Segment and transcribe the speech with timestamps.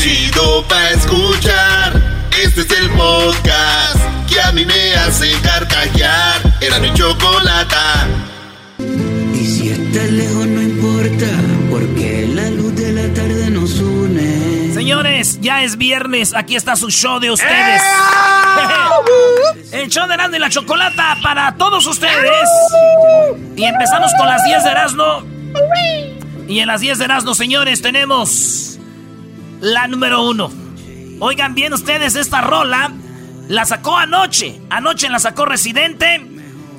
[0.00, 1.92] chido pa' escuchar.
[2.42, 6.40] Este es el podcast que a mí me hace carcajear.
[6.60, 8.08] Era mi chocolata.
[8.78, 11.26] Y si estás lejos no importa,
[11.70, 14.72] porque la luz de la tarde nos une.
[14.72, 17.82] Señores, ya es viernes, aquí está su show de ustedes.
[19.72, 22.48] el show de Erasmo y la Chocolata para todos ustedes.
[23.54, 25.24] Y empezamos con las 10 de Erasmo.
[26.48, 28.69] Y en las 10 de Erasmo, señores, tenemos
[29.60, 30.50] la número uno.
[31.20, 32.92] Oigan bien ustedes, esta rola
[33.48, 34.60] la sacó anoche.
[34.70, 36.20] Anoche la sacó Residente.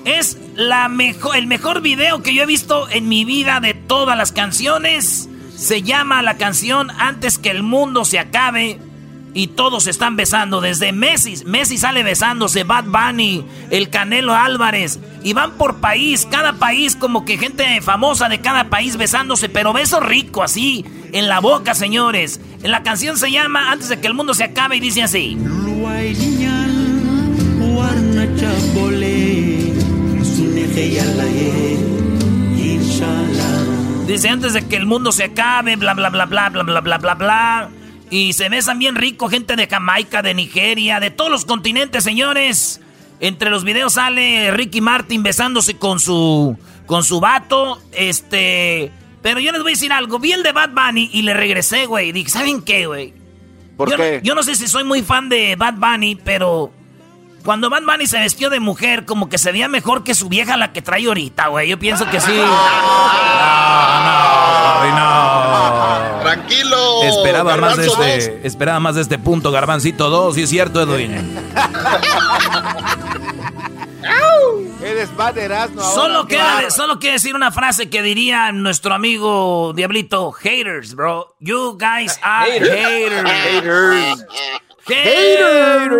[0.06, 4.18] Es la mejor, el mejor video que yo he visto en mi vida de todas
[4.18, 5.30] las canciones.
[5.56, 8.80] Se llama la canción Antes que el mundo se acabe.
[9.34, 10.60] Y todos están besando.
[10.60, 11.44] Desde Messi.
[11.46, 12.64] Messi sale besándose.
[12.64, 13.46] Bad Bunny.
[13.70, 15.00] El Canelo Álvarez.
[15.24, 16.28] Y van por país.
[16.30, 19.50] Cada país como que gente famosa de cada país besándose.
[19.50, 20.86] Pero beso rico así.
[21.12, 22.40] En la boca, señores.
[22.64, 24.78] En la canción se llama Antes de que el mundo se acabe.
[24.78, 25.38] Y dice así.
[34.08, 36.98] Dice antes de que el mundo se acabe, bla bla bla bla bla bla bla
[36.98, 37.70] bla bla.
[38.10, 42.82] Y se besan bien rico gente de Jamaica, de Nigeria, de todos los continentes, señores.
[43.22, 46.58] Entre los videos sale Ricky Martin besándose con su
[46.88, 48.92] con su vato, este,
[49.22, 51.86] pero yo les voy a decir algo, vi el de Bad Bunny y le regresé,
[51.86, 52.12] güey.
[52.12, 53.14] Dije, ¿saben qué, güey?
[53.78, 54.22] ¿Por yo, qué?
[54.24, 56.72] yo no sé si soy muy fan de Bad Bunny, pero
[57.44, 60.58] cuando Bad Bunny se vestió de mujer, como que se veía mejor que su vieja
[60.58, 61.70] la que trae ahorita, güey.
[61.70, 62.32] Yo pienso que sí.
[64.82, 66.22] No, no.
[66.22, 67.04] Tranquilo.
[67.04, 71.14] Esperaba más, de este, esperaba más de este punto, Garbancito 2, sí es cierto, Edwin.
[74.84, 76.72] Eres Solo bárbaro.
[76.72, 80.32] solo quiere decir una frase que diría nuestro amigo Diablito.
[80.32, 81.36] Haters, bro.
[81.40, 83.22] You guys are haters.
[83.24, 84.26] Haters.
[84.88, 85.94] Haters.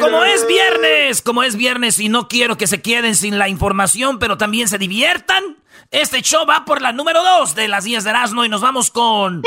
[0.00, 4.18] Como es viernes, como es viernes y no quiero que se queden sin la información,
[4.18, 5.56] pero también se diviertan.
[5.90, 8.92] Este show va por la número 2 de las 10 de Erasmo y nos vamos
[8.92, 9.42] con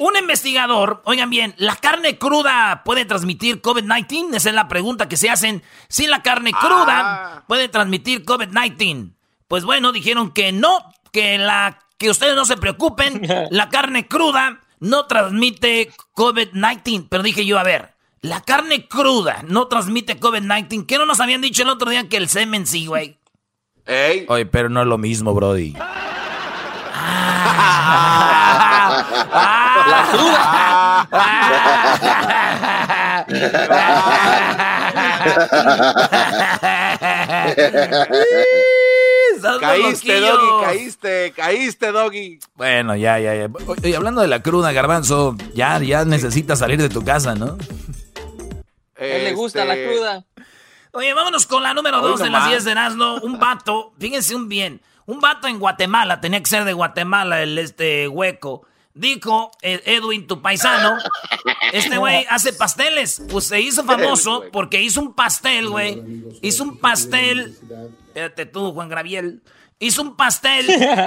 [0.00, 1.02] un investigador.
[1.04, 4.34] Oigan bien, ¿la carne cruda puede transmitir COVID-19?
[4.34, 5.62] Esa es la pregunta que se hacen.
[5.88, 7.44] Si la carne cruda Ah.
[7.46, 9.12] puede transmitir COVID-19.
[9.46, 10.78] Pues bueno, dijeron que no,
[11.12, 17.06] que la que ustedes no se preocupen, la carne cruda no transmite COVID-19.
[17.08, 20.86] Pero dije yo, a ver, la carne cruda no transmite COVID-19.
[20.86, 23.16] ¿Qué no nos habían dicho el otro día que el semen sí, güey?
[23.88, 24.26] Ey.
[24.28, 25.74] Oye, pero no es lo mismo, Brody.
[39.60, 40.20] Caíste.
[40.20, 42.38] Doggy, caíste, caíste, Doggy.
[42.56, 43.48] Bueno, ya, ya, ya.
[43.66, 47.56] Oye, hablando de la cruda, Garbanzo, ya, ya necesitas salir de tu casa, ¿no?
[48.96, 50.24] él le gusta la Este, cruda.
[50.92, 52.42] Oye, vámonos con la número Hoy 2 de nomás.
[52.42, 53.14] las 10 de Nazno.
[53.20, 57.58] Un vato, fíjense un bien, un vato en Guatemala, tenía que ser de Guatemala el
[57.58, 58.66] este hueco.
[58.94, 60.98] Dijo eh, Edwin, tu paisano,
[61.72, 63.22] este güey hace pasteles.
[63.30, 66.02] Pues se hizo famoso porque hizo un pastel, güey.
[66.42, 67.56] Hizo un pastel.
[68.08, 69.40] Espérate tú, Juan Graviel.
[69.78, 70.66] Hizo un pastel.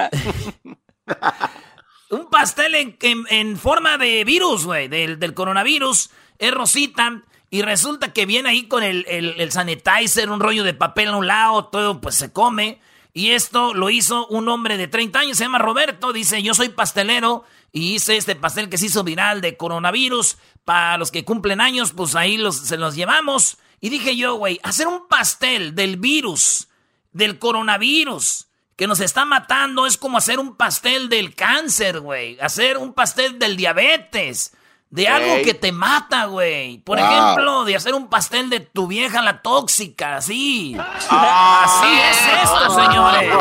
[2.10, 6.12] un pastel en, en- en forma de virus, güey, del, del coronavirus.
[6.40, 7.22] Es rosita.
[7.54, 11.18] Y resulta que viene ahí con el, el, el sanitizer, un rollo de papel a
[11.18, 12.80] un lado, todo pues se come.
[13.14, 16.14] Y esto lo hizo un hombre de 30 años, se llama Roberto.
[16.14, 20.38] Dice, yo soy pastelero y hice este pastel que se hizo viral de coronavirus.
[20.64, 23.58] Para los que cumplen años, pues ahí los, se los llevamos.
[23.82, 26.70] Y dije yo, güey, hacer un pastel del virus,
[27.12, 28.48] del coronavirus,
[28.78, 32.40] que nos está matando, es como hacer un pastel del cáncer, güey.
[32.40, 34.54] Hacer un pastel del diabetes.
[34.92, 35.44] De algo Ey.
[35.46, 36.80] que te mata, güey.
[36.80, 37.08] Por Wow.
[37.08, 40.76] ejemplo, de hacer un pastel de tu vieja, la tóxica, así.
[41.10, 43.34] Así es esto, señores.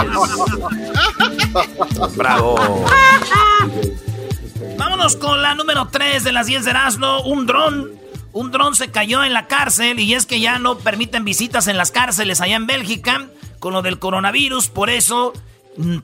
[2.16, 2.55] Bravo.
[4.79, 7.20] Vámonos con la número 3 de las 10 de Erasmo.
[7.23, 7.91] Un dron.
[8.32, 11.76] Un dron se cayó en la cárcel y es que ya no permiten visitas en
[11.76, 13.26] las cárceles allá en Bélgica
[13.58, 14.69] con lo del coronavirus.
[14.69, 15.32] Por eso,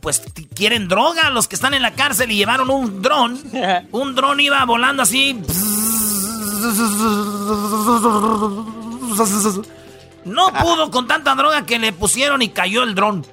[0.01, 3.41] pues t- quieren droga los que están en la cárcel y llevaron un dron.
[3.93, 5.41] Un dron iba volando así.
[10.25, 13.25] No pudo con tanta droga que le pusieron y cayó el dron.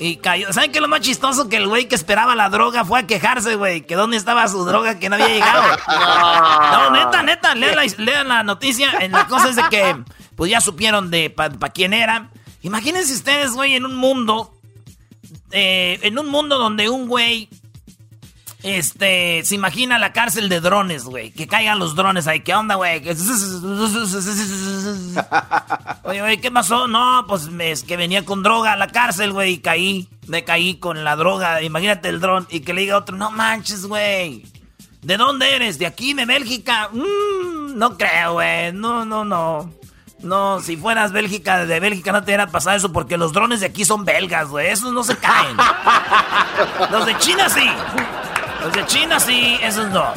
[0.00, 0.52] Y cayó.
[0.52, 1.48] ¿Saben qué es lo más chistoso?
[1.48, 3.80] Que el güey que esperaba la droga fue a quejarse, güey.
[3.84, 5.62] Que dónde estaba su droga que no había llegado.
[6.72, 7.54] No, neta, neta.
[7.56, 8.92] Lean la, lean la noticia.
[9.10, 9.96] La cosa es de que,
[10.36, 12.28] pues ya supieron de para quién era.
[12.62, 14.54] Imagínense ustedes, güey, en un mundo.
[15.52, 17.48] Eh, en un mundo donde un güey
[18.62, 21.30] Este, se imagina la cárcel de drones, güey.
[21.30, 22.40] Que caigan los drones ahí.
[22.40, 23.00] ¿Qué onda, güey?
[26.02, 26.88] Oye, güey, ¿qué pasó?
[26.88, 30.08] No, pues es que venía con droga a la cárcel, güey, y caí.
[30.26, 31.62] Me caí con la droga.
[31.62, 32.46] Imagínate el dron.
[32.50, 34.44] Y que le diga a otro, no manches, güey.
[35.02, 35.78] ¿De dónde eres?
[35.78, 36.88] ¿De aquí, de Bélgica?
[36.92, 38.72] Mm, no creo, güey.
[38.72, 39.72] No, no, no.
[40.20, 43.66] No, si fueras Bélgica, de Bélgica no te hubiera pasado eso porque los drones de
[43.66, 44.68] aquí son belgas, güey.
[44.68, 45.56] Esos no se caen.
[46.90, 47.68] Los de China sí.
[48.62, 50.12] Los de China sí, esos no.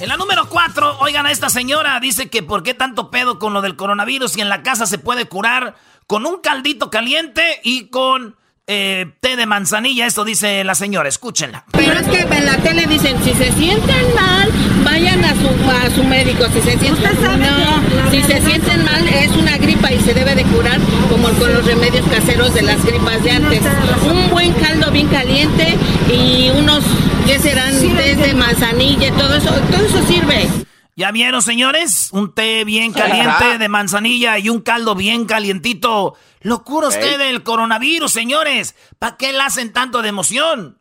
[0.00, 3.52] En la número 4, oigan a esta señora, dice que por qué tanto pedo con
[3.52, 5.76] lo del coronavirus y en la casa se puede curar
[6.08, 8.36] con un caldito caliente y con
[8.66, 11.64] eh, té de manzanilla, esto dice la señora, escúchenla.
[11.72, 14.48] Pero es que en la tele dicen, si se sienten mal,
[14.84, 16.44] vayan a su, a su médico.
[16.54, 20.44] Si se sienten no, si se sienten mal, es una gripa y se debe de
[20.44, 20.78] curar
[21.10, 23.62] como con los remedios caseros de las gripas de antes.
[24.10, 25.76] Un buen caldo bien caliente
[26.08, 26.84] y unos,
[27.26, 27.72] ¿qué serán?
[27.72, 30.48] Té de manzanilla, todo eso, todo eso sirve.
[30.94, 32.10] ¿Ya vieron, señores?
[32.12, 36.16] Un té bien caliente de manzanilla y un caldo bien calientito.
[36.40, 38.74] Lo cura usted del coronavirus, señores.
[38.98, 40.78] ¿Para qué le hacen tanto de emoción?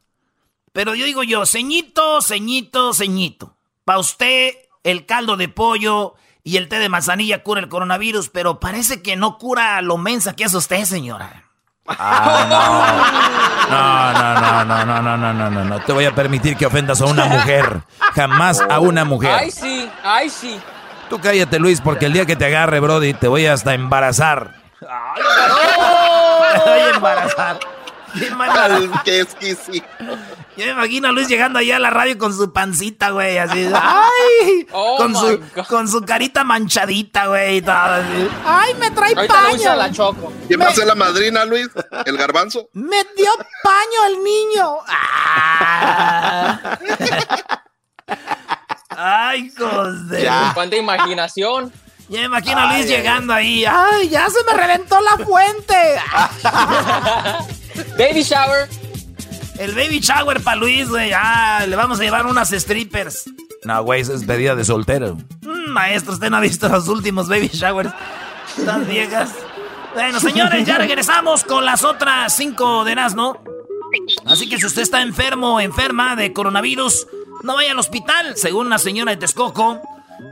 [0.74, 3.58] Pero yo digo yo, ceñito, ceñito, ceñito.
[3.86, 4.54] Para usted,
[4.84, 9.16] el caldo de pollo y el té de manzanilla cura el coronavirus, pero parece que
[9.16, 11.51] no cura lo mensa que es usted, señora.
[12.00, 13.22] Ah, no.
[13.72, 17.06] No, no, no, no, no, no, no, no, te voy a permitir que ofendas a
[17.06, 17.82] una mujer.
[18.14, 19.32] Jamás a una mujer.
[19.34, 20.60] Ay, sí, ay, sí.
[21.10, 24.56] Tú cállate, Luis, porque el día que te agarre, Brody, te voy hasta embarazar.
[24.82, 25.22] Ay,
[26.54, 27.60] Te voy a embarazar.
[29.04, 29.86] Qué exquisito.
[30.58, 33.70] Yo me imagino a Luis llegando allá a la radio con su pancita, güey, así.
[33.74, 34.68] ¡Ay!
[34.74, 35.66] Oh con, su, God.
[35.68, 38.30] con su carita manchadita, güey, y todo así.
[38.46, 39.76] ¡Ay, me trae Ahorita le voy a paño!
[39.76, 40.34] la choco.
[40.48, 41.70] ¿Quién va a ser la madrina, Luis?
[42.06, 42.68] ¿El garbanzo?
[42.74, 43.32] ¡Me dio
[43.64, 44.78] paño el niño!
[44.88, 46.60] Ah.
[48.90, 50.24] ¡Ay, hijos de...
[50.24, 50.52] Ya.
[50.54, 51.72] Cuánta imaginación.
[52.10, 53.64] Ya me imagino a Luis llegando ahí.
[53.66, 56.02] ¡Ay, ya se me reventó la fuente!
[57.98, 58.68] Baby shower.
[59.62, 61.12] El baby shower para Luis, güey.
[61.14, 63.26] Ah, le vamos a llevar unas strippers.
[63.64, 65.20] No, güey, es pedida de soltero.
[65.44, 67.92] Mm, maestro, usted no ha visto los últimos baby showers.
[68.66, 69.30] Tan viejas.
[69.94, 73.40] Bueno, señores, ya regresamos con las otras cinco de Erasmo.
[74.26, 77.06] Así que si usted está enfermo o enferma de coronavirus,
[77.44, 78.36] no vaya al hospital.
[78.38, 79.80] Según la señora de Texcoco,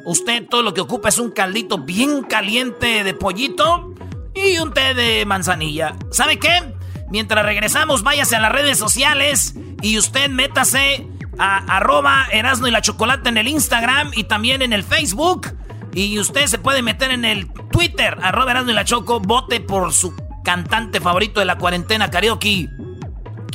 [0.06, 3.94] usted todo lo que ocupa es un caldito bien caliente de pollito
[4.34, 5.96] y un té de manzanilla.
[6.10, 6.79] ¿Sabe qué?
[7.10, 11.08] Mientras regresamos, váyase a las redes sociales y usted métase
[11.40, 15.56] a arroba y la Chocolate en el Instagram y también en el Facebook.
[15.94, 19.92] Y usted se puede meter en el Twitter, arroba Erasmo y la Choco, vote por
[19.92, 20.14] su
[20.44, 22.70] cantante favorito de la cuarentena karaoke.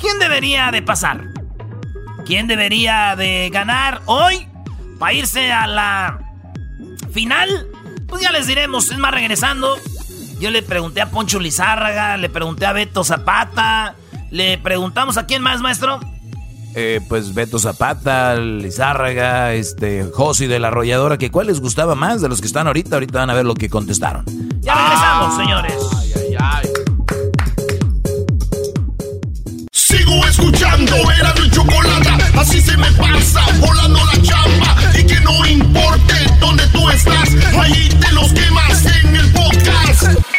[0.00, 1.28] ¿Quién debería de pasar?
[2.26, 4.48] ¿Quién debería de ganar hoy
[4.98, 6.18] para irse a la
[7.12, 7.68] final?
[8.08, 9.76] Pues ya les diremos, es más regresando.
[10.44, 13.94] Yo le pregunté a Poncho Lizárraga, le pregunté a Beto Zapata,
[14.30, 16.00] le preguntamos a quién más, maestro.
[16.74, 22.20] Eh, pues Beto Zapata, Lizárraga, este, Josi de la Arrolladora, que cuál les gustaba más
[22.20, 22.96] de los que están ahorita.
[22.96, 24.26] Ahorita van a ver lo que contestaron.
[24.60, 25.72] Ya regresamos, señores.
[29.72, 32.38] Sigo escuchando, era mi chocolate.
[32.38, 34.76] Así se me pasa, volando la chamba.
[35.00, 40.33] Y que no importe dónde tú estás, ahí te los quemas en el podcast.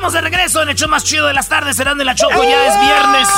[0.00, 2.42] Estamos de regreso en el show más chido de las tardes, serán de la Choco,
[2.42, 3.28] ya es viernes.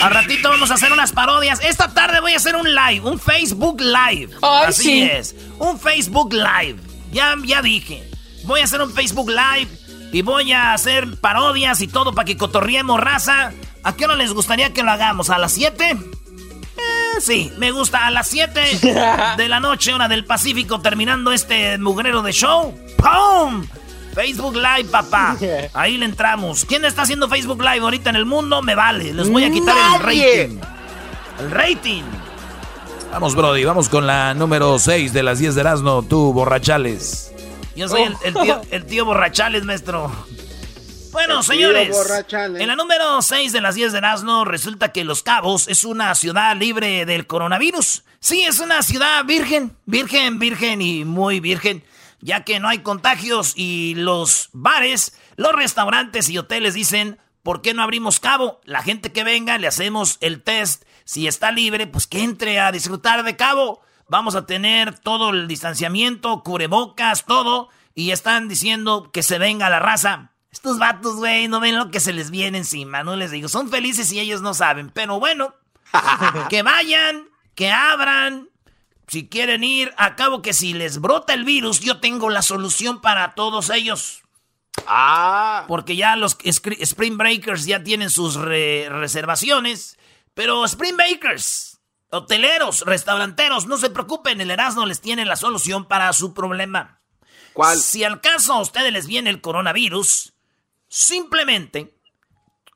[0.00, 1.60] A ratito vamos a hacer unas parodias.
[1.62, 4.30] Esta tarde voy a hacer un live, un Facebook Live.
[4.40, 5.02] Ay, Así sí.
[5.02, 6.76] es, un Facebook Live.
[7.12, 8.08] Ya, ya dije.
[8.44, 9.68] Voy a hacer un Facebook Live
[10.14, 13.52] y voy a hacer parodias y todo para que cotorriemos raza.
[13.84, 15.28] ¿A qué hora les gustaría que lo hagamos?
[15.28, 15.90] ¿A las 7?
[15.90, 18.06] Eh, sí, me gusta.
[18.06, 18.78] A las 7
[19.36, 22.74] de la noche, hora del Pacífico, terminando este mugrero de show.
[22.96, 23.66] ¡Pum!
[24.18, 25.36] Facebook Live, papá.
[25.74, 26.64] Ahí le entramos.
[26.64, 28.60] ¿Quién está haciendo Facebook Live ahorita en el mundo?
[28.62, 29.14] Me vale.
[29.14, 30.58] Les voy a quitar el rating.
[31.38, 32.02] El rating.
[33.12, 37.32] Vamos, Brody, vamos con la número 6 de las 10 de Erasmo, tú, borrachales.
[37.76, 40.10] Yo soy el, el tío, el tío Borrachales, maestro.
[41.12, 41.96] Bueno, señores,
[42.58, 46.12] en la número 6 de las 10 de Erasmo resulta que Los Cabos es una
[46.16, 48.02] ciudad libre del coronavirus.
[48.18, 51.84] Sí, es una ciudad virgen, virgen, virgen y muy virgen,
[52.20, 57.74] ya que no hay contagios y los bares, los restaurantes y hoteles dicen, ¿por qué
[57.74, 58.60] no abrimos Cabo?
[58.64, 60.84] La gente que venga, le hacemos el test.
[61.04, 63.80] Si está libre, pues que entre a disfrutar de Cabo.
[64.08, 67.68] Vamos a tener todo el distanciamiento, cubrebocas, todo.
[67.94, 70.32] Y están diciendo que se venga la raza.
[70.50, 73.48] Estos vatos, güey, no ven lo que se les viene encima, no les digo.
[73.48, 74.90] Son felices y ellos no saben.
[74.90, 75.54] Pero bueno,
[76.50, 78.48] que vayan, que abran.
[79.08, 83.34] Si quieren ir, acabo que si les brota el virus, yo tengo la solución para
[83.34, 84.22] todos ellos.
[84.86, 85.64] Ah.
[85.66, 89.98] Porque ya los Spring Breakers ya tienen sus re- reservaciones.
[90.34, 96.12] Pero Spring Breakers, hoteleros, restauranteros, no se preocupen, el Erasmo les tiene la solución para
[96.12, 97.00] su problema.
[97.54, 97.78] ¿Cuál?
[97.78, 100.34] Si al caso a ustedes les viene el coronavirus,
[100.86, 101.94] simplemente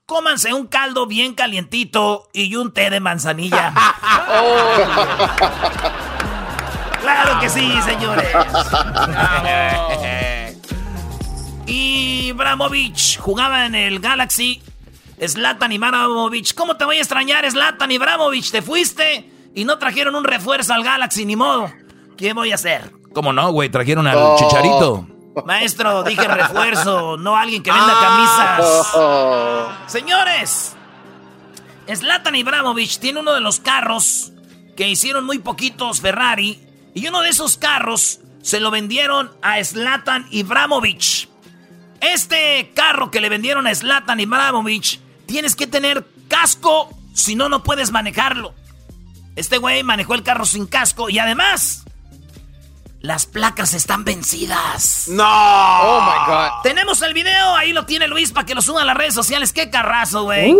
[0.06, 3.72] cómanse un caldo bien calientito y un té de manzanilla.
[7.02, 8.28] claro que sí, señores.
[11.66, 14.62] Y Bramovich jugaba en el Galaxy.
[15.24, 16.54] Zlatan y Bramovich.
[16.54, 18.50] ¿Cómo te voy a extrañar, Zlatan y Bramovich?
[18.50, 21.70] Te fuiste y no trajeron un refuerzo al Galaxy, ni modo.
[22.16, 22.90] ¿Qué voy a hacer?
[23.14, 23.68] ¿Cómo no, güey?
[23.68, 24.36] Trajeron al Oh.
[24.38, 25.06] chicharito.
[25.46, 28.92] Maestro, dije refuerzo, no alguien que venda camisas.
[29.86, 30.74] Señores,
[31.94, 34.32] Zlatan Ibrahimovic tiene uno de los carros
[34.76, 36.60] que hicieron muy poquitos Ferrari.
[36.94, 41.28] Y uno de esos carros se lo vendieron a Zlatan Ibrahimovic.
[42.00, 47.62] Este carro que le vendieron a Zlatan Ibrahimovic, tienes que tener casco, si no, no
[47.62, 48.54] puedes manejarlo.
[49.36, 51.84] Este güey manejó el carro sin casco y además,
[53.00, 55.08] las placas están vencidas.
[55.08, 55.24] No.
[55.24, 56.50] Oh my God.
[56.62, 59.52] Tenemos el video, ahí lo tiene Luis para que lo suban a las redes sociales.
[59.52, 60.54] ¡Qué carrazo, güey!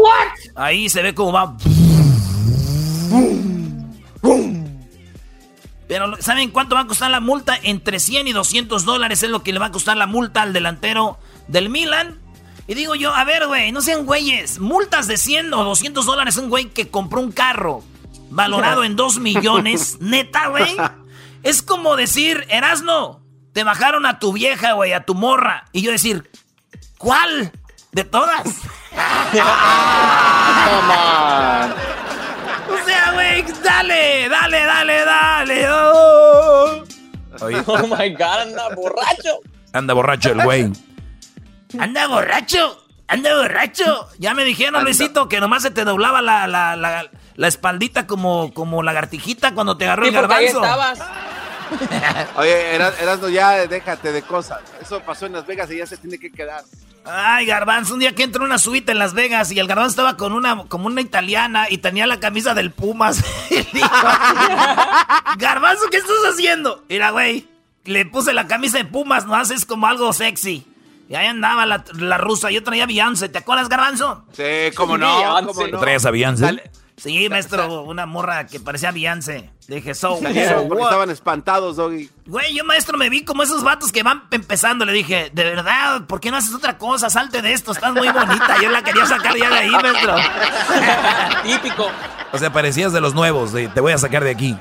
[0.54, 1.56] Ahí se ve cómo va.
[5.92, 7.54] Pero ¿saben cuánto va a costar la multa?
[7.62, 10.54] Entre 100 y 200 dólares es lo que le va a costar la multa al
[10.54, 11.18] delantero
[11.48, 12.18] del Milan.
[12.66, 14.58] Y digo yo, a ver, güey, no sean güeyes.
[14.58, 17.84] Multas de 100 o 200 dólares un güey que compró un carro
[18.30, 19.98] valorado en 2 millones.
[20.00, 20.74] Neta, güey.
[21.42, 23.20] Es como decir, Erasno,
[23.52, 25.66] te bajaron a tu vieja, güey, a tu morra.
[25.72, 26.30] Y yo decir,
[26.96, 27.52] ¿cuál?
[27.92, 28.44] ¿De todas?
[33.64, 35.66] dale, dale, dale, dale.
[35.70, 36.84] oh.
[37.66, 39.40] Oh my God, anda borracho.
[39.72, 40.70] anda borracho el güey.
[41.78, 44.08] Anda borracho, anda borracho.
[44.18, 48.52] Ya me dijeron, Luisito, que nomás se te doblaba la, la, la, la espaldita como,
[48.52, 50.64] como lagartijita cuando te agarró Sí, el porque ahí garbanzo.
[50.64, 50.98] estabas.
[52.36, 54.60] Oye, Eras- Erasmo, ya déjate de cosas.
[54.80, 56.62] Eso pasó en Las Vegas y ya se tiene que quedar.
[57.04, 59.90] Ay, Garbanzo, un día que entró en una suite en Las Vegas y el Garbanzo
[59.90, 63.22] estaba con una, como una italiana y tenía la camisa del Pumas.
[63.50, 63.88] Y dijo,
[65.38, 66.84] Garbanzo, ¿qué estás haciendo?
[66.88, 67.48] Mira, güey,
[67.84, 70.66] le puse la camisa de Pumas, no haces como algo sexy.
[71.08, 74.24] Y ahí andaba la, la rusa, yo traía Beyoncé, ¿te acuerdas, Garbanzo?
[74.32, 75.46] Sí, cómo no, Beyoncé.
[75.54, 75.80] cómo no.
[75.80, 76.62] ¿Traías a Beyoncé?
[77.02, 79.50] Sí, maestro, una morra que parecía Beyoncé.
[79.66, 82.08] Dije, so, so porque estaban espantados, Doggy.
[82.26, 84.84] Güey, yo maestro me vi como esos vatos que van empezando.
[84.84, 87.10] Le dije, de verdad, ¿por qué no haces otra cosa?
[87.10, 88.54] Salte de esto, estás muy bonita.
[88.62, 90.14] Yo la quería sacar ya de ahí, maestro.
[91.42, 91.90] Típico.
[92.30, 94.56] O sea, parecías de los nuevos, de, te voy a sacar de aquí.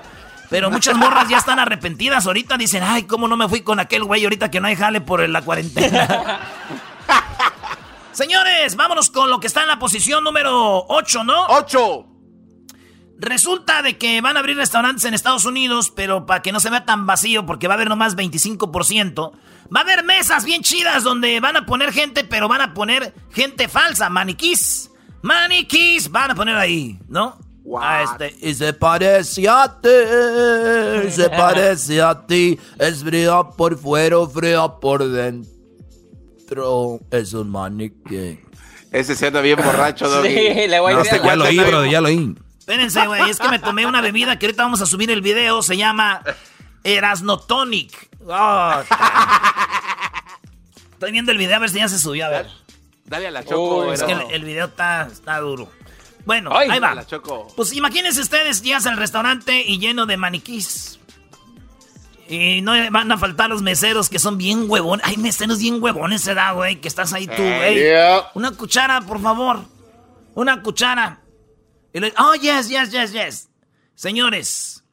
[0.50, 2.58] Pero muchas morras ya están arrepentidas ahorita.
[2.58, 5.30] Dicen, ay, ¿cómo no me fui con aquel güey ahorita que no hay jale por
[5.30, 6.40] la cuarentena?
[8.14, 11.46] Señores, vámonos con lo que está en la posición número 8, ¿no?
[11.50, 12.08] ¡Ocho!
[13.22, 16.72] Resulta de que van a abrir restaurantes en Estados Unidos, pero para que no se
[16.72, 19.32] vea tan vacío, porque va a haber nomás 25%,
[19.74, 23.14] va a haber mesas bien chidas donde van a poner gente, pero van a poner
[23.32, 24.90] gente falsa, maniquís.
[25.22, 27.38] Maniquís van a poner ahí, ¿no?
[27.64, 27.84] What?
[27.84, 34.18] A este, Y se parece a ti, se parece a ti, es fría por fuera,
[34.28, 37.00] fría por dentro.
[37.12, 38.40] Es un maniquí.
[38.92, 40.28] Ese se anda bien borracho, Doggy.
[40.30, 41.16] Sí, le voy a No, decir.
[41.18, 42.36] este, ya lo oí, bro, ya lo oí.
[42.62, 45.64] Espérense, güey, es que me tomé una bebida que ahorita vamos a subir el video,
[45.64, 46.22] se llama
[46.84, 48.10] Erasnotonic.
[48.28, 48.74] Oh,
[50.94, 52.48] Estoy viendo el video a ver si ya se subió, a ver.
[53.06, 55.70] Dale a la Choco, Uy, Es que el, video está, está duro.
[56.24, 56.94] Bueno, Ay, ahí va.
[56.94, 57.48] La Choco.
[57.56, 61.00] Pues imagínense ustedes, llegas al restaurante y lleno de maniquís.
[62.30, 65.04] Y no van a faltar los meseros que son bien huevones.
[65.06, 67.74] Hay meseros bien huevones, se da, güey, que estás ahí tú, güey.
[67.74, 68.30] Yeah.
[68.36, 69.62] Una cuchara, por favor.
[70.36, 71.21] Una cuchara.
[71.94, 73.50] Y le- oh, yes, yes, yes, yes.
[73.96, 74.84] Señores,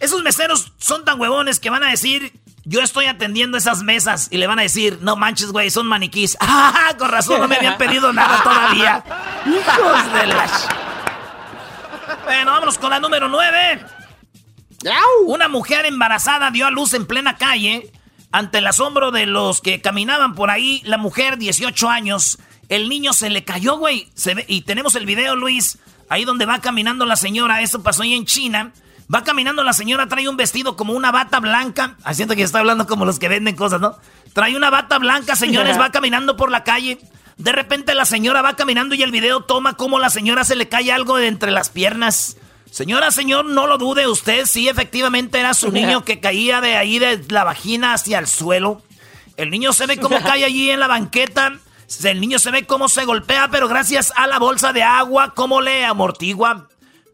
[0.00, 4.28] esos meseros son tan huevones que van a decir, yo estoy atendiendo esas mesas.
[4.30, 6.36] Y le van a decir, no manches, güey, son maniquís.
[6.78, 9.04] Ah, con razón, no me habían pedido nada todavía.
[9.46, 10.46] Hijos de la...
[12.24, 13.84] Bueno, vámonos con la número 9.
[15.26, 17.90] Una mujer embarazada dio a luz en plena calle.
[18.32, 23.12] Ante el asombro de los que caminaban por ahí, la mujer, 18 años, el niño
[23.12, 24.08] se le cayó, güey.
[24.14, 27.62] Se ve- y tenemos el video, Luis, ahí donde va caminando la señora.
[27.62, 28.72] Eso pasó ahí en China.
[29.12, 31.96] Va caminando la señora, trae un vestido como una bata blanca.
[32.02, 33.96] Ah, siento que está hablando como los que venden cosas, ¿no?
[34.32, 36.98] Trae una bata blanca, señores, va caminando por la calle.
[37.36, 40.68] De repente la señora va caminando y el video toma como la señora se le
[40.68, 42.36] cae algo de entre las piernas.
[42.70, 46.98] Señora, señor, no lo dude usted, sí, efectivamente era su niño que caía de ahí
[46.98, 48.82] de la vagina hacia el suelo.
[49.36, 51.52] El niño se ve cómo cae allí en la banqueta.
[52.04, 55.60] El niño se ve cómo se golpea, pero gracias a la bolsa de agua, cómo
[55.60, 56.68] le amortigua.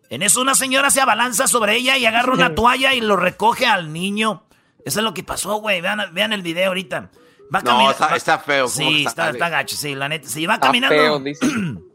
[0.08, 3.66] En eso una señora se abalanza sobre ella y agarra una toalla y lo recoge
[3.66, 4.44] al niño.
[4.84, 5.80] Eso es lo que pasó, güey.
[5.80, 7.10] Vean, el video ahorita.
[7.54, 8.66] Va no, está, feo.
[8.68, 10.28] Sí, está, está, gacho, sí, la neta.
[10.28, 10.96] Sí, va caminando.
[10.96, 11.46] Feo, dice.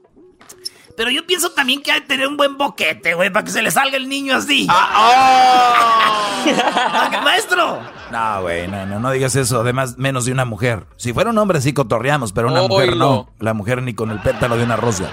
[0.97, 3.61] Pero yo pienso también que hay que tener un buen boquete, güey, para que se
[3.61, 4.65] le salga el niño así.
[4.67, 7.21] Ah, oh.
[7.23, 7.79] ¡Maestro!
[8.11, 9.61] No, güey, no, no, no, digas eso.
[9.61, 10.87] Además, menos de una mujer.
[10.95, 13.29] Si fuera un hombre, sí cotorreamos, pero una mujer no.
[13.37, 15.07] La mujer ni con el pétalo de una rosa.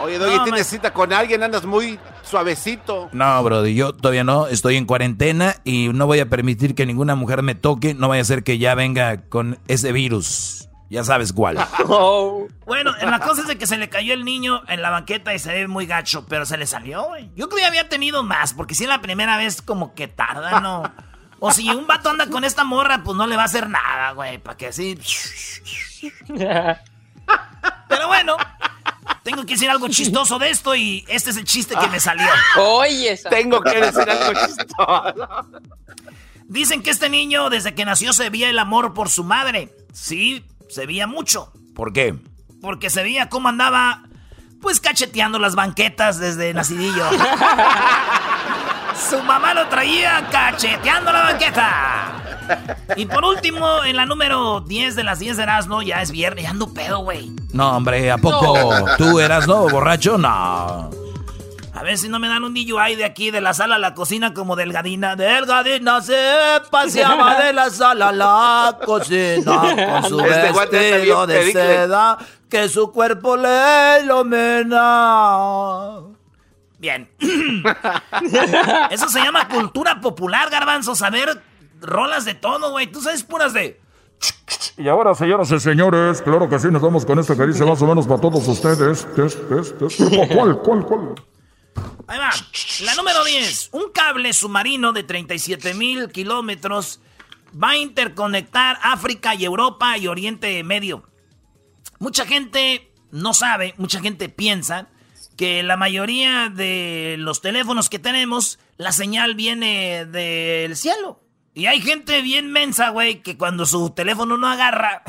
[0.00, 1.42] Oye, Doggy, ¿tienes cita con alguien?
[1.42, 3.10] Andas muy suavecito.
[3.12, 4.46] No, Brody, yo todavía no.
[4.46, 7.92] Estoy en cuarentena y no voy a permitir que ninguna mujer me toque.
[7.92, 10.59] No vaya a ser que ya venga con ese virus.
[10.90, 11.56] Ya sabes cuál.
[11.92, 12.46] Oh.
[12.66, 15.38] Bueno, la cosa es de que se le cayó el niño en la banqueta y
[15.40, 17.30] se ve muy gacho, pero se le salió, güey.
[17.34, 20.60] Yo creo que había tenido más, porque si es la primera vez como que tarda,
[20.60, 20.92] ¿no?
[21.40, 24.12] O si un vato anda con esta morra, pues no le va a hacer nada,
[24.12, 24.98] güey, para que así...
[26.36, 28.36] Pero bueno,
[29.24, 32.28] tengo que decir algo chistoso de esto y este es el chiste que me salió.
[32.56, 35.46] Oye, tengo que decir algo chistoso.
[36.46, 39.74] Dicen que este niño desde que nació se veía el amor por su madre.
[39.92, 41.52] Sí, se veía mucho.
[41.74, 42.14] ¿Por qué?
[42.60, 44.02] Porque se veía cómo andaba,
[44.60, 47.04] pues cacheteando las banquetas desde nacidillo.
[49.10, 52.12] Su mamá lo traía cacheteando la banqueta.
[52.96, 56.44] Y por último, en la número 10 de las 10 de Erasmo, ya es viernes,
[56.44, 57.30] ya ando pedo, güey.
[57.52, 60.18] No, hombre, ¿a poco tú eras, no, borracho?
[60.18, 60.90] No.
[61.80, 63.94] A ver si no me dan un DUI de aquí, de la sala a la
[63.94, 65.16] cocina, como delgadina.
[65.16, 66.14] Delgadina se
[66.70, 72.18] paseaba de la sala a la cocina con su este vestido de seda
[72.50, 74.80] que su cuerpo le ilumina.
[76.78, 77.08] Bien.
[78.90, 80.94] Eso se llama cultura popular, garbanzo.
[80.94, 81.40] Saber
[81.80, 82.88] rolas de todo, güey.
[82.88, 83.80] Tú sabes puras de...
[84.76, 87.80] Y ahora, señoras y señores, claro que sí, nos vamos con esta que dice más
[87.80, 89.08] o menos para todos ustedes.
[90.34, 91.14] ¿Cuál, cuál, cuál?
[92.06, 92.30] Ahí va.
[92.84, 93.70] La número 10.
[93.72, 97.00] Un cable submarino de 37 mil kilómetros
[97.52, 101.08] va a interconectar África y Europa y Oriente Medio.
[101.98, 104.88] Mucha gente no sabe, mucha gente piensa
[105.36, 111.22] que la mayoría de los teléfonos que tenemos, la señal viene del cielo.
[111.54, 115.02] Y hay gente bien mensa, güey, que cuando su teléfono no agarra,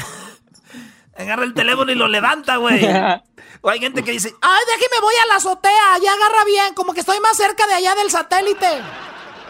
[1.18, 2.82] agarra el teléfono y lo levanta, güey.
[3.62, 6.94] O hay gente que dice, ay, déjeme voy a la azotea, ya agarra bien, como
[6.94, 8.82] que estoy más cerca de allá del satélite.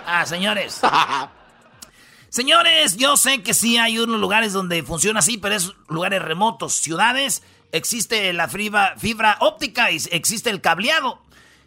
[0.06, 0.82] Ah, señores.
[2.30, 6.74] señores, yo sé que sí hay unos lugares donde funciona así, pero es lugares remotos.
[6.74, 8.98] Ciudades, existe la fibra,
[9.40, 11.22] óptica y existe el cableado.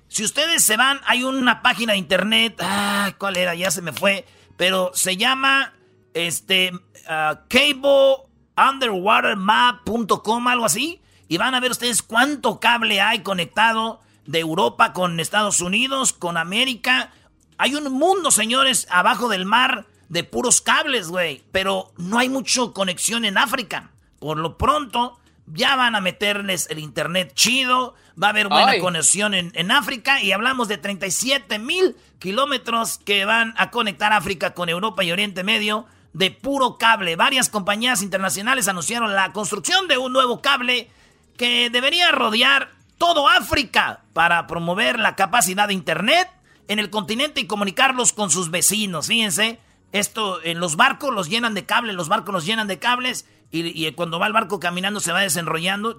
[0.08, 3.54] Si ustedes se van, hay una página de internet, ah, ¿cuál era?
[3.54, 4.26] Ya se me fue,
[4.58, 5.72] pero se llama,
[6.12, 11.00] este, uh, cableunderwatermap.com, algo así.
[11.28, 16.36] Y van a ver ustedes cuánto cable hay conectado de Europa con Estados Unidos, con
[16.36, 17.12] América.
[17.58, 21.42] Hay un mundo, señores, abajo del mar de puros cables, güey.
[21.52, 23.90] Pero no hay mucha conexión en África.
[24.18, 27.94] Por lo pronto, ya van a meterles el internet chido.
[28.20, 30.22] Va a haber buena conexión en, en, África.
[30.22, 35.42] Y hablamos de 37 mil kilómetros que van a conectar África con Europa y Oriente
[35.42, 37.16] Medio de puro cable.
[37.16, 40.88] Varias compañías internacionales anunciaron la construcción de un nuevo cable
[41.36, 46.28] que debería rodear todo África para promover la capacidad de Internet
[46.68, 49.08] en el continente y comunicarlos con sus vecinos.
[49.08, 49.60] Fíjense,
[49.92, 53.90] esto en los barcos los llenan de cables, los barcos los llenan de cables y,
[53.92, 55.98] cuando va el barco caminando se va desenrollando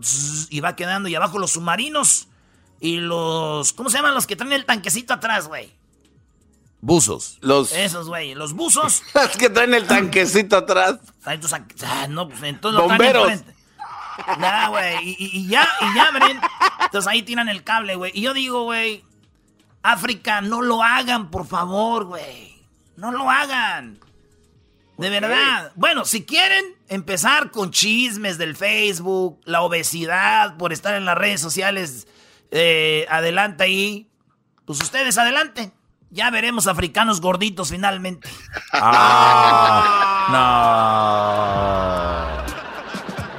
[0.50, 2.28] y va quedando y abajo los submarinos
[2.82, 3.72] y los...
[3.72, 5.72] ¿Cómo se llaman los que traen el tanquecito atrás, güey?
[6.82, 7.38] Buzos.
[7.42, 7.72] Los...
[7.72, 9.02] Esos, güey, los buzos.
[9.14, 11.00] los que traen el tanquecito atrás.
[11.24, 13.32] Ah, no, pues entonces Bomberos.
[14.40, 15.16] Nah, güey.
[15.18, 16.40] Y, ya, y ya, ven.
[16.84, 18.12] Entonces ahí tiran el cable, güey.
[18.14, 19.04] Y yo digo, güey,
[19.84, 22.56] África, no lo hagan, por favor, güey.
[22.98, 24.00] No lo hagan.
[24.98, 25.72] De verdad.
[25.76, 31.42] Bueno, si quieren empezar con chismes del Facebook, la obesidad por estar en las redes
[31.42, 32.08] sociales,
[32.52, 34.10] eh, adelante ahí.
[34.66, 35.72] Pues ustedes adelante.
[36.12, 38.30] Ya veremos africanos gorditos finalmente.
[38.72, 40.28] Ah,
[41.82, 41.85] no.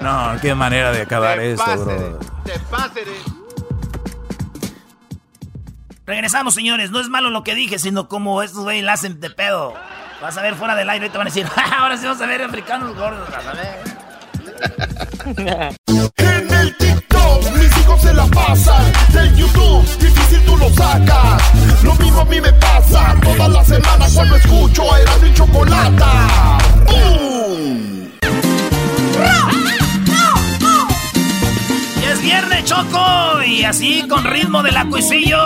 [0.07, 2.21] No, qué manera de acabar esto, bro.
[2.45, 2.53] Te
[6.07, 6.93] Regresamos, señores.
[6.93, 9.75] No es malo lo que dije, sino como estos güey la hacen de pedo.
[10.23, 11.45] Vas a ver fuera del aire y te van a decir,
[11.77, 13.29] ahora sí vamos a ver africanos gordos.
[13.29, 13.83] Vas a ver.
[16.19, 21.43] En el TikTok mis hijos se la pasan Del YouTube difícil tú lo sacas
[21.83, 26.59] Lo mismo a mí me pasa Todas las semanas cuando escucho a Erasmo y Chocolata
[26.87, 27.26] ¡Bum!
[32.27, 33.43] Viernes, Choco.
[33.47, 35.39] Y así con ritmo de la cuisillo.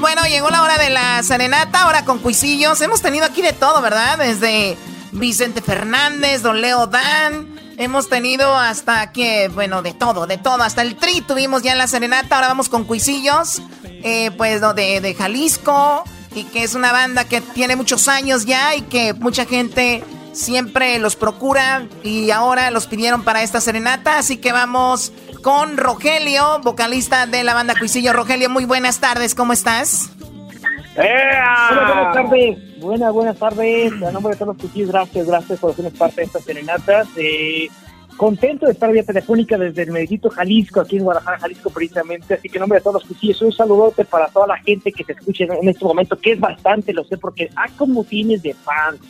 [0.00, 2.80] Bueno, llegó la hora de la serenata, ahora con cuisillos.
[2.80, 4.18] Hemos tenido aquí de todo, ¿verdad?
[4.18, 4.76] Desde
[5.12, 7.56] Vicente Fernández, Don Leo Dan.
[7.76, 10.64] Hemos tenido hasta que, bueno, de todo, de todo.
[10.64, 12.34] Hasta el tri tuvimos ya en la serenata.
[12.34, 13.62] Ahora vamos con cuisillos.
[13.84, 16.02] Eh, pues de, de Jalisco.
[16.34, 20.02] Y que es una banda que tiene muchos años ya y que mucha gente
[20.38, 21.86] siempre los procura.
[22.02, 24.18] Y ahora los pidieron para esta serenata.
[24.18, 28.12] Así que vamos con Rogelio, vocalista de la banda Cuisillo.
[28.12, 30.10] Rogelio, muy buenas tardes, ¿cómo estás?
[30.96, 32.80] Hola, buenas tardes.
[32.80, 33.92] Buenas, buenas tardes.
[34.02, 37.08] A nombre de todos los cuchillos, gracias, gracias por hacernos parte de estas serenatas.
[37.16, 37.68] Eh,
[38.16, 42.34] contento de estar vía telefónica desde el Medellito, Jalisco, aquí en Guadalajara, Jalisco precisamente.
[42.34, 45.04] Así que en nombre de todos los cuchillos, un saludote para toda la gente que
[45.04, 48.42] te escucha en, en este momento, que es bastante, lo sé, porque ah, como tienes
[48.42, 49.00] de fans.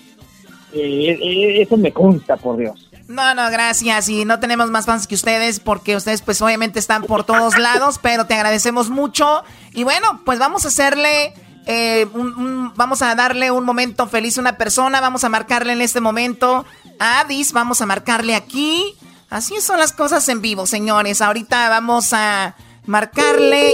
[0.73, 2.85] Eh, eh, eso me consta, por Dios.
[3.09, 4.09] No, no, gracias.
[4.11, 7.99] Y no tenemos más fans que ustedes porque ustedes pues obviamente están por todos lados,
[8.03, 9.43] pero te agradecemos mucho.
[9.73, 11.33] Y bueno, pues vamos a hacerle,
[11.67, 15.81] eh, un- vamos a darle un momento feliz a una persona, vamos a marcarle en
[15.81, 16.67] este momento
[16.99, 18.95] a Adis, vamos a marcarle aquí.
[19.31, 21.23] Así son las cosas en vivo, señores.
[21.23, 23.73] Ahorita vamos a marcarle.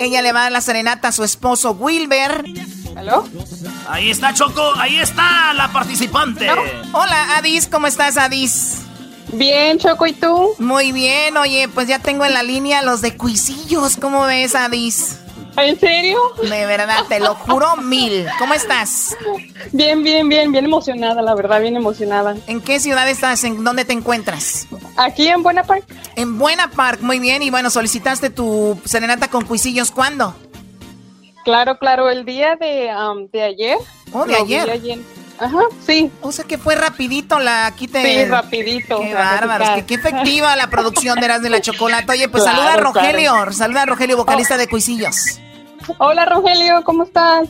[0.00, 2.44] Ella le va a dar la serenata a su esposo Wilber.
[2.96, 3.24] ¿Aló?
[3.88, 4.72] Ahí está, Choco.
[4.76, 6.48] Ahí está la participante.
[6.92, 8.78] Hola, Adis, ¿cómo estás, Adis?
[9.32, 10.54] Bien, Choco, ¿y tú?
[10.58, 13.96] Muy bien, oye, pues ya tengo en la línea los de Cuisillos.
[13.96, 15.18] ¿Cómo ves, Adis?
[15.56, 16.18] ¿En serio?
[16.42, 18.26] De verdad, te lo juro mil.
[18.38, 19.16] ¿Cómo estás?
[19.72, 22.36] Bien, bien, bien, bien emocionada, la verdad, bien emocionada.
[22.46, 23.44] ¿En qué ciudad estás?
[23.44, 24.66] ¿En dónde te encuentras?
[24.96, 25.84] Aquí en Buena Park.
[26.16, 27.42] En Buena Park, muy bien.
[27.42, 30.34] Y bueno, solicitaste tu serenata con Cuisillos, ¿cuándo?
[31.44, 33.78] Claro, claro, el día de, am, de ayer.
[34.12, 35.00] Oh, de ayer.
[35.38, 36.10] Ajá, sí.
[36.20, 37.66] O sea que fue rapidito la...
[37.66, 38.02] Aquí te...
[38.02, 39.00] Sí, rapidito.
[39.00, 42.12] Qué bárbaros, qué, qué efectiva la producción de Eras de la Chocolate.
[42.12, 43.52] Oye, pues Claro, saluda a Rogelio, claro.
[43.52, 45.16] saluda a Rogelio, vocalista de Cuisillos.
[45.98, 47.48] Hola, Rogelio, ¿cómo estás?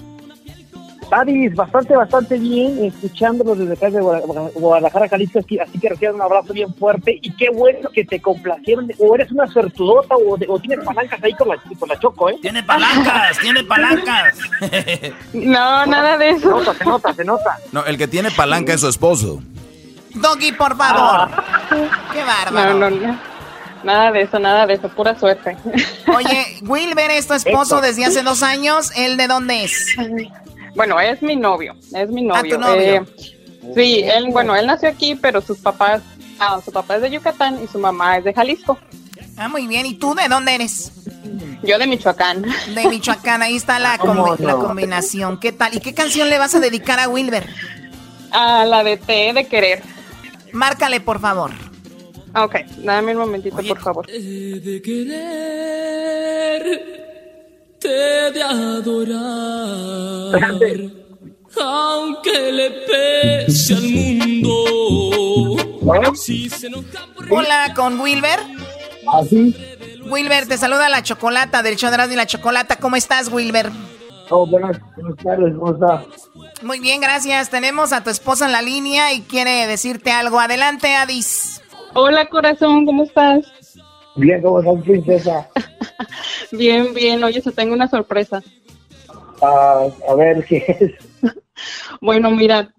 [1.12, 6.22] Adis, bastante, bastante bien, escuchándolos desde acá de Guadalajara, Jalisco, así, así que reciban un
[6.22, 10.84] abrazo bien fuerte y qué bueno que te complacieron, o eres una suertudota o, tienes
[10.84, 12.38] palancas ahí con la, con la Choco, ¿eh?
[12.40, 14.38] Tiene palancas, tiene palancas.
[15.32, 16.50] No, nada de Se eso.
[16.50, 17.58] nota, se nota, se nota.
[17.72, 19.42] No, el que tiene palanca es su esposo.
[20.14, 21.28] Doggy, por favor.
[22.12, 22.74] Qué bárbaro.
[22.74, 23.18] No, no, no.
[23.84, 25.56] Nada de eso, nada de eso, pura suerte.
[26.14, 28.92] Oye, Wilber es tu esposo desde hace dos años.
[28.96, 29.96] ¿Él de dónde es?
[30.74, 32.54] Bueno, es mi novio, es mi Ah, novio.
[32.56, 32.82] tu novio.
[32.82, 33.04] Eh,
[33.74, 36.02] sí, él, bueno, él nació aquí, pero sus papás,
[36.38, 38.78] ah, su papá es de Yucatán y su mamá es de Jalisco.
[39.36, 39.86] Ah, muy bien.
[39.86, 40.92] ¿Y tú de dónde eres?
[41.62, 42.42] Yo de Michoacán.
[42.74, 43.42] De Michoacán.
[43.42, 45.38] Ahí está la, ¿Cómo combi- la combinación.
[45.40, 45.74] ¿Qué tal?
[45.74, 47.46] ¿Y qué canción le vas a dedicar a Wilber?
[48.30, 49.82] A la de T de querer.
[50.52, 51.50] Márcale, por favor.
[52.34, 54.06] Ah, Ok, dame un momentito, por favor.
[54.06, 54.82] de
[55.72, 57.01] querer,
[57.82, 59.20] te de adorar,
[61.60, 65.56] aunque le pese al mundo.
[66.14, 68.38] Si se enoja por Hola, con Wilber.
[69.12, 69.56] Así,
[70.06, 72.76] Wilber, te saluda la chocolata del show de y la Chocolata.
[72.76, 73.72] ¿Cómo estás, Wilber?
[74.30, 76.04] oh, buenas, buenas tardes, ¿cómo está?
[76.62, 77.50] Muy bien, gracias.
[77.50, 80.38] Tenemos a tu esposa en la línea y quiere decirte algo.
[80.38, 81.60] Adelante, Adis.
[81.94, 83.44] Hola, corazón, ¿cómo estás?
[84.14, 85.48] Bien, ¿cómo estás, princesa?
[86.52, 87.22] Bien, bien.
[87.24, 88.42] Oye, te tengo una sorpresa.
[89.40, 90.92] Ah, a ver, ¿qué es?
[92.00, 92.74] Bueno, mira,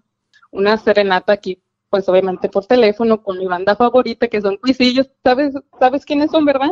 [0.50, 5.10] una serenata aquí, pues obviamente por teléfono con mi banda favorita, que son Cuisillos.
[5.22, 6.70] ¿Sabes, sabes quiénes son, verdad?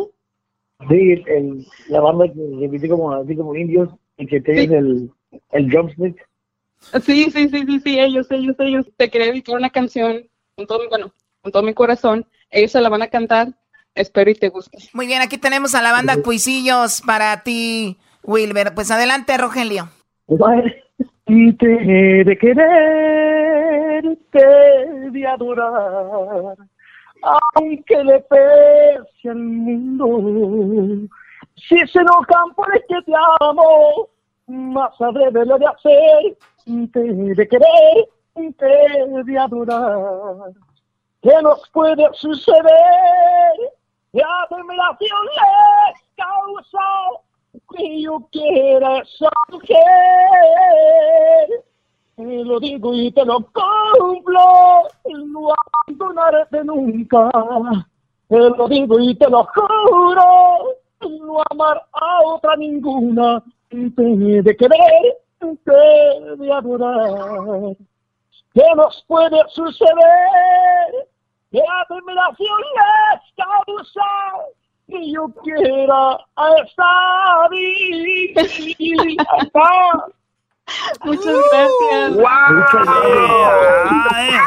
[0.88, 4.74] Sí, el, la banda que se viste como, así como indios y que tienes Sí.
[4.74, 5.10] el,
[5.52, 6.28] el drumstick.
[7.02, 8.86] Sí, sí, sí, sí, sí, ellos, ellos, ellos.
[8.96, 12.26] Te quería dedicar una canción con todo, mi- bueno, con todo mi corazón.
[12.50, 13.48] Ellos se la van a cantar.
[13.94, 14.78] Espero y te guste.
[14.94, 18.74] Muy bien, aquí tenemos a la banda Cuisillos para ti, Wilber.
[18.74, 19.88] Pues adelante, Rogelio.
[21.26, 26.56] Y te he de querer, te de adorar,
[27.54, 31.08] aunque le pese al mundo.
[31.56, 34.08] Si se enojan por es que te amo,
[34.46, 36.36] más sabré de lo de hacer.
[36.92, 40.52] Te he de querer, te de adorar.
[41.20, 43.72] ¿Qué nos puede suceder
[44.12, 46.80] La admiración les causa
[47.74, 49.02] que yo quiera
[49.50, 49.78] mujer.
[52.16, 54.82] Te lo digo y te lo cumplo,
[55.14, 55.48] no
[55.86, 57.30] abandonarte nunca.
[58.28, 63.42] Te lo digo y te lo juro, no amar a otra ninguna.
[63.70, 67.76] Te de querer, te de adorar.
[68.52, 71.08] ¿Qué nos puede suceder?
[71.52, 74.08] Que admiración les causa
[74.88, 78.42] que yo quiera a esta vida.
[81.04, 82.10] Muchas gracias.
[82.12, 82.86] Muchas
[83.92, 84.44] gracias.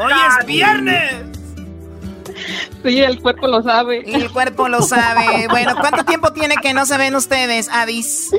[0.00, 1.30] Hoy es viernes.
[2.82, 4.02] Sí, el cuerpo lo sabe.
[4.06, 5.46] El cuerpo lo sabe.
[5.50, 8.30] Bueno, ¿cuánto tiempo tiene que no se ven ustedes, Adis?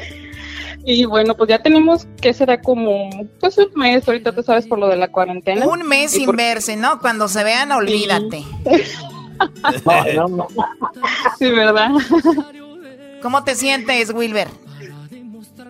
[0.84, 4.80] Y bueno, pues ya tenemos que será como pues un mes, ahorita tú sabes por
[4.80, 5.67] lo de la cuarentena.
[5.67, 7.00] Un mes sin verse, ¿no?
[7.00, 8.44] Cuando se vean, olvídate.
[11.39, 11.89] Sí, ¿verdad?
[13.24, 14.48] ¿Cómo te sientes, Wilber?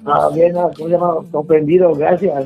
[0.06, 0.70] Ah, bien, ah.
[1.32, 2.46] Comprendido, gracias.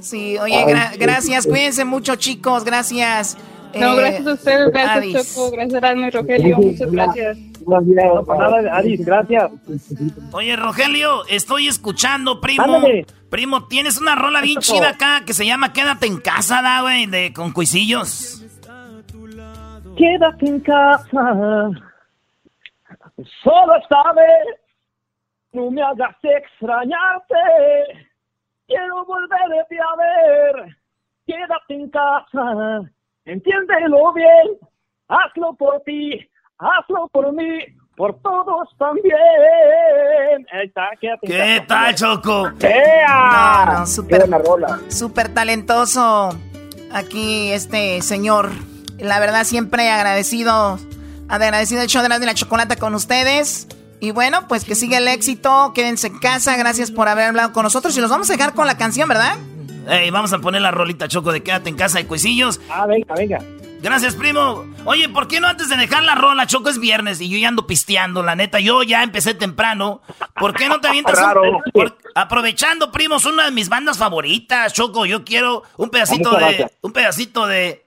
[0.00, 3.36] Sí, oye, gra- gracias, cuídense mucho, chicos, gracias.
[3.74, 5.34] No, Eh, gracias a ustedes, gracias Adis.
[5.34, 7.38] Choco, gracias Arno y Rogelio, muchas gracias.
[7.66, 9.50] Nada, Adis, gracias.
[10.32, 12.62] Oye, Rogelio, estoy escuchando, primo.
[12.62, 13.06] Ándale.
[13.30, 17.06] Primo, tienes una rola bien chida acá que se llama Quédate en casa, da, güey,
[17.06, 18.42] de con cuisillos.
[19.96, 21.70] Quédate en casa,
[23.42, 24.60] solo esta vez,
[25.52, 27.34] no me hagas extrañarte,
[28.66, 30.76] quiero volverte a ver.
[31.26, 32.90] Quédate en casa,
[33.24, 34.58] entiéndelo bien,
[35.08, 37.58] hazlo por ti, hazlo por mí,
[37.96, 39.16] por todos también.
[40.52, 42.50] Ahí está, quédate en ¿Qué tal, Choco?
[42.60, 43.64] ¡Ea!
[43.66, 44.80] No, no, súper- Qué buena rola.
[44.88, 46.30] Súper talentoso
[46.92, 48.50] aquí este señor.
[48.98, 50.78] La verdad, siempre agradecido,
[51.28, 53.68] agradecido el show de la, de la chocolate con ustedes.
[54.00, 55.72] Y bueno, pues que siga el éxito.
[55.74, 56.56] Quédense en casa.
[56.56, 57.96] Gracias por haber hablado con nosotros.
[57.96, 59.36] Y los vamos a dejar con la canción, ¿verdad?
[59.88, 62.60] Ey, vamos a poner la rolita, Choco, de Quédate en casa de cuisillos.
[62.70, 63.38] Ah, venga, venga.
[63.82, 64.64] Gracias, primo.
[64.84, 67.48] Oye, ¿por qué no antes de dejar la rola, Choco, es viernes y yo ya
[67.48, 68.58] ando pisteando, la neta?
[68.58, 70.00] Yo ya empecé temprano.
[70.34, 74.72] ¿Por qué no te avientas un- por- aprovechando, primo, son una de mis bandas favoritas,
[74.72, 75.06] Choco.
[75.06, 76.36] Yo quiero un pedacito de...
[76.38, 76.72] gracias.
[76.80, 77.84] Un pedacito de...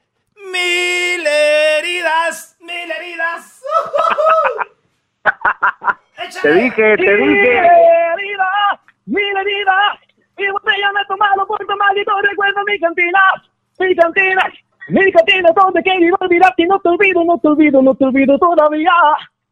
[0.51, 3.61] Mil heridas, mil heridas.
[6.41, 7.57] Te dije, te dije.
[7.57, 9.99] herida, mil heridas,
[10.37, 13.19] mi botella me he tomado por tu maldito recuerdo mi cantina,
[13.79, 14.53] mi cantina,
[14.89, 18.91] mi cantina donde quería olvidarte no te olvido, no te olvido, no te olvido todavía.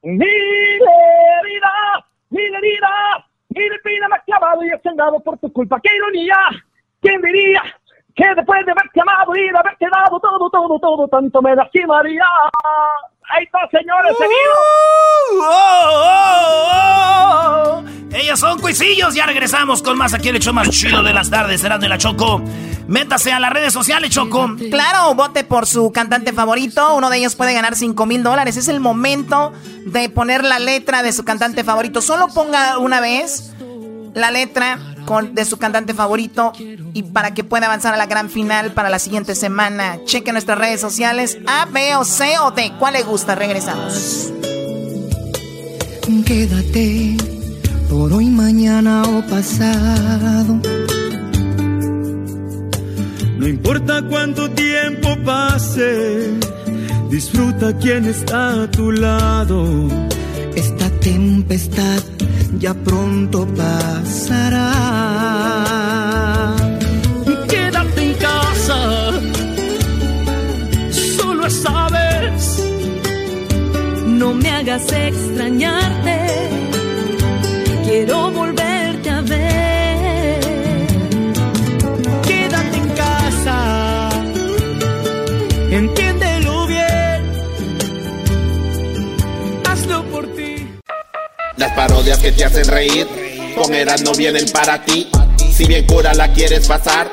[0.02, 5.80] Mil heridas, mil heridas, mil espinas me has clavado y he sangrado por tu culpa.
[5.82, 6.36] ¡Qué ironía!
[7.02, 7.62] ¿Quién diría
[8.16, 12.26] que después de haberte amado y de haberte dado todo, todo, todo, tanto me lastimaría?
[13.30, 14.14] Ahí está, señores.
[14.20, 17.84] Uh, oh, oh, oh.
[18.16, 19.14] Ellos son cuisillos.
[19.14, 21.98] Ya regresamos con más aquí el hecho más chido de las tardes, Serán de la
[21.98, 22.42] Choco.
[22.88, 24.56] Métase a las redes sociales, Choco.
[24.72, 26.96] Claro, vote por su cantante favorito.
[26.96, 28.56] Uno de ellos puede ganar 5 mil dólares.
[28.56, 29.52] Es el momento
[29.86, 32.02] de poner la letra de su cantante favorito.
[32.02, 33.54] Solo ponga una vez
[34.14, 36.52] la letra con- de su cantante favorito
[36.94, 39.98] y para que pueda avanzar a la gran final para la siguiente semana.
[40.06, 42.74] Cheque nuestras redes sociales A, B o C o D.
[42.78, 43.34] ¿Cuál le gusta?
[43.34, 44.32] Regresamos.
[46.26, 47.16] Quédate
[47.90, 50.60] por hoy, mañana o pasado.
[53.38, 56.32] No importa cuánto tiempo pase,
[57.10, 59.88] disfruta quien está a tu lado.
[60.56, 62.02] Esta tempestad
[62.60, 64.72] ya pronto pasará.
[67.50, 69.12] Quédate en casa,
[70.92, 72.64] solo esta vez.
[74.06, 76.18] No me hagas extrañarte,
[77.86, 78.77] quiero volverte
[91.58, 93.08] Las parodias que te hacen reír,
[93.56, 95.10] con Eras no vienen para ti.
[95.52, 97.10] Si bien cura la quieres pasar,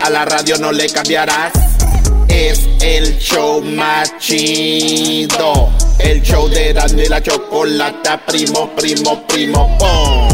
[0.00, 1.52] a la radio no le cambiarás.
[2.28, 5.70] Es el show más chido.
[5.98, 10.27] El show de Erasmo y la chocolata, primo, primo, primo, pum.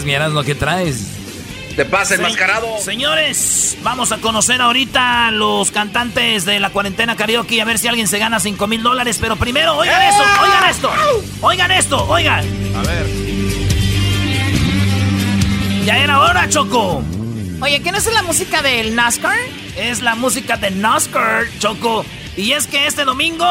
[0.00, 0.42] Traes, mi Erasmo?
[0.42, 1.16] ¿Qué traes?
[1.76, 2.66] te pasa, Se- enmascarado.
[2.78, 7.86] Señores, vamos a conocer ahorita los cantantes de la cuarentena karaoke y a ver si
[7.88, 9.18] alguien se gana 5 mil dólares.
[9.20, 10.90] Pero primero, oigan esto, oigan esto,
[11.40, 12.44] oigan esto, oigan.
[12.76, 13.06] A ver.
[15.84, 17.02] Ya era hora, Choco.
[17.62, 19.36] Oye, ¿qué no es la música del NASCAR?
[19.76, 22.04] Es la música de NASCAR, Choco.
[22.36, 23.46] Y es que este domingo,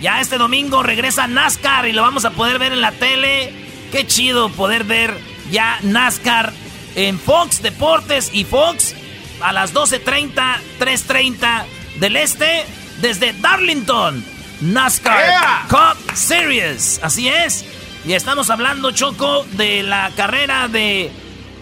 [0.00, 3.52] ya este domingo regresa NASCAR y lo vamos a poder ver en la tele.
[3.92, 5.16] Qué chido poder ver
[5.50, 6.52] ya NASCAR
[6.94, 8.94] en Fox Deportes y Fox
[9.40, 10.32] a las 12.30,
[10.78, 11.64] 3.30
[12.00, 12.64] del este
[13.00, 14.24] desde Darlington.
[14.60, 17.00] NASCAR Cup Series.
[17.02, 17.64] Así es.
[18.06, 21.10] Y estamos hablando, Choco, de la carrera de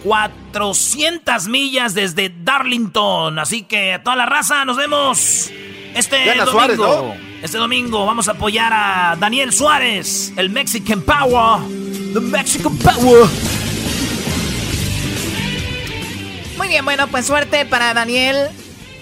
[0.03, 3.39] 400 millas desde Darlington.
[3.39, 5.49] Así que a toda la raza, nos vemos
[5.95, 6.51] este domingo.
[6.51, 7.15] Suárez, ¿no?
[7.41, 11.61] Este domingo vamos a apoyar a Daniel Suárez, el Mexican Power.
[12.13, 13.27] The Mexican Power.
[16.57, 18.49] Muy bien, bueno, pues suerte para Daniel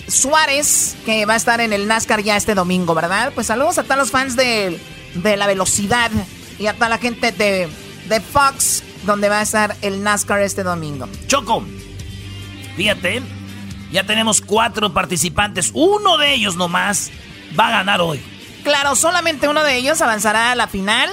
[0.08, 3.32] Suárez, que va a estar en el NASCAR ya este domingo, ¿verdad?
[3.34, 4.80] Pues saludos a todos los fans de,
[5.16, 6.12] de la velocidad
[6.58, 7.70] y a toda la gente de,
[8.08, 11.08] de Fox, donde va a estar el NASCAR este domingo.
[11.28, 11.64] Choco,
[12.76, 13.22] fíjate,
[13.92, 15.72] ya tenemos cuatro participantes.
[15.74, 17.12] Uno de ellos nomás
[17.60, 18.22] va a ganar hoy.
[18.64, 21.10] Claro, solamente uno de ellos avanzará a la final.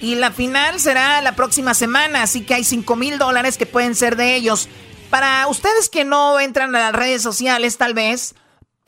[0.00, 3.96] Y la final será la próxima semana, así que hay 5 mil dólares que pueden
[3.96, 4.68] ser de ellos.
[5.10, 8.34] Para ustedes que no entran a las redes sociales, tal vez,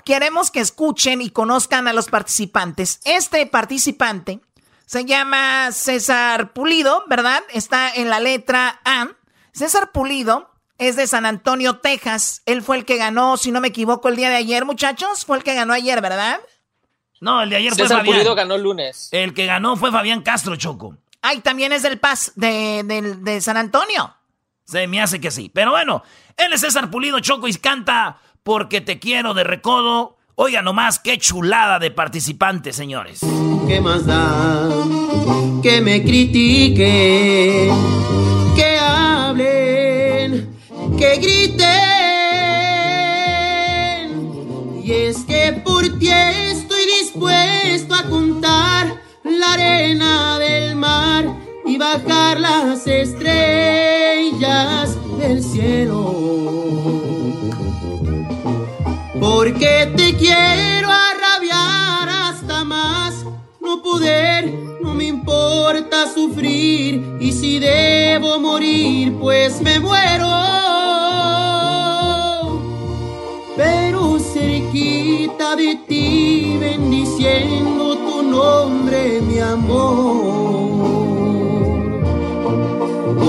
[0.04, 3.00] queremos que escuchen y conozcan a los participantes.
[3.04, 4.40] Este participante
[4.85, 7.42] se llama César Pulido, ¿verdad?
[7.52, 9.09] Está en la letra A.
[9.52, 12.42] César Pulido es de San Antonio, Texas.
[12.44, 15.24] Él fue el que ganó, si no me equivoco, el día de ayer, muchachos.
[15.24, 16.38] Fue el que ganó ayer, ¿verdad?
[17.20, 18.16] No, el de ayer fue César Fabián.
[18.16, 19.09] Pulido ganó el lunes.
[19.12, 20.96] El que ganó fue Fabián Castro, Choco.
[21.22, 24.14] Ay, también es del Paz, de, de- de San Antonio.
[24.70, 25.50] Se me hace que sí.
[25.52, 26.04] Pero bueno,
[26.37, 30.16] él es César Pulido Choco y canta Porque te quiero de recodo.
[30.37, 33.18] Oiga nomás qué chulada de participantes, señores.
[33.66, 34.70] ¿Qué más da?
[35.61, 37.74] Que me critiquen,
[38.54, 40.56] que hablen,
[40.96, 41.66] que griten.
[44.85, 51.39] Y es que por ti estoy dispuesto a contar la arena del mar
[51.81, 53.27] bajar las estrellas
[55.19, 56.14] del cielo.
[59.19, 63.25] Porque te quiero arrabiar hasta más
[63.61, 70.29] no poder, no me importa sufrir y si debo morir pues me muero.
[73.57, 80.69] Pero cerquita de ti bendiciendo tu nombre mi amor.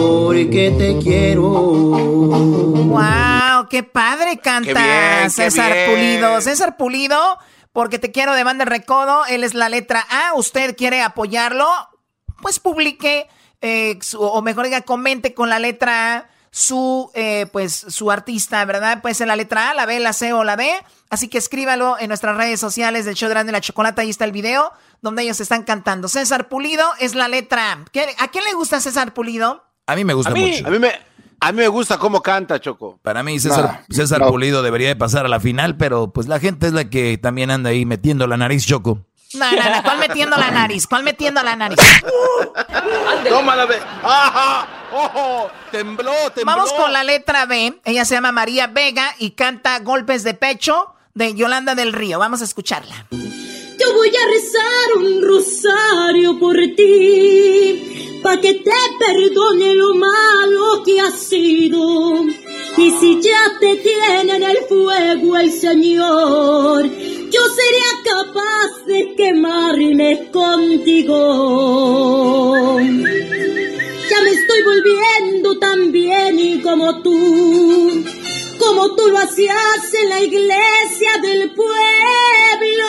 [0.05, 1.43] Porque te quiero.
[1.51, 3.67] ¡Wow!
[3.69, 5.89] ¡Qué padre canta Qué bien, qué César bien.
[5.91, 6.41] Pulido!
[6.41, 7.37] César Pulido,
[7.71, 9.25] porque te quiero de banda de recodo.
[9.27, 10.33] Él es la letra A.
[10.33, 11.67] ¿Usted quiere apoyarlo?
[12.41, 13.27] Pues publique,
[13.61, 18.65] eh, su- o mejor diga, comente con la letra A su, eh, pues, su artista,
[18.65, 19.01] ¿verdad?
[19.03, 20.67] Puede ser la letra A, la B, la C o la D.
[21.11, 24.01] Así que escríbalo en nuestras redes sociales del show de la Chocolata.
[24.01, 26.07] Ahí está el video donde ellos están cantando.
[26.07, 27.85] César Pulido es la letra A.
[27.93, 29.63] ¿Qué- ¿A quién le gusta César Pulido?
[29.87, 30.67] A mí me gusta a mí, mucho.
[30.67, 30.91] A mí, me,
[31.39, 32.99] a mí me gusta cómo canta, Choco.
[33.01, 36.67] Para mí César, César Pulido debería de pasar a la final, pero pues la gente
[36.67, 39.05] es la que también anda ahí metiendo la nariz choco.
[39.33, 39.83] No, no, no.
[39.83, 40.87] ¿Cuál metiendo la nariz?
[40.87, 41.79] ¿Cuál metiendo la nariz?
[43.29, 43.79] Tómala, ve.
[44.03, 44.67] ¡Ajá!
[44.93, 45.49] ¡Ojo!
[45.71, 46.45] Tembló, tembló.
[46.45, 47.79] Vamos con la letra B.
[47.85, 52.19] Ella se llama María Vega y canta Golpes de Pecho de Yolanda del Río.
[52.19, 53.07] Vamos a escucharla.
[53.81, 60.99] Yo voy a rezar un rosario por ti, pa' que te perdone lo malo que
[60.99, 62.23] has sido.
[62.77, 66.87] Y si ya te tiene en el fuego el Señor,
[67.31, 71.17] yo sería capaz de quemarme contigo.
[74.11, 78.03] Ya me estoy volviendo tan bien como tú,
[78.61, 82.87] como tú lo hacías en la iglesia del pueblo.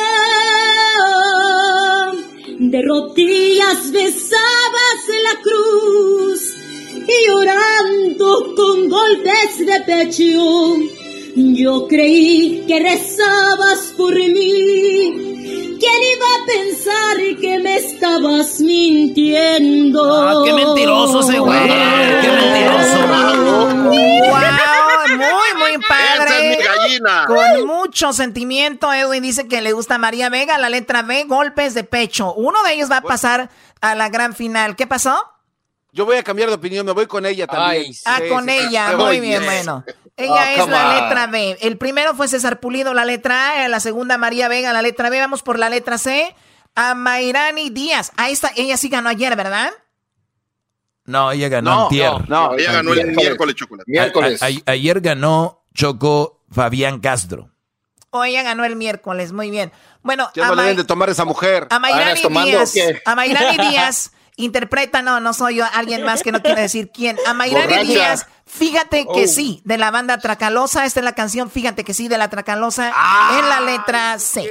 [2.58, 6.54] De rodillas besabas la cruz
[6.94, 11.01] y llorando con golpes de pecho.
[11.34, 15.78] Yo creí que rezabas por mí.
[15.80, 20.12] ¿Quién iba a pensar que me estabas mintiendo?
[20.12, 21.68] Ah, qué mentiroso ese güey.
[22.20, 22.98] Qué mentiroso.
[23.08, 23.92] ¡Wow!
[25.16, 26.24] Muy, muy padre.
[26.24, 27.24] Esa es mi gallina.
[27.26, 31.84] Con mucho sentimiento, Edwin dice que le gusta María Vega, la letra B, golpes de
[31.84, 32.34] pecho.
[32.34, 34.76] Uno de ellos va a pasar a la gran final.
[34.76, 35.20] ¿Qué pasó?
[35.94, 37.84] Yo voy a cambiar de opinión, me voy con ella también.
[37.86, 38.02] Ay, sí.
[38.06, 38.96] Ah, con sí, ella.
[38.96, 39.84] Muy bien, bueno.
[40.16, 40.94] Ella Oh, es come la on.
[41.02, 41.58] letra B.
[41.62, 43.68] El primero fue César Pulido, la letra A.
[43.68, 45.18] La segunda, María Vega, la letra B.
[45.20, 46.34] Vamos por la letra C.
[46.74, 48.12] A Mayrani Díaz.
[48.16, 48.50] Ahí está.
[48.56, 49.70] Ella sí ganó ayer, ¿verdad?
[51.04, 52.12] No, ella ganó No, antier.
[52.28, 53.90] no, ella ganó el miércoles, chocolate.
[53.90, 54.42] Miércoles.
[54.42, 57.50] A- a- ayer ganó Choco Fabián Castro.
[58.10, 59.32] O ella ganó el miércoles.
[59.32, 59.72] Muy bien.
[60.02, 61.66] Bueno, no le deben de tomar esa mujer.
[61.70, 62.74] a Mayrani ¿Andas tomando Díaz.
[63.06, 64.12] A Mayrani Díaz.
[64.42, 67.16] Interpreta, no, no soy yo, alguien más que no quiere decir quién.
[67.26, 67.84] A Mayrani.
[67.86, 69.28] Díaz, fíjate que Oh.
[69.28, 70.84] sí, de la banda Tracalosa.
[70.84, 72.88] Esta es la canción, fíjate que sí, de la Tracalosa,
[73.38, 74.50] en la letra C.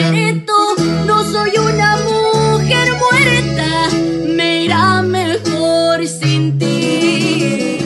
[0.00, 3.88] no soy una mujer muerta,
[4.26, 7.78] me irá mejor sin ti.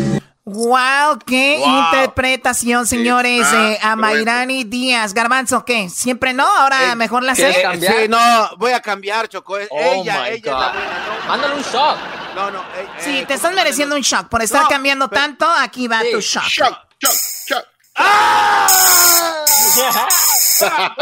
[0.44, 1.68] Wow, qué Wow.
[1.84, 3.42] interpretación, señores.
[3.42, 3.96] está eh, a.
[3.96, 5.12] Mayrani Díaz.
[5.12, 5.88] Garbanzo, ¿qué?
[5.90, 6.46] ¿Siempre no?
[6.46, 7.62] Ahora mejor la ¿quieres sé.
[7.62, 7.94] cambiar?
[7.94, 9.58] Sí, no, voy a cambiar, Choco.
[9.58, 10.72] Es- Oh ella, my ella es la God.
[10.72, 10.98] buena.
[11.24, 11.98] No, Mándale un shot.
[12.36, 12.60] no, no.
[12.60, 14.28] eh, Sí, eh, te estás ¿cómo mereciendo un shock.
[14.28, 16.08] Por estar No, cambiando pero- tanto, aquí va Sí.
[16.12, 16.44] tu shock.
[20.58, 20.96] Chuck,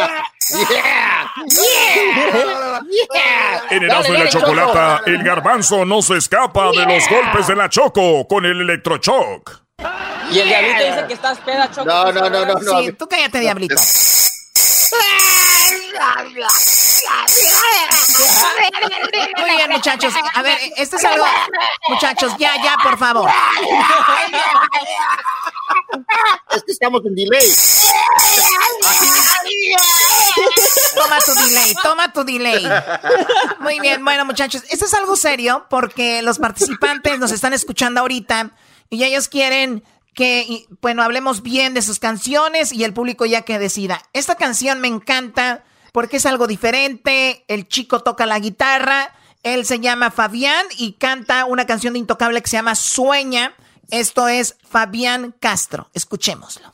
[1.49, 1.95] Chuck.
[3.71, 5.11] En Dale, Erasmo y la dale, Chocolata, Choco.
[5.11, 9.63] el garbanzo no se escapa de los golpes de la Choco con el electrochoc.
[10.31, 11.87] Y el diablito dice que estás peda, Choco.
[11.87, 12.81] No, no, no, no, no.
[12.81, 13.77] Sí, tú cállate, diablito.
[19.39, 20.13] Muy bien, muchachos.
[20.35, 21.25] A ver, esto es algo.
[21.89, 23.31] Muchachos, ya, ya, por favor.
[26.51, 27.53] Es que estamos en delay.
[30.95, 32.69] Toma tu delay, toma tu delay.
[33.61, 38.51] Muy bien, bueno, muchachos, esto es algo serio porque los participantes nos están escuchando ahorita
[38.91, 39.85] y ellos quieren
[40.15, 44.01] que, bueno, hablemos bien de sus canciones y el público ya que decida.
[44.13, 47.45] Esta canción me encanta porque es algo diferente.
[47.49, 49.13] El chico toca la guitarra,
[49.43, 53.55] él se llama Fabián y canta una canción de Intocable que se llama Sueña.
[53.91, 55.91] Esto es Fabián Castro.
[55.93, 56.73] Escuchémoslo.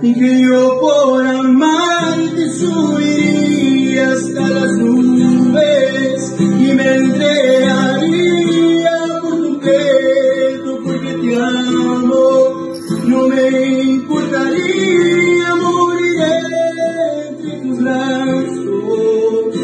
[0.00, 8.90] Que yo por amarte subiría hasta las nubes y me entregaría
[9.22, 12.72] por completo porque te amo
[13.04, 13.48] no me
[13.82, 16.20] importaría morir
[17.28, 19.54] entre tus brazos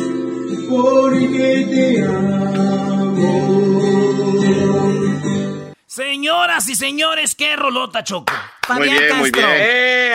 [0.68, 2.32] porque te amo
[5.86, 8.32] Señoras y señores, qué rolota, Choco.
[8.66, 9.50] Fabián bien, muy Castro.
[9.52, 10.12] bien.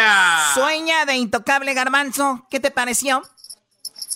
[0.53, 2.45] Sueña de Intocable Garbanzo.
[2.49, 3.21] ¿Qué te pareció?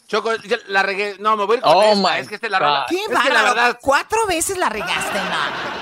[0.08, 0.32] Choco,
[0.68, 1.16] la regué.
[1.20, 1.96] No, me voy a ir con Oh, esta.
[2.14, 2.86] my Es que esta es la.
[2.90, 3.78] ¡Qué Es que la verdad.
[3.82, 5.82] Cuatro veces la regaste, no.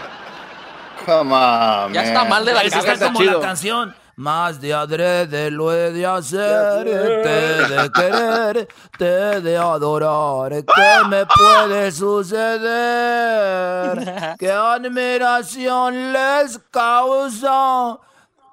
[1.06, 2.30] Come on, Ya está man.
[2.30, 3.14] mal de la Esa está cabeza.
[3.14, 3.96] como la canción.
[4.18, 10.52] Más de adrede lo he de hacer, te de querer, te de adorar.
[10.52, 11.90] ¿Qué me puede
[13.00, 14.36] suceder?
[14.40, 17.98] ¿Qué admiración les causa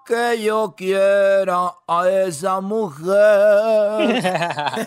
[0.07, 3.07] que yo quiera a esa mujer?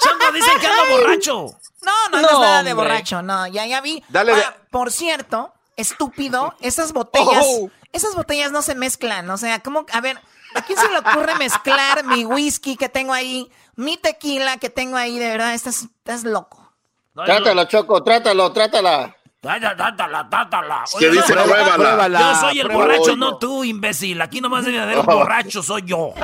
[0.00, 1.46] Choco, dicen que ando borracho.
[1.82, 4.02] No, no, no, No, es nada de borracho, no, ya, ya vi.
[4.08, 7.70] Dale de- Ah, Por cierto, estúpido, esas botellas, Oh.
[7.92, 9.84] esas botellas no se mezclan, o sea, ¿cómo?
[9.92, 10.20] A ver,
[10.54, 14.96] ¿a quién se le ocurre mezclar mi whisky que tengo ahí, mi tequila que tengo
[14.96, 16.72] ahí, de verdad, estás, estás loco.
[17.14, 19.16] No, Trátalo, Choco, trátalo, trátala.
[19.42, 20.84] Tátala, tátala, tátala.
[21.00, 21.34] ¿Qué Oye, dice?
[21.34, 21.74] no, Pruébala.
[21.74, 22.18] Pruébala.
[22.20, 24.22] Yo soy el borracho, no tú, imbécil.
[24.22, 26.14] Aquí nomás debe haber un borracho, soy yo.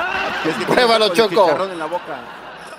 [0.65, 1.57] Pruébalo, Choco.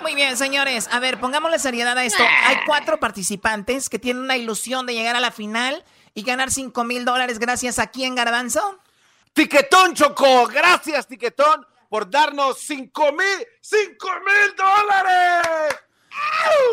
[0.01, 2.23] Muy bien, señores, a ver, pongámosle seriedad a esto.
[2.45, 5.85] Hay cuatro participantes que tienen una ilusión de llegar a la final
[6.15, 8.79] y ganar cinco mil dólares gracias a quién, Garbanzo.
[9.33, 10.47] Tiquetón, Choco.
[10.47, 15.75] Gracias, Tiquetón, por darnos cinco mil, cinco mil dólares.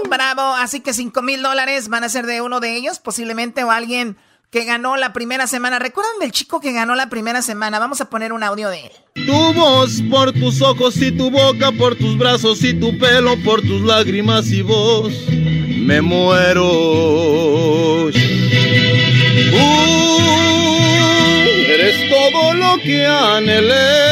[0.09, 3.71] Bravo, así que 5 mil dólares van a ser de uno de ellos, posiblemente, o
[3.71, 4.17] alguien
[4.51, 5.79] que ganó la primera semana.
[5.79, 7.79] ¿Recuerdan del chico que ganó la primera semana?
[7.79, 8.93] Vamos a poner un audio de él.
[9.27, 13.61] Tu voz por tus ojos y tu boca, por tus brazos y tu pelo, por
[13.61, 16.67] tus lágrimas y voz, me muero.
[18.07, 18.11] Uh,
[21.69, 24.08] eres todo lo que anhelé.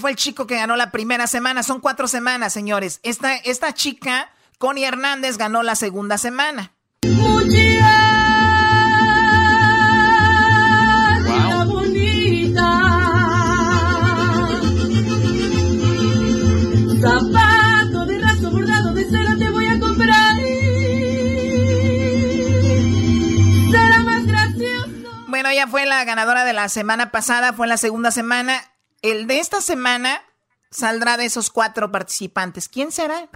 [0.00, 1.62] Fue el chico que ganó la primera semana.
[1.62, 3.00] Son cuatro semanas, señores.
[3.02, 6.72] Esta, esta chica, Connie Hernández, ganó la segunda semana.
[11.26, 11.64] Wow.
[11.66, 12.70] bonita.
[17.00, 20.36] Zapato de raso bordado de seda te voy a comprar.
[23.70, 24.90] Será más gracioso.
[25.28, 28.60] Bueno, ella fue la ganadora de la semana pasada, fue la segunda semana.
[29.02, 30.22] El de esta semana
[30.70, 32.68] saldrá de esos cuatro participantes.
[32.68, 33.28] ¿Quién será?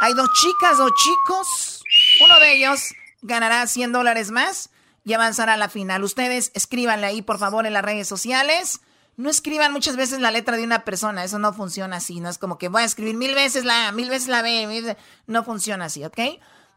[0.00, 1.82] Hay dos chicas, dos chicos.
[2.24, 4.70] Uno de ellos ganará 100 dólares más
[5.04, 6.02] y avanzará a la final.
[6.04, 8.80] Ustedes escríbanle ahí, por favor, en las redes sociales.
[9.16, 11.22] No escriban muchas veces la letra de una persona.
[11.22, 12.20] Eso no funciona así.
[12.20, 14.66] No es como que voy a escribir mil veces la A, mil veces la B.
[14.66, 16.18] mil- No funciona así, ¿ok?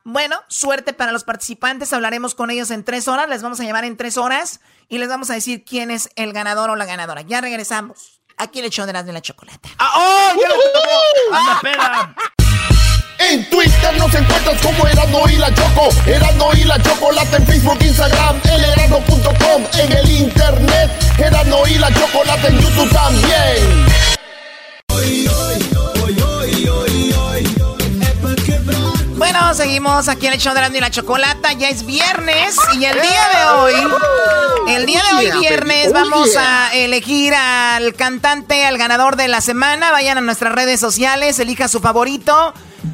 [0.07, 1.91] Bueno, suerte para los participantes.
[1.91, 3.27] Hablaremos con ellos en tres horas.
[3.27, 6.31] Les vamos a llamar en tres horas y les vamos a decir quién es el
[6.31, 7.21] ganador o la ganadora.
[7.21, 8.21] Ya regresamos.
[8.37, 9.67] Aquí le echó de las de la chocolate.
[9.79, 10.31] ¡Oh!
[10.39, 11.37] ¡Ya lo tomó!
[11.37, 12.15] ¡Anda, peda!
[13.17, 15.89] En Twitter nos encuentras como Erasmo y la Choco.
[16.05, 19.63] Erasmo y la Chocolate en Facebook, Instagram, elerasmo.com.
[19.79, 23.85] En el internet, Erasmo y la Chocolate en YouTube también.
[29.17, 31.53] Bueno, seguimos aquí en el show de Erasmo y la Chocolata.
[31.53, 33.73] Ya es viernes y el día de hoy,
[34.67, 39.91] el día de hoy viernes, vamos a elegir al cantante, al ganador de la semana.
[39.91, 42.53] Vayan a nuestras redes sociales, elija su favorito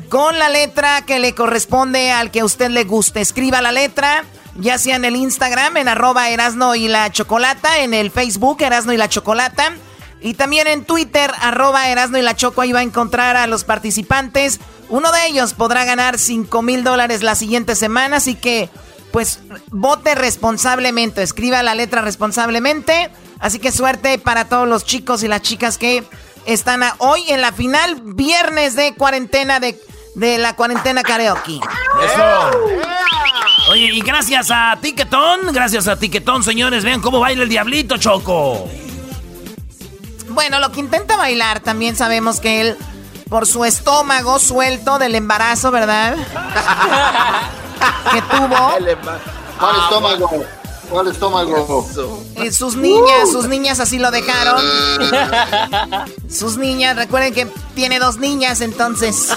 [0.10, 3.20] con la letra que le corresponde al que a usted le guste.
[3.20, 4.24] Escriba la letra,
[4.58, 8.94] ya sea en el Instagram, en arroba Erasno y la Chocolata, en el Facebook Erasno
[8.94, 9.74] y la Chocolata.
[10.22, 13.64] Y también en Twitter, arroba Erasno y la Choco, ahí va a encontrar a los
[13.64, 14.60] participantes.
[14.92, 18.70] Uno de ellos podrá ganar 5 mil dólares la siguiente semana, así que,
[19.12, 19.40] pues,
[19.72, 23.10] vote responsablemente, escriba la letra responsablemente.
[23.40, 26.04] Así que suerte para todos los chicos y las chicas que
[26.46, 29.80] están a- hoy en la final, viernes de cuarentena, de,
[30.16, 31.56] de la cuarentena karaoke.
[32.06, 32.52] Eso.
[33.72, 38.68] Oye, y gracias a Tiquetón, gracias a Tiquetón, señores, vean cómo baila el diablito, Choco.
[40.30, 42.78] Bueno, lo que intenta bailar, también sabemos que él,
[43.32, 46.18] por su estómago suelto del embarazo, ¿verdad?
[48.12, 48.74] que tuvo.
[49.58, 50.46] ¿Cuál estómago?
[50.92, 51.88] ¿Cuál estómago?
[52.36, 54.62] Eh, sus niñas, sus niñas así lo dejaron.
[56.30, 59.30] Sus niñas, recuerden que tiene dos niñas, entonces.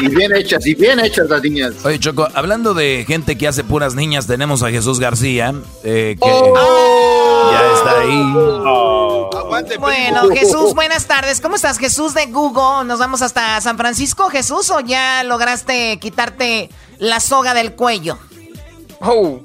[0.00, 1.74] Y bien hechas, y bien hechas las niñas.
[1.84, 5.54] Oye, Choco, hablando de gente que hace puras niñas, tenemos a Jesús García,
[5.84, 7.50] eh, que Oh.
[7.50, 9.78] ya está ahí.
[9.78, 11.40] Bueno, Jesús, buenas tardes.
[11.40, 12.84] ¿Cómo estás, Jesús de Google?
[12.86, 16.68] ¿Nos vamos hasta San Francisco, Jesús, o ya lograste quitarte
[16.98, 18.18] la soga del cuello?
[19.00, 19.40] Oh.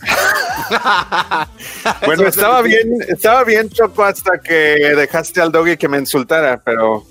[2.06, 4.54] bueno, estaba bien, estaba bien, Choco, hasta que
[4.96, 7.04] dejaste al doggy que me insultara, pero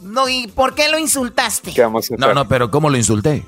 [0.00, 1.72] No, ¿y por qué lo insultaste?
[1.72, 2.18] ¿qué vamos a hacer?
[2.18, 3.44] No, no, pero ¿cómo lo insulté?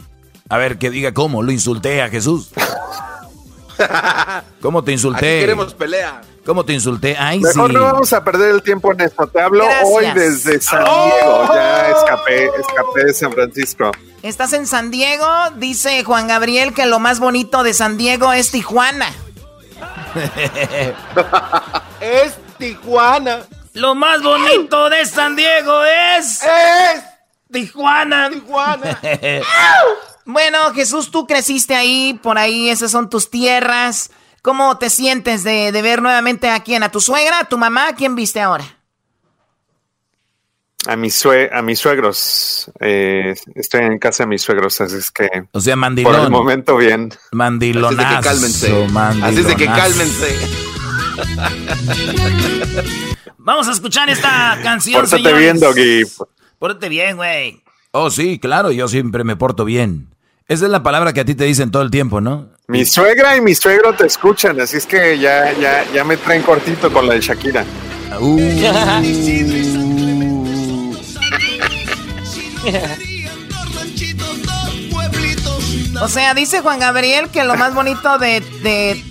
[0.48, 2.50] A ver, que diga cómo, lo insulté a Jesús.
[4.60, 5.40] ¿Cómo te Aquí insulté?
[5.40, 6.20] queremos pelea.
[6.44, 7.16] ¿Cómo te insulté?
[7.18, 7.76] Ay, Mejor sí.
[7.76, 9.26] no vamos a perder el tiempo en esto.
[9.28, 9.88] Te hablo Gracias.
[9.92, 11.04] hoy desde San Oh.
[11.04, 11.54] Diego.
[11.54, 13.90] Ya escapé, escapé de San Francisco.
[14.22, 15.26] Estás en San Diego,
[15.56, 19.12] dice Juan Gabriel que lo más bonito de San Diego es Tijuana.
[22.00, 23.40] es Tijuana.
[23.74, 26.42] Lo más bonito de San Diego es.
[26.42, 27.02] Es
[27.52, 28.30] Tijuana.
[28.30, 29.00] Tijuana.
[30.26, 34.10] Bueno, Jesús, tú creciste ahí, por ahí, esas son tus tierras.
[34.42, 36.82] ¿Cómo te sientes de, de ver nuevamente a quién?
[36.82, 37.40] ¿A tu suegra?
[37.40, 37.88] ¿A tu mamá?
[37.88, 38.64] ¿A quién viste ahora?
[40.86, 42.70] A mis, sue- a mis suegros.
[42.80, 45.28] eh, estoy en casa de mis suegros, así es que.
[45.52, 46.32] O sea, Por el mandilón.
[46.32, 47.10] momento, bien.
[47.32, 48.00] Mandilonazo.
[48.00, 48.26] Así es
[48.56, 49.22] de que cálmense.
[49.22, 49.76] Así es de que mandilonazo.
[49.76, 50.38] cálmense.
[53.38, 55.38] Vamos a escuchar esta canción, Pórtate señores.
[55.38, 56.02] bien, doggy.
[56.58, 57.62] Pórtate bien, güey.
[57.92, 60.14] Oh, sí, claro, yo siempre me porto bien.
[60.46, 62.48] Esa es la palabra que a ti te dicen todo el tiempo, ¿no?
[62.70, 66.42] Mi suegra y mi suegro te escuchan, así es que ya, ya, ya me traen
[66.42, 67.64] cortito con la de Shakira.
[76.00, 79.02] O sea, dice Juan Gabriel que lo más bonito de, de,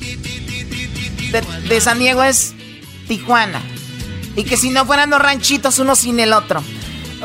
[1.34, 2.53] de, de San Diego es
[3.10, 3.62] Tijuana.
[4.38, 6.64] Y que si no fueran dos ranchitos uno sin el otro.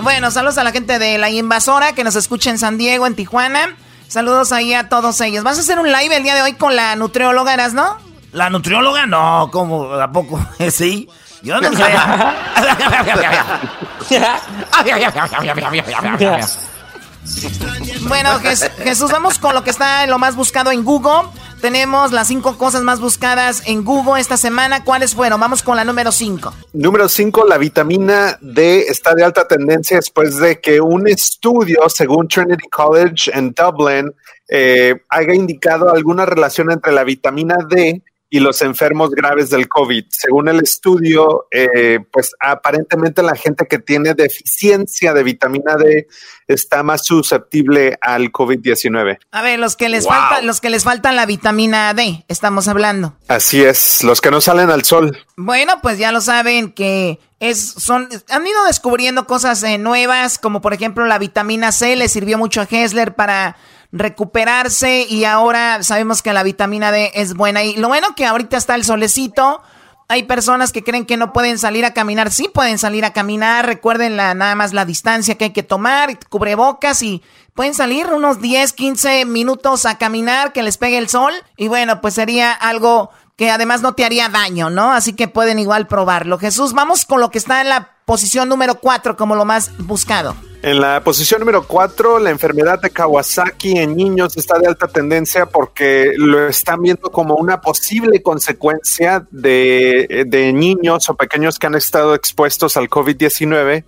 [0.03, 3.14] Bueno, saludos a la gente de la invasora que nos escucha en San Diego, en
[3.14, 3.76] Tijuana.
[4.14, 5.42] Saludos ahí a todos ellos.
[5.42, 7.96] ¿Vas a hacer un live el día de hoy con la nutrióloga, Eras, no?
[8.30, 9.06] ¿La nutrióloga?
[9.06, 9.92] No, ¿cómo?
[9.94, 10.38] ¿A poco?
[10.70, 11.08] ¿Sí?
[11.42, 11.82] Yo no sé.
[18.02, 18.38] bueno,
[18.84, 21.28] Jesús, vamos con lo que está lo más buscado en Google.
[21.64, 24.84] Tenemos las cinco cosas más buscadas en Google esta semana.
[24.84, 25.40] ¿Cuáles fueron?
[25.40, 26.52] Vamos con la número cinco.
[26.74, 32.28] Número cinco, la vitamina D está de alta tendencia después de que un estudio, según
[32.28, 34.12] Trinity College en Dublin,
[34.46, 38.02] eh, haya indicado alguna relación entre la vitamina D
[38.35, 40.07] y los enfermos graves del COVID.
[40.11, 46.09] Según el estudio, eh, pues aparentemente la gente que tiene deficiencia de vitamina D
[46.49, 49.18] está más susceptible al COVID-19.
[49.30, 53.16] A ver, los que les falta, los que les faltan la vitamina D, estamos hablando.
[53.28, 55.16] Así es, los que no salen al sol.
[55.37, 60.61] Bueno, pues ya lo saben que es, son, han ido descubriendo cosas eh, nuevas, como
[60.61, 63.57] por ejemplo la vitamina C le sirvió mucho a Hessler para
[63.95, 67.62] recuperarse y ahora sabemos que la vitamina D es buena.
[67.62, 69.62] Y lo bueno que ahorita está el solecito.
[70.09, 72.32] Hay personas que creen que no pueden salir a caminar.
[72.32, 73.64] Sí pueden salir a caminar.
[73.64, 77.22] Recuerden la, nada más la distancia que hay que tomar, cubrebocas y
[77.55, 81.32] pueden salir unos 10, 15 minutos a caminar, que les pegue el sol.
[81.57, 84.92] Y bueno, pues sería algo que además no te haría daño, ¿no?
[84.92, 86.38] Así que pueden igual probarlo.
[86.38, 90.34] Jesús, vamos con lo que está en la posición número 4 como lo más buscado.
[90.62, 95.44] En la posición número 4, la enfermedad de Kawasaki en niños está de alta tendencia
[95.44, 101.74] porque lo están viendo como una posible consecuencia de, de niños o pequeños que han
[101.74, 103.84] estado expuestos al COVID-19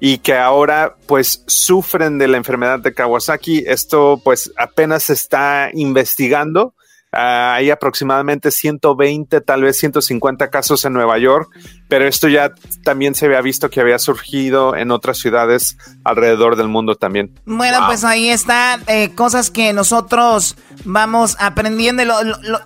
[0.00, 3.64] y que ahora pues sufren de la enfermedad de Kawasaki.
[3.66, 6.74] Esto pues apenas se está investigando
[7.20, 11.50] hay aproximadamente 120, tal vez 150 casos en Nueva York,
[11.88, 12.52] pero esto ya
[12.84, 17.32] también se había visto que había surgido en otras ciudades alrededor del mundo también.
[17.44, 22.04] Bueno, pues ahí está, eh, cosas que nosotros vamos aprendiendo.
[22.04, 22.14] Lo,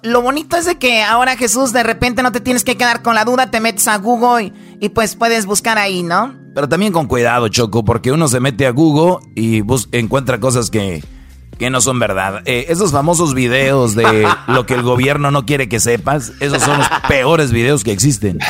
[0.03, 3.15] lo, bonito es de que ahora Jesús de repente no te tienes que quedar con
[3.15, 6.35] la duda, te metes a Google y, pues puedes buscar ahí, ¿no?
[6.55, 11.03] Pero también con cuidado, Choco, porque uno se mete a Google y encuentra cosas que
[11.63, 12.43] que no son verdad.
[12.45, 16.79] Eh, esos famosos videos de lo que el gobierno no quiere que sepas, esos son
[16.79, 18.41] los peores videos que existen.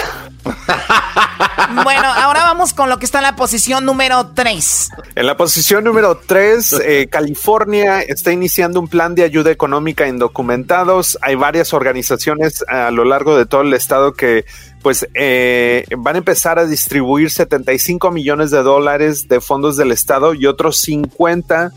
[1.84, 4.90] Bueno, ahora vamos con lo que está en la posición número 3.
[5.14, 10.08] En la posición número 3, eh, California está iniciando un plan de ayuda económica a
[10.08, 11.18] indocumentados.
[11.20, 14.46] Hay varias organizaciones a lo largo de todo el estado que
[14.82, 20.34] pues eh, van a empezar a distribuir 75 millones de dólares de fondos del estado
[20.34, 21.72] y otros 50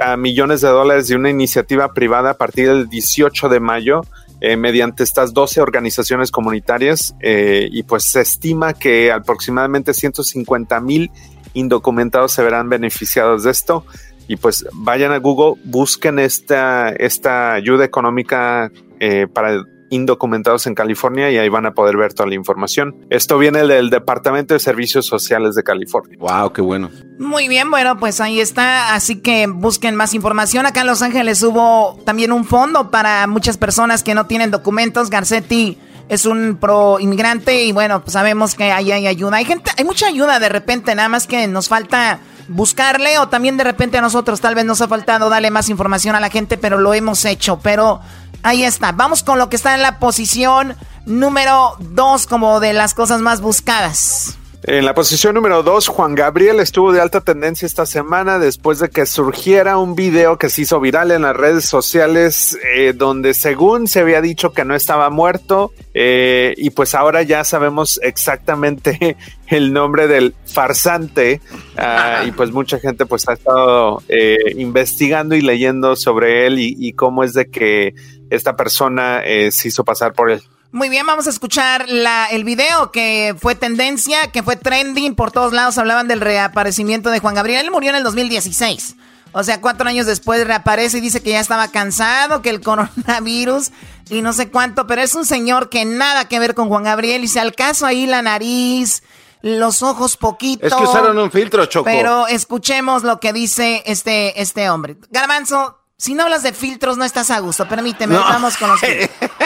[0.00, 4.02] a millones de dólares de una iniciativa privada a partir del 18 de mayo
[4.40, 11.10] eh, mediante estas 12 organizaciones comunitarias eh, y pues se estima que aproximadamente 150 mil
[11.54, 13.86] indocumentados se verán beneficiados de esto.
[14.28, 18.70] Y pues vayan a Google, busquen esta, esta ayuda económica
[19.00, 23.06] eh, para indocumentados en California y ahí van a poder ver toda la información.
[23.10, 26.16] Esto viene del Departamento de Servicios Sociales de California.
[26.18, 26.90] Wow, qué bueno.
[27.18, 28.94] Muy bien, bueno, pues ahí está.
[28.94, 30.66] Así que busquen más información.
[30.66, 35.10] Acá en Los Ángeles hubo también un fondo para muchas personas que no tienen documentos.
[35.10, 35.78] Garcetti
[36.08, 39.36] es un pro inmigrante y bueno, pues sabemos que ahí hay ayuda.
[39.38, 43.56] Hay gente, hay mucha ayuda de repente, nada más que nos falta buscarle o también
[43.56, 46.58] de repente a nosotros tal vez nos ha faltado darle más información a la gente,
[46.58, 47.58] pero lo hemos hecho.
[47.62, 48.00] Pero
[48.46, 48.92] Ahí está.
[48.92, 53.40] Vamos con lo que está en la posición número 2 como de las cosas más
[53.40, 54.38] buscadas.
[54.68, 58.90] En la posición número 2, Juan Gabriel estuvo de alta tendencia esta semana después de
[58.90, 63.86] que surgiera un video que se hizo viral en las redes sociales eh, donde según
[63.86, 69.72] se había dicho que no estaba muerto eh, y pues ahora ya sabemos exactamente el
[69.72, 71.40] nombre del farsante
[71.76, 76.92] ah, y pues mucha gente pues ha estado eh, investigando y leyendo sobre él y,
[76.94, 77.94] cómo es de que
[78.30, 80.42] esta persona eh, se hizo pasar por él.
[80.72, 85.32] Muy bien, vamos a escuchar la, el video que fue tendencia, que fue trending, por
[85.32, 87.64] todos lados hablaban del reaparecimiento de Juan Gabriel.
[87.64, 88.96] Él murió en el 2016.
[89.32, 93.70] O sea, cuatro años después reaparece y dice que ya estaba cansado, que el coronavirus
[94.08, 97.24] y no sé cuánto, pero es un señor que nada que ver con Juan Gabriel
[97.24, 99.02] y se al caso ahí la nariz,
[99.42, 100.66] los ojos poquito.
[100.66, 101.84] Es que usaron un filtro, Choco.
[101.84, 104.96] Pero escuchemos lo que dice este, este hombre.
[105.10, 107.68] Garbanzo, si no hablas de filtros, no estás a gusto.
[107.68, 108.80] Permíteme, vamos con los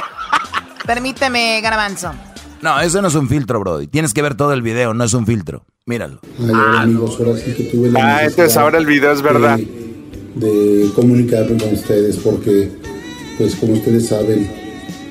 [0.87, 2.12] Permíteme, Garbanzo.
[2.62, 3.87] No, eso no es un filtro, Brody.
[3.87, 5.64] Tienes que ver todo el video, no es un filtro.
[5.87, 6.20] Míralo.
[6.53, 9.59] ah, amigos, ahora sí que tuve la ah entonces ahora el video es verdad.
[10.35, 12.70] De, comunicarme con ustedes porque,
[13.39, 14.49] pues como ustedes saben,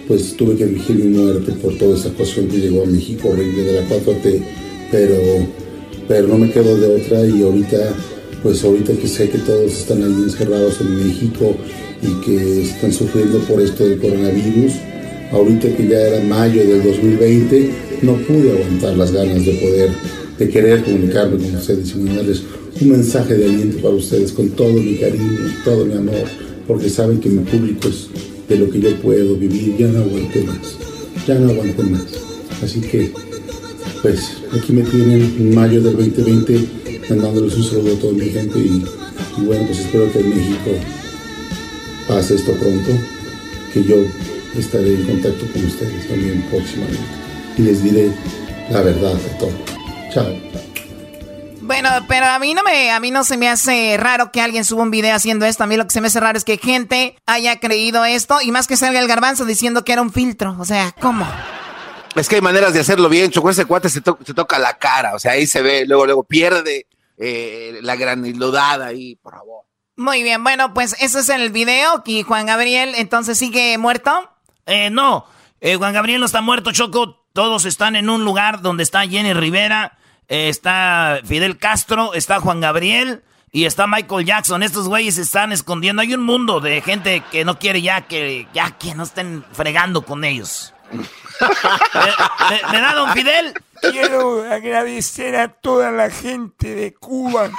[0.07, 3.63] pues tuve que fingir mi muerte por toda esa cuestión que llegó a México horrible
[3.63, 4.43] de la 4T,
[4.91, 5.15] pero
[6.09, 7.77] pero no me quedo de otra y ahorita,
[8.41, 11.55] pues ahorita que sé que todos están ahí encerrados en México
[12.01, 14.73] y que están sufriendo por esto del coronavirus,
[15.31, 17.69] ahorita que ya era mayo del 2020,
[18.01, 19.89] no pude aguantar las ganas de poder,
[20.37, 22.43] de querer comunicarme con ustedes y mandarles
[22.81, 26.25] un mensaje de aliento para ustedes con todo mi cariño, todo mi amor,
[26.67, 28.07] porque saben que mi público es
[28.47, 30.57] de lo que yo puedo vivir, ya no aguanté más,
[31.27, 32.05] ya no aguanté más.
[32.63, 33.11] Así que,
[34.01, 38.59] pues, aquí me tienen en mayo del 2020 mandándoles un saludo a toda mi gente
[38.59, 38.83] y,
[39.37, 40.71] y bueno, pues espero que en México
[42.07, 42.91] pase esto pronto,
[43.73, 43.95] que yo
[44.57, 46.99] estaré en contacto con ustedes también próximamente
[47.57, 48.11] y les diré
[48.69, 49.51] la verdad de todo.
[50.13, 50.25] Chao.
[51.61, 54.65] Bueno, pero a mí no me, a mí no se me hace raro que alguien
[54.65, 55.63] suba un video haciendo esto.
[55.63, 58.51] A mí lo que se me hace raro es que gente haya creído esto y
[58.51, 60.55] más que salga el garbanzo diciendo que era un filtro.
[60.59, 61.27] O sea, ¿cómo?
[62.15, 63.51] Es que hay maneras de hacerlo bien, Choco.
[63.51, 66.23] Ese cuate se, to- se toca la cara, o sea, ahí se ve, luego, luego
[66.23, 66.87] pierde
[67.17, 69.65] eh, la granilodad ahí, por favor.
[69.95, 74.11] Muy bien, bueno, pues ese es el video y Juan Gabriel entonces sigue muerto.
[74.69, 75.25] Eh, no,
[75.61, 77.25] eh, Juan Gabriel no está muerto, Choco.
[77.33, 79.97] Todos están en un lugar donde está Jenny Rivera,
[80.27, 84.63] eh, está Fidel Castro, está Juan Gabriel y está Michael Jackson.
[84.63, 86.01] Estos güeyes se están escondiendo.
[86.01, 90.03] Hay un mundo de gente que no quiere ya que, ya que no estén fregando
[90.03, 90.73] con ellos.
[90.91, 90.97] ¿Me,
[92.49, 93.53] me- me da don Fidel?
[93.81, 97.49] Quiero agradecer a toda la gente de Cuba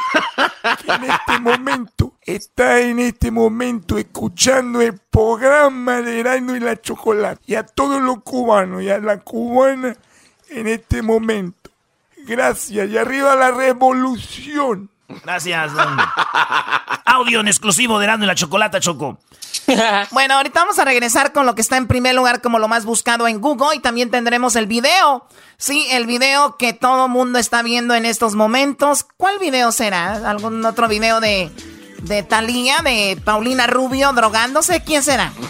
[0.87, 7.43] en este momento está en este momento escuchando el programa de Erasmo y la Chocolate.
[7.47, 9.97] Y a todos los cubanos y a la cubana
[10.49, 11.71] en este momento.
[12.27, 12.89] Gracias.
[12.89, 14.91] Y arriba la revolución.
[15.25, 15.73] Gracias.
[17.05, 19.19] Audio en exclusivo de Erasmo y la Chocolata, Choco.
[20.11, 22.85] Bueno, ahorita vamos a regresar con lo que está en primer lugar como lo más
[22.85, 25.27] buscado en Google y también tendremos el video.
[25.57, 29.07] Sí, el video que todo mundo está viendo en estos momentos.
[29.17, 30.29] ¿Cuál video será?
[30.29, 31.51] ¿Algún otro video de,
[32.03, 34.83] de Talía, de Paulina Rubio drogándose?
[34.83, 35.33] ¿Quién será?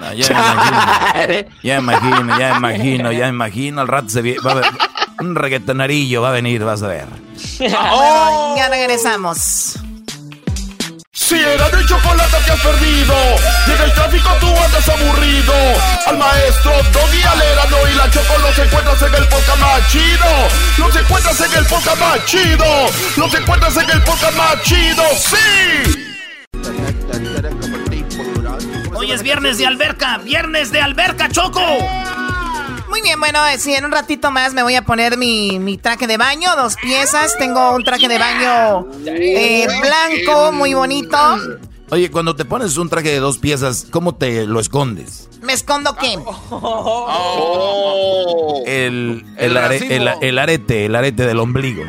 [0.00, 3.80] No, ya imagino, ya imagino, ya imagino, ya imagino.
[3.80, 4.66] Al rato se va a ver,
[5.20, 7.06] un reggaetonarillo va a venir, vas a ver.
[7.58, 9.78] Bueno, ya regresamos.
[11.24, 13.14] Si era de chocolate que has perdido
[13.66, 15.54] en el tráfico tú andas aburrido
[16.04, 20.94] Al maestro Doggy Alerano y la Choco los encuentras en el podcast más chido Los
[20.94, 22.64] encuentras en el podcast más chido
[23.16, 26.10] Los encuentras en el podcast más chido ¡Sí!
[28.94, 31.62] Hoy es viernes de alberca, viernes de alberca, Choco.
[32.94, 35.78] Muy bien, bueno, eh, sí, en un ratito más me voy a poner mi, mi
[35.78, 37.36] traje de baño, dos piezas.
[37.36, 41.18] Tengo un traje de baño eh, blanco, muy bonito.
[41.90, 45.28] Oye, cuando te pones un traje de dos piezas, ¿cómo te lo escondes?
[45.42, 46.12] ¿Me escondo qué?
[48.64, 49.90] El, el, El are- racimo.
[49.92, 51.82] el- el arete, el arete del ombligo.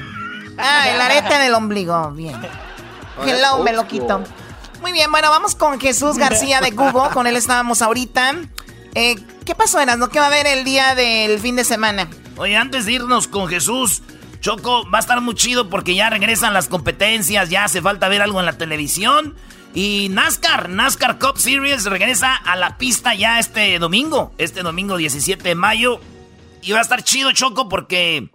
[0.57, 2.09] Ah, el arete del ombligo.
[2.13, 2.35] Bien.
[3.27, 4.23] Hello, me lo quito.
[4.81, 7.11] Muy bien, bueno, vamos con Jesús García de Google.
[7.13, 8.33] Con él estábamos ahorita.
[8.95, 10.07] Eh, ¿Qué pasó, Erasmo?
[10.07, 12.09] ¿Qué va a haber el día del fin de semana?
[12.37, 14.01] Oye, antes de irnos con Jesús,
[14.39, 18.21] Choco, va a estar muy chido porque ya regresan las competencias, ya hace falta ver
[18.21, 19.35] algo en la televisión.
[19.73, 25.43] Y NASCAR, NASCAR Cup Series regresa a la pista ya este domingo, este domingo 17
[25.43, 25.99] de mayo.
[26.61, 28.29] Y va a estar chido, Choco, porque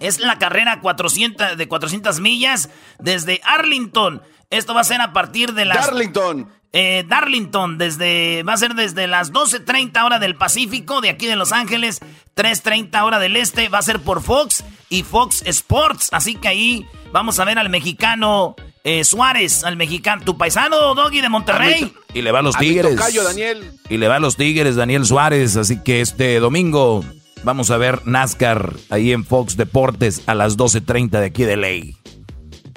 [0.00, 4.20] es la carrera 400, de 400 millas desde Arlington.
[4.50, 5.86] Esto va a ser a partir de las...
[5.86, 6.50] Darlington.
[6.78, 11.34] Eh, Darlington, desde, va a ser desde las 12.30 hora del Pacífico, de aquí de
[11.34, 12.00] Los Ángeles,
[12.36, 16.10] 3.30 hora del Este, va a ser por Fox y Fox Sports.
[16.12, 21.22] Así que ahí vamos a ver al mexicano eh, Suárez, al mexicano, tu paisano Doggy
[21.22, 21.94] de Monterrey.
[22.12, 22.94] Y le va a los Tigres.
[22.94, 23.72] tocayo, Daniel.
[23.88, 25.56] Y le va a los Tigres, Daniel Suárez.
[25.56, 27.02] Así que este domingo
[27.42, 31.96] vamos a ver NASCAR ahí en Fox Deportes a las 12.30 de aquí de ley.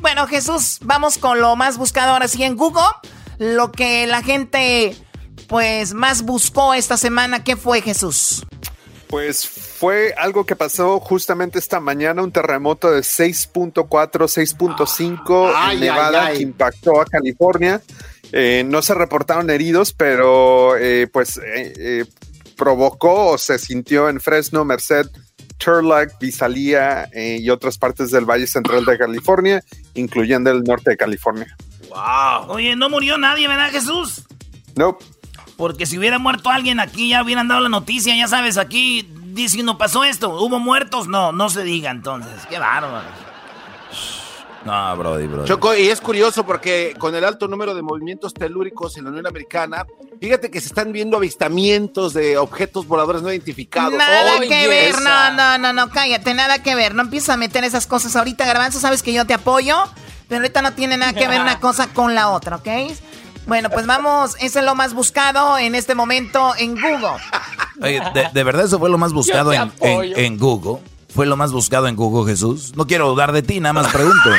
[0.02, 2.86] Bueno, Jesús, vamos con lo más buscado ahora sí en Google.
[3.40, 4.96] Lo que la gente,
[5.48, 7.44] pues, más buscó esta semana.
[7.44, 8.46] ¿Qué fue, Jesús?
[9.08, 15.82] Pues fue algo que pasó justamente esta mañana, un terremoto de 6.4, 6.5 Ay, en
[15.82, 16.38] Nevada ay, ay.
[16.38, 17.82] que impactó a California.
[18.32, 22.06] Eh, no se reportaron heridos, pero eh, pues eh, eh,
[22.56, 25.08] provocó o se sintió en Fresno, Merced,
[25.58, 29.64] Turlock, Visalia eh, y otras partes del Valle Central de California,
[29.96, 31.56] incluyendo el norte de California.
[31.90, 32.52] Wow.
[32.52, 34.24] Oye, no murió nadie, ¿verdad, Jesús?
[34.76, 35.04] Nope.
[35.58, 39.62] Porque si hubiera muerto alguien aquí, ya hubieran dado la noticia, ya sabes, aquí dice
[39.64, 43.08] no pasó esto, hubo muertos, no, no se diga entonces, qué bárbaro.
[44.66, 45.48] No, Brody, Brody.
[45.48, 49.26] Choco, y es curioso porque con el alto número de movimientos telúricos en la Unión
[49.26, 49.86] Americana,
[50.20, 53.94] fíjate que se están viendo avistamientos de objetos voladores no identificados.
[53.94, 56.94] Nada que ver, no, no, no, no, cállate, nada que ver.
[56.94, 59.76] No empieces a meter esas cosas ahorita, Garbanzo, sabes que yo te apoyo,
[60.30, 62.68] pero ahorita no tiene nada que ver una cosa con la otra, ¿ok?
[63.48, 67.18] Bueno, pues vamos, ese es lo más buscado en este momento en Google.
[67.82, 70.82] Oye, de, de verdad eso fue lo más buscado en, en- en Google.
[71.14, 72.74] Fue lo más buscado en Google, Jesús.
[72.76, 74.30] No quiero dudar de ti, nada más pregunto.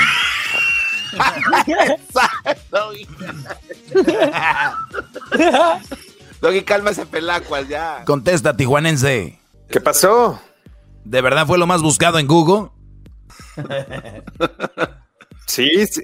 [6.41, 8.05] Doggy, calma ese pelacuas ya.
[8.05, 9.41] Contesta, tijuanense.
[9.71, 10.41] ¿Qué pasó?
[11.05, 12.71] ¿De verdad fue lo más buscado en Google?
[15.51, 16.03] Sí, sí.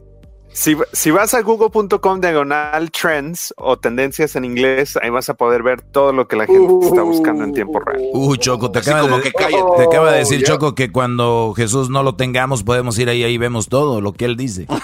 [0.53, 5.63] Si, si vas a google.com diagonal trends o tendencias en inglés, ahí vas a poder
[5.63, 8.01] ver todo lo que la gente está buscando en tiempo real.
[8.15, 9.63] Uh, Choco, te acaba, como de, que cállate.
[9.77, 10.43] te acaba de Oh, decir.
[10.45, 14.25] Choco que cuando Jesús no lo tengamos podemos ir ahí, ahí vemos todo lo que
[14.25, 14.67] él dice.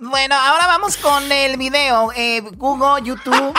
[0.00, 2.10] Bueno, ahora vamos con el video.
[2.16, 3.54] Eh, Google, YouTube.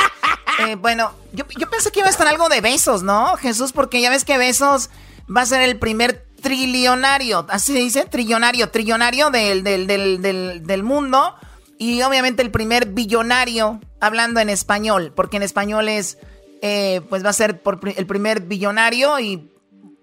[0.59, 3.71] Eh, bueno, yo, yo pensé que iba a estar algo de besos, ¿no, Jesús?
[3.71, 4.89] Porque ya ves que besos
[5.35, 10.67] va a ser el primer trillonario, así se dice, trillonario, trillonario del, del, del, del,
[10.67, 11.33] del mundo.
[11.79, 16.19] Y obviamente el primer billonario hablando en español, porque en español es,
[16.61, 19.49] eh, pues va a ser por el primer billonario y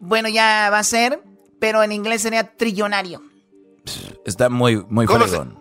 [0.01, 1.23] bueno, ya va a ser,
[1.61, 3.23] pero en inglés sería trillonario.
[4.25, 5.60] Está muy, muy ¿Cómo fregón.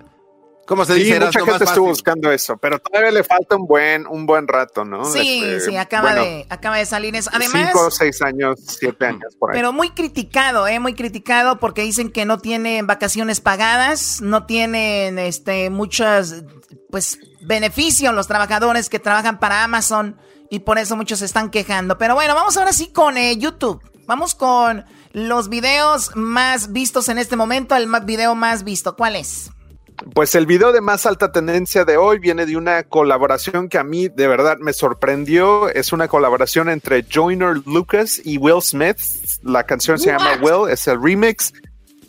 [0.70, 1.20] ¿Cómo se Sí, dice?
[1.20, 5.04] mucha gente estuvo buscando eso, pero todavía le falta un buen, un buen rato, ¿no?
[5.04, 7.32] Sí, Este, sí, acaba, bueno, de, acaba de salir eso.
[7.34, 9.58] Además, cinco, seis años, siete años por ahí.
[9.58, 10.80] pero muy criticado, ¿eh?
[10.80, 16.44] Muy criticado porque dicen que no tienen vacaciones pagadas, no tienen este, muchos,
[16.92, 20.18] pues, beneficios los trabajadores que trabajan para Amazon
[20.52, 21.98] y por eso muchos se están quejando.
[21.98, 23.82] Pero bueno, vamos ahora sí con eh, YouTube.
[24.06, 28.96] Vamos con los videos más vistos en este momento, el video más visto.
[28.96, 29.50] ¿Cuál es?
[30.14, 33.84] Pues el video de más alta tendencia de hoy viene de una colaboración que a
[33.84, 35.70] mí de verdad me sorprendió.
[35.70, 38.98] Es una colaboración entre Joyner Lucas y Will Smith.
[39.44, 41.54] La canción se llama Will, es el remix.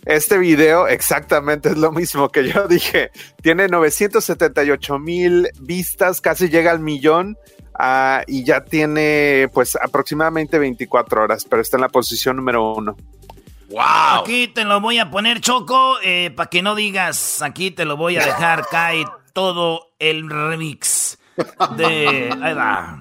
[0.06, 3.10] Este video exactamente es lo mismo que yo dije.
[3.42, 7.36] Tiene 978 mil vistas, casi llega al millón.
[7.74, 12.96] ah, y ya tiene pues aproximadamente 24 horas, pero está en la posición número uno.
[13.70, 14.22] ¡Wow!
[14.22, 15.98] Aquí te lo voy a poner, Choco,
[16.34, 21.18] para que no digas, aquí te lo voy a dejar, cae todo el remix
[21.76, 22.30] de...
[22.42, 22.98] Ahí va.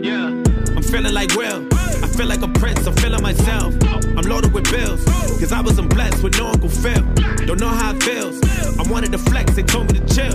[0.00, 0.30] Yeah,
[0.76, 1.66] I'm feeling like Will.
[2.02, 2.86] I feel like a prince.
[2.86, 3.74] I'm feeling myself.
[4.16, 5.04] I'm loaded with bills.
[5.38, 7.02] Cause I wasn't blessed with no Uncle Phil.
[7.46, 8.40] Don't know how it feels.
[8.78, 9.54] I wanted to flex.
[9.54, 10.34] They told me to chill.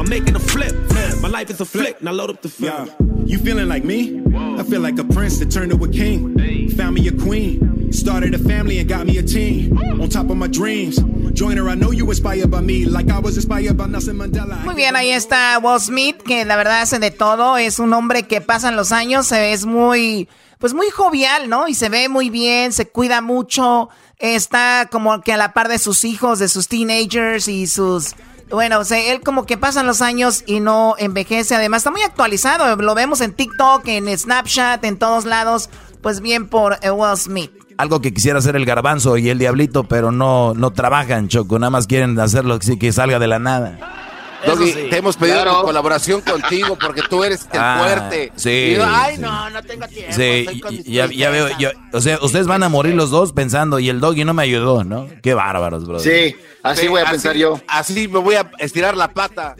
[0.00, 0.74] I'm making a flip.
[1.20, 2.00] My life is a flick.
[2.02, 2.86] Now load up the film.
[2.86, 2.94] Yeah.
[3.24, 4.22] You feeling like me?
[4.58, 6.70] I feel like a prince that turned to a king.
[6.76, 7.92] Found me a queen.
[7.92, 9.76] Started a family and got me a team.
[10.00, 10.98] On top of my dreams.
[11.32, 12.86] Joiner, I know you inspired by me.
[12.86, 14.56] Like I was inspired by Nelson Mandela.
[14.64, 17.56] Muy bien, ahí está Will Smith, que la verdad hace de todo.
[17.58, 20.28] Es un hombre que pasan los años, se es muy,
[20.58, 21.68] pues muy jovial, ¿no?
[21.68, 23.88] Y se ve muy bien, se cuida mucho,
[24.18, 28.14] está como que a la par de sus hijos, de sus teenagers y sus...
[28.50, 31.54] Bueno, o sea, él como que pasan los años y no envejece.
[31.54, 32.76] Además, está muy actualizado.
[32.76, 35.68] Lo vemos en TikTok, en Snapchat, en todos lados.
[36.00, 37.52] Pues bien por Will Smith.
[37.76, 41.58] Algo que quisiera hacer el garbanzo y el diablito, pero no, no trabajan, Choco.
[41.58, 44.07] Nada más quieren hacerlo así que salga de la nada.
[44.46, 44.86] Doggy, sí.
[44.90, 45.62] te hemos pedido Claro.
[45.62, 48.32] colaboración contigo porque tú eres el Ah, fuerte.
[48.36, 49.22] sí, Y yo, Ay, sí.
[49.22, 50.12] no, no tengo tiempo.
[50.14, 53.10] Sí, estoy con mis ya, ya veo, yo- o sea, ustedes van a morir los
[53.10, 55.06] dos pensando, y el doggy no me ayudó, ¿no?
[55.22, 55.98] Qué bárbaros, bro.
[55.98, 57.60] Sí, así voy a pensar yo.
[57.68, 59.56] Así me voy a estirar la pata.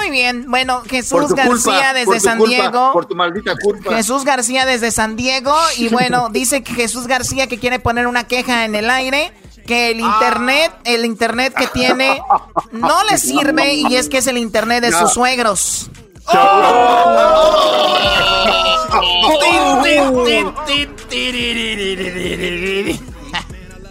[0.00, 0.46] Muy bien.
[0.50, 2.92] Bueno, Jesús tu García culpa, desde San culpa, Diego.
[2.92, 3.94] Por tu maldita culpa.
[3.96, 8.24] Jesús García desde San Diego y bueno, dice que Jesús García que quiere poner una
[8.24, 9.32] queja en el aire,
[9.66, 12.20] que el internet, el internet que tiene
[12.72, 15.00] no le sirve y es que es el internet de No.
[15.00, 15.90] sus suegros.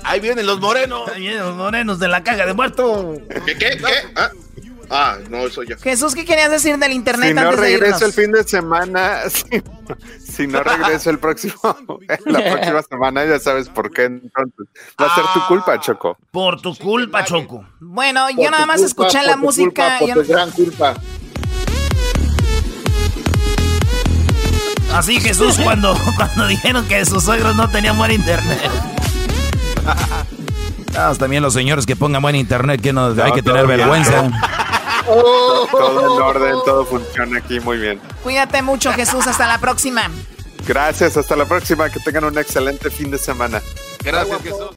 [0.03, 1.07] Ahí vienen los morenos.
[1.09, 3.13] Ahí vienen los morenos de la caja de muerto.
[3.45, 3.93] ¿Qué, qué, qué?
[4.15, 4.31] Ah,
[4.91, 5.77] ah, no, eso ya.
[5.77, 8.01] Jesús, ¿qué querías decir del internet Si no antes de regreso irnos?
[8.01, 9.63] el fin de semana, si,
[10.31, 11.55] si no regreso el próximo,
[12.25, 14.05] la próxima semana, ya sabes por qué.
[14.05, 14.67] Entonces,
[15.01, 16.17] va a ser tu culpa, Choco.
[16.31, 17.65] Por tu culpa, Choco.
[17.79, 19.97] Bueno, Por yo nada más culpa, escuché por la tu música.
[19.97, 20.93] culpa, por yo tu gran culpa.
[24.93, 28.59] Así Jesús cuando, cuando dijeron que sus suegros no tenían buen internet.
[30.95, 34.31] Ah, también los señores que pongan buen internet, que no, hay que tener todo
[35.05, 38.01] Todo en orden, todo funciona aquí muy bien.
[38.23, 39.27] Cuídate mucho, Jesús.
[39.27, 40.09] Hasta la próxima.
[40.67, 41.89] Gracias, hasta la próxima.
[41.89, 43.61] Que tengan un excelente fin de semana.
[44.03, 44.69] Gracias, Jesús.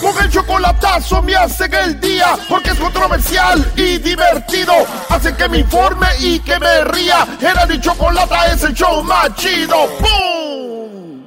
[0.00, 4.74] Con el chocolatazo me hacen el día porque es controversial y divertido.
[5.08, 7.26] Hacen que me informe y que me ría.
[7.40, 9.88] Era mi chocolata es el show más chido.
[10.00, 10.55] ¡Bum!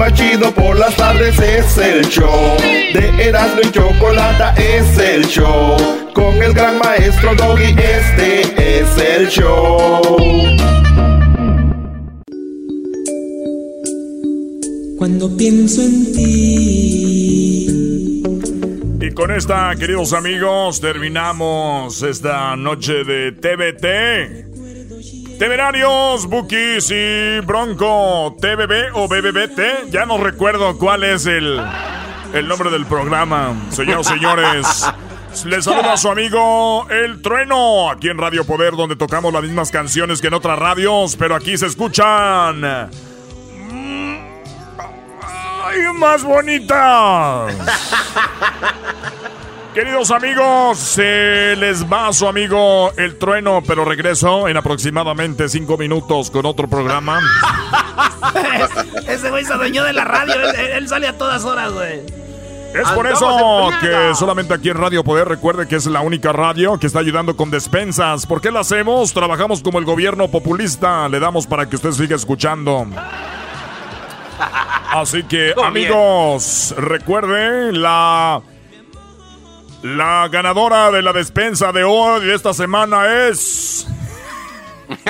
[0.00, 1.38] más chido por las tardes.
[1.38, 2.56] Es el show
[2.94, 4.54] de Erasmo y chocolata.
[4.54, 5.76] Es el show
[6.14, 7.76] con el gran maestro Doggy.
[7.78, 10.00] Este es el show.
[14.96, 17.66] Cuando pienso en ti.
[19.02, 24.49] Y con esta, queridos amigos, terminamos esta noche de TVT.
[25.40, 29.90] Temerarios, Bookies y Bronco, TBB o BBBT.
[29.90, 31.58] Ya no recuerdo cuál es el,
[32.34, 33.54] el nombre del programa.
[33.70, 34.86] Señoras señores,
[35.46, 39.70] les saluda a su amigo El Trueno, aquí en Radio Poder, donde tocamos las mismas
[39.70, 42.90] canciones que en otras radios, pero aquí se escuchan.
[43.70, 44.18] mm,
[45.64, 47.54] ¡Ay, más bonitas!
[49.74, 56.28] Queridos amigos, se les va su amigo El Trueno, pero regreso en aproximadamente cinco minutos
[56.30, 57.20] con otro programa.
[59.06, 62.00] Ese güey se adueñó de la radio, él, él sale a todas horas, güey.
[62.74, 66.78] Es por eso que solamente aquí en Radio Poder recuerde que es la única radio
[66.78, 68.26] que está ayudando con despensas.
[68.26, 69.12] ¿Por qué la hacemos?
[69.12, 71.08] Trabajamos como el gobierno populista.
[71.08, 72.86] Le damos para que usted siga escuchando.
[74.92, 78.40] Así que, amigos, recuerden la.
[79.82, 83.86] La ganadora de la despensa de hoy, de esta semana, es.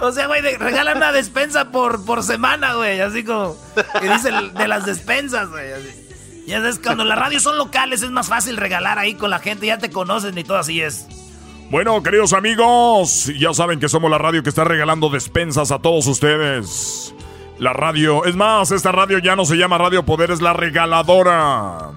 [0.00, 3.00] O sea, güey, regalan una despensa por, por semana, güey.
[3.00, 3.56] Así como.
[4.00, 5.70] Que dice de las despensas, güey.
[6.46, 9.66] Ya sabes, cuando las radios son locales es más fácil regalar ahí con la gente.
[9.66, 11.06] Ya te conocen y todo así es.
[11.70, 16.06] Bueno, queridos amigos, ya saben que somos la radio que está regalando despensas a todos
[16.06, 17.14] ustedes.
[17.58, 21.90] La radio, es más, esta radio ya no se llama Radio Poder, es la regaladora.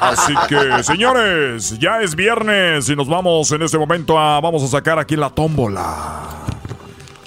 [0.00, 4.40] Así que, señores, ya es viernes y nos vamos en este momento a.
[4.40, 6.38] Vamos a sacar aquí la tómbola.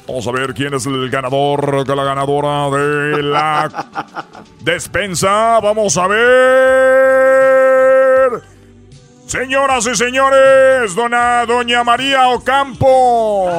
[0.07, 3.85] Vamos a ver quién es el ganador, la ganadora de la
[4.61, 5.59] despensa.
[5.61, 6.21] Vamos a ver.
[9.25, 13.49] Señoras y señores, dona, doña María Ocampo.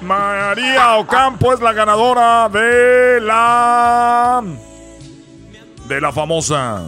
[0.00, 4.42] María Ocampo es la ganadora de la.
[5.86, 6.82] de la famosa,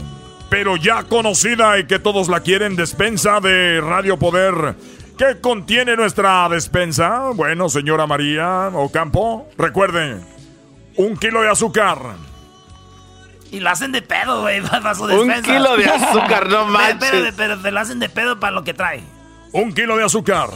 [0.49, 4.75] pero ya conocida y que todos la quieren, despensa de Radio Poder.
[5.19, 7.31] ¿Qué contiene nuestra despensa?
[7.35, 10.25] Bueno, señora María Ocampo, recuerden,
[10.97, 11.99] un kilo de azúcar.
[13.51, 15.43] Y lo hacen de pedo, güey, para su Un despensa.
[15.53, 17.11] kilo de azúcar, no Pero- manches.
[17.11, 19.03] Pero, pero te lo hacen de pedo para lo que trae.
[19.53, 20.51] Un kilo de azúcar.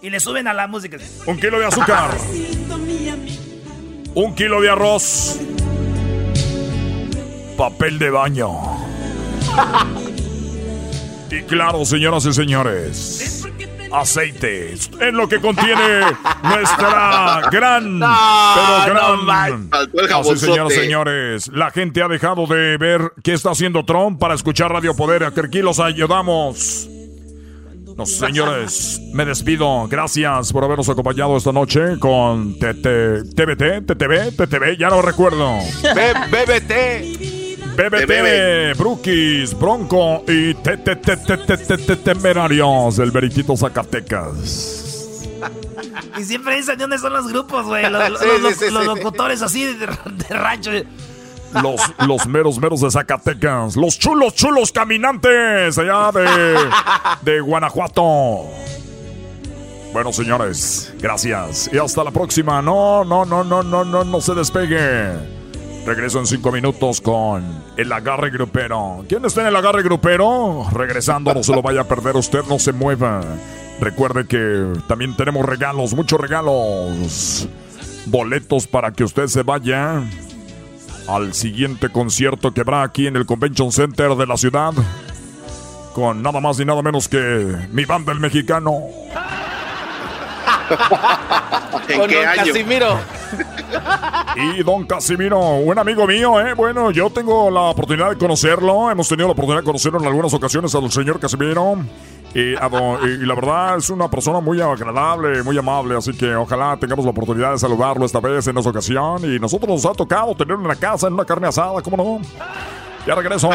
[0.00, 0.96] Y le suben a la música.
[1.26, 2.10] Un kilo de azúcar.
[4.14, 5.38] Un kilo de arroz.
[7.58, 8.52] Papel de baño.
[11.28, 13.44] Y claro, señoras y señores,
[13.92, 14.74] aceite.
[14.74, 16.02] Es lo que contiene
[16.44, 18.06] nuestra gran, No,
[18.86, 19.70] pero no gran.
[19.92, 24.20] el Así, señoras y señores, la gente ha dejado de ver qué está haciendo Trump
[24.20, 25.24] para escuchar Radio Poder.
[25.24, 26.88] Aquí los ayudamos.
[27.96, 29.88] No, señores, me despido.
[29.88, 35.58] Gracias por habernos acompañado esta noche con TT, TBT, TTV, TTV, ya no recuerdo.
[36.30, 37.37] BBT.
[37.78, 44.84] BBT, Brookies, Bronco y TTT Temerarios del Veritito Zacatecas.
[46.18, 47.88] Y siempre dicen de dónde son los grupos, güey.
[47.88, 48.88] Los, los- Sí, los- sí, sí, los sí.
[48.88, 50.72] locutores así de, de rancho.
[51.62, 53.76] Los, los meros meros de Zacatecas.
[53.76, 56.58] Los chulos chulos caminantes allá de,
[57.22, 58.46] de Guanajuato.
[59.92, 61.70] Bueno, señores, gracias.
[61.72, 62.60] Y hasta la próxima.
[62.60, 65.37] No, no, no, no, no, no, no se despegue.
[65.88, 67.42] Regreso en cinco minutos con
[67.78, 69.06] el agarre grupero.
[69.08, 70.66] ¿Quién está en el agarre grupero?
[70.70, 73.22] Regresando, no se lo vaya a perder usted, no se mueva.
[73.80, 77.48] Recuerde que también tenemos regalos, muchos regalos.
[78.04, 80.02] Boletos para que usted se vaya
[81.08, 84.74] al siguiente concierto que habrá aquí en el Convention Center de la ciudad.
[85.94, 88.82] Con nada más ni nada menos que mi banda el mexicano.
[91.88, 92.44] ¿En Con qué año?
[92.44, 92.98] Casimiro.
[94.36, 96.54] Y don Casimiro, un amigo mío, ¿eh?
[96.54, 98.88] Bueno, yo tengo la oportunidad de conocerlo.
[98.90, 101.76] Hemos tenido la oportunidad de conocerlo en algunas ocasiones al señor Casimiro.
[102.34, 105.96] Y, don- y la verdad es una persona muy agradable, muy amable.
[105.96, 109.22] Así que ojalá tengamos la oportunidad de saludarlo esta vez en esta ocasión.
[109.24, 112.20] Y nosotros nos ha tocado tenerlo en la casa, en una carne asada, ¿cómo no?
[113.06, 113.50] Ya regreso.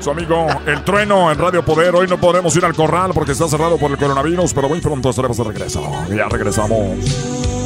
[0.00, 1.94] Su amigo El Trueno en Radio Poder.
[1.94, 5.10] Hoy no podremos ir al corral porque está cerrado por el coronavirus, pero muy pronto
[5.10, 5.88] estaremos de regreso.
[6.08, 7.61] Ya regresamos.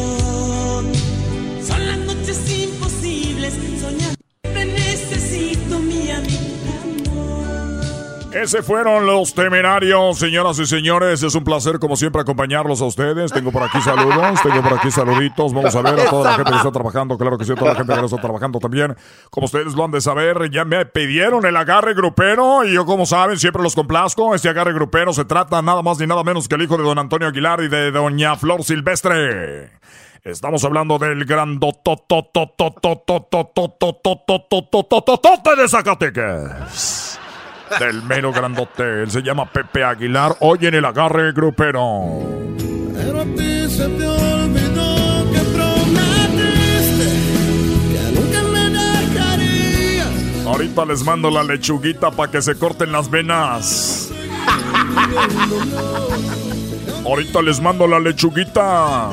[8.43, 11.23] Ese fueron los temerarios, señoras y señores.
[11.23, 13.33] Es un placer, como siempre, acompañarlos a ustedes.
[13.33, 15.55] Tengo por aquí saludos, tengo por aquí saluditos.
[15.55, 17.73] Vamos a ver a toda la gente que está trabajando, claro que sí, a toda
[17.73, 18.95] la gente que está trabajando también.
[19.31, 23.07] Como ustedes lo han de saber, ya me pidieron el agarre grupero y yo, como
[23.07, 24.35] saben, siempre los complazco.
[24.35, 26.99] Este agarre grupero se trata nada más ni nada menos que el hijo de don
[26.99, 29.71] Antonio Aguilar y de doña Flor Silvestre.
[30.25, 31.59] Estamos hablando del gran
[35.57, 36.96] de Zacatecas.
[37.79, 39.03] Del mero grandote.
[39.03, 40.37] Él se llama Pepe Aguilar.
[40.41, 42.23] Hoy en el agarre grupero.
[42.95, 47.09] Pero a ti se te olvidó que prometiste
[47.93, 50.47] que nunca me dejarías.
[50.47, 54.11] Ahorita les mando la lechuguita para que se corten las venas.
[57.05, 59.11] Ahorita les mando la lechuguita.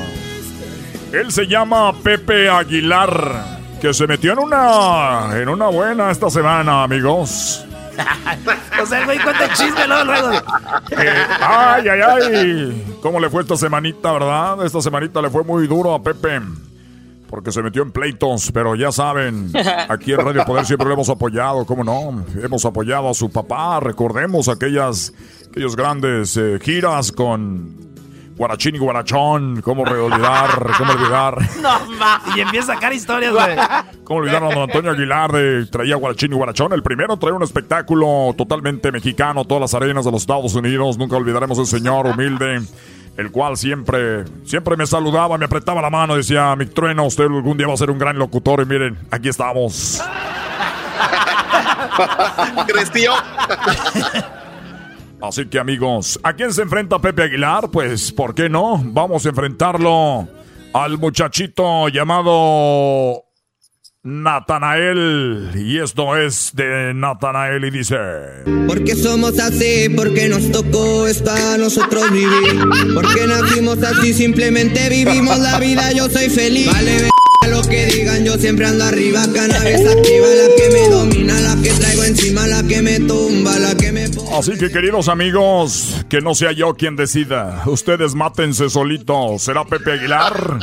[1.12, 6.82] Él se llama Pepe Aguilar, que se metió en una en una buena esta semana,
[6.82, 7.64] amigos.
[8.82, 10.32] o sea, el güey cuenta chisme luego.
[10.32, 12.96] Eh, ay, ay, ay.
[13.02, 14.64] ¿Cómo le fue esta semanita, verdad?
[14.64, 16.40] Esta semanita le fue muy duro a Pepe.
[17.28, 19.50] Porque se metió en pleitos, pero ya saben,
[19.88, 22.24] aquí en Radio Poder siempre lo hemos apoyado, ¿cómo no?
[22.40, 25.12] Hemos apoyado a su papá, recordemos aquellas,
[25.74, 27.93] grandes eh, giras con
[28.36, 31.36] Guarachín y Guarachón, cómo olvidar, cómo olvidar.
[31.62, 32.20] No, ma.
[32.34, 33.56] Y empieza a sacar historias, güey.
[34.02, 36.72] ¿Cómo olvidar a don Antonio Aguilar de traía Guarachín y Guarachón?
[36.72, 40.98] El primero traía un espectáculo totalmente mexicano, todas las arenas de los Estados Unidos.
[40.98, 42.62] Nunca olvidaremos el señor humilde,
[43.16, 47.56] el cual siempre, siempre me saludaba, me apretaba la mano, decía, mi trueno, usted algún
[47.56, 48.62] día va a ser un gran locutor.
[48.62, 50.02] Y miren, aquí estamos.
[52.66, 53.12] Creció.
[55.28, 57.70] Así que amigos, ¿a quién se enfrenta Pepe Aguilar?
[57.70, 58.80] Pues, ¿por qué no?
[58.84, 60.28] Vamos a enfrentarlo
[60.74, 63.24] al muchachito llamado
[64.02, 65.50] Natanael.
[65.54, 67.96] Y esto es de Natanael y dice...
[68.66, 72.62] Porque somos así, porque nos tocó estar nosotros vivir.
[72.94, 76.70] Porque nacimos así, simplemente vivimos la vida, yo soy feliz.
[76.70, 77.08] Vale,
[77.50, 79.22] lo que digan, yo siempre ando arriba.
[79.34, 83.74] Cannabis activa, la que me domina, la que traigo encima, la que me tumba, la
[83.74, 84.04] que me...
[84.38, 87.62] Así que queridos amigos, que no sea yo quien decida.
[87.66, 89.42] Ustedes mátense solitos.
[89.42, 90.58] ¿Será Pepe Aguilar?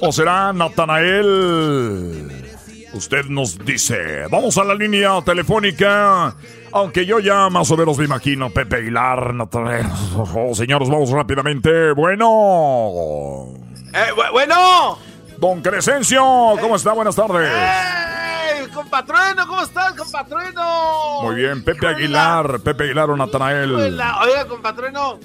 [0.00, 2.28] ¿O será Natanael?
[2.92, 4.26] Usted nos dice.
[4.30, 6.34] Vamos a la línea telefónica.
[6.72, 9.86] Aunque yo ya más o menos me imagino Pepe Aguilar, Natanael.
[10.34, 11.92] Oh, señores, vamos rápidamente.
[11.92, 13.48] Bueno.
[13.92, 14.98] Eh, bu- bueno.
[15.38, 16.22] Don Crescencio,
[16.60, 16.92] ¿cómo está?
[16.94, 17.50] Buenas tardes.
[17.50, 18.15] ¡Ey,
[18.76, 19.46] compatrueno!
[19.46, 21.22] ¿Cómo estás, compatrueno?
[21.22, 23.74] Muy bien, Pepe Aguilar, Pepe Aguilar o Natanael.
[23.74, 25.18] Oiga, compatrueno.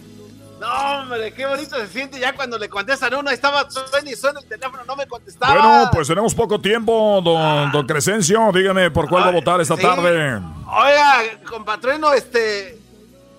[0.60, 3.32] No, hombre, qué bonito se siente ya cuando le contestan uno.
[3.32, 5.54] Estaba suena y suena el teléfono, no me contestaba.
[5.54, 8.52] Bueno, pues tenemos poco tiempo, don, don Crescencio.
[8.54, 9.82] Dígame por cuál va a votar esta sí.
[9.82, 10.40] tarde.
[10.68, 12.80] Oiga, compatrueno, este.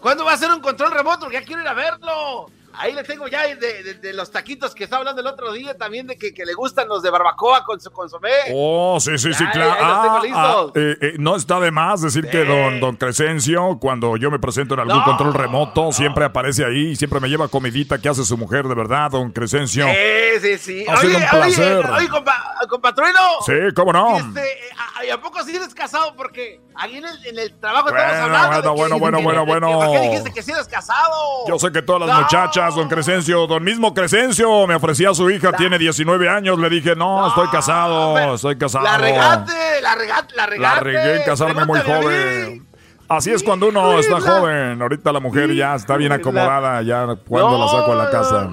[0.00, 1.30] ¿Cuándo va a ser un control remoto?
[1.30, 2.50] Ya quiero ir a verlo.
[2.74, 5.76] Ahí le tengo ya de, de- de los taquitos que estaba hablando el otro día
[5.76, 8.30] también de que, que le gustan los de barbacoa con su consomé.
[8.54, 9.74] Oh, sí, sí, sí, claro.
[9.80, 14.30] Ah, ah, eh, eh, no está de más decir que don, don Crescencio, cuando yo
[14.30, 15.04] me presento en algún No.
[15.04, 19.10] control remoto, siempre aparece ahí, siempre me lleva comidita que hace su mujer, de verdad,
[19.10, 19.86] don Crescencio.
[19.86, 20.86] Sí, sí, sí.
[20.88, 21.84] Ha sido un placer.
[21.86, 23.18] Oye, oye, compa- compatrueno.
[23.46, 24.16] Sí, cómo no.
[24.18, 24.40] Este,
[24.76, 26.14] ¿a, a- ¿a poco sí eres casado?
[26.16, 28.70] Porque ahí en el, en el trabajo Bueno, estamos hablando.
[28.70, 29.78] de bueno, que- bueno, de que- bueno, de que- bueno.
[29.78, 31.12] ¿Por qué dijiste que sí eres casado?
[31.48, 32.22] Yo sé que todas las No.
[32.22, 36.70] muchachas, don Crescencio, don mismo Crescencio, me ofrecía a su hija, tiene 19 años, le
[36.70, 38.84] dije, no, estoy casado, estoy casado.
[38.84, 40.76] La regaste, la regaste, la regaste.
[40.76, 42.66] La regué en casarme muy joven.
[43.08, 44.80] Así es cuando uno está joven.
[44.80, 48.50] Ahorita la mujer ya está bien acomodada, ya cuando la saco a la casa.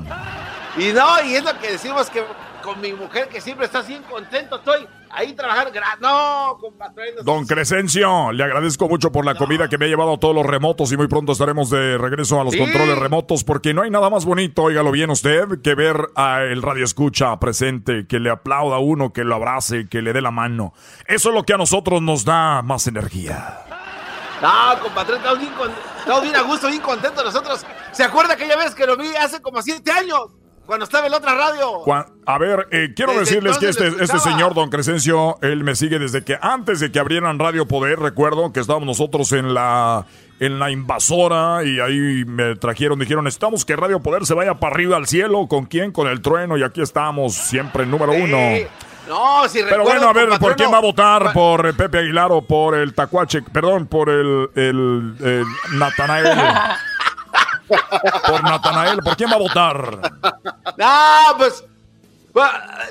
[0.78, 2.24] Y no, y es lo que decimos que
[2.70, 5.72] con mi mujer que siempre está bien contento, estoy ahí trabajando.
[6.02, 7.24] No, compatrueno.
[7.24, 10.46] Don Crescencio, le agradezco mucho por la comida que me ha llevado a todos los
[10.46, 12.60] remotos y muy pronto estaremos de regreso a los Sí.
[12.60, 16.62] controles remotos porque no hay nada más bonito, óigalo bien usted, que ver a el
[16.62, 20.32] radio escucha presente, que le aplauda a uno, que lo abrace, que le dé la
[20.32, 20.74] mano.
[21.08, 23.62] Eso es lo que a nosotros nos da más energía.
[24.42, 27.66] No, compatrón, estamos bien, con- estamos bien a gusto, bien contentos nosotros.
[27.92, 30.22] ¿Se acuerda aquella vez que lo vi hace como siete años?
[30.70, 31.82] Cuando estaba en la otra radio.
[32.28, 35.98] A ver, eh, quiero Desde decirles que este, este señor, don Crescencio, él me sigue
[35.98, 40.06] desde que antes de que abrieran Radio Poder, recuerdo que estábamos nosotros en la
[40.40, 44.76] en la invasora y ahí me trajeron, dijeron, necesitamos que Radio Poder se vaya para
[44.76, 45.92] arriba al cielo, ¿con quién?
[45.92, 48.38] Con el trueno y aquí estamos, siempre el número uno.
[49.08, 51.34] No, si Pero bueno, a ver, ¿por quién va a votar?
[51.34, 53.42] ¿Por eh, Pepe Aguilar o por el Tacuache?
[53.42, 55.46] Perdón, por el, el, el
[55.80, 56.28] Natanael.
[58.28, 60.00] por Natanael, ¿por quién va a votar?
[60.78, 61.64] No, pues.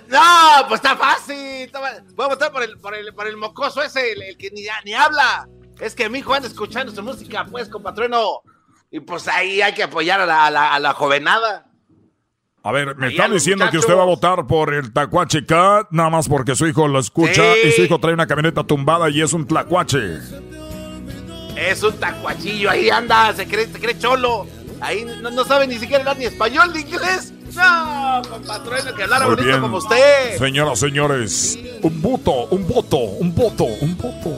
[0.08, 1.36] No, pues está fácil.
[1.36, 1.80] está
[2.14, 4.62] Voy a votar por el, por el, por el mocoso ese, el, el que ni,
[4.84, 5.48] ni habla.
[5.80, 8.42] Es que mi hijo anda escuchando su música, pues, compatrueno.
[8.90, 11.66] Y pues ahí hay que apoyar a la, a la, a la jovenada.
[12.64, 15.86] A ver, me Ahí los diciendo que usted va a votar por el Tacuache Cat,
[15.90, 17.68] nada más porque su hijo lo escucha Sí.
[17.68, 20.18] y su hijo trae una camioneta tumbada y es un tlacuache.
[21.56, 24.46] Es un tacuachillo, ahí anda, se cree, se cree cholo.
[24.80, 27.32] Ahí no, no sabe ni siquiera hablar ni español ni inglés.
[27.54, 29.60] No, compatrueno, que hablara Muy bonito bien.
[29.60, 30.38] como usted.
[30.38, 34.36] Señoras, señores, un voto, un voto, un voto, un voto.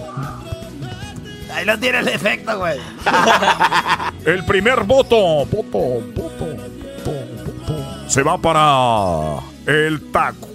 [1.53, 2.79] Ahí lo tiene el efecto, güey.
[4.25, 5.79] El primer voto, voto,
[6.15, 7.15] voto, voto,
[7.45, 8.09] voto.
[8.09, 10.49] Se va para el taco.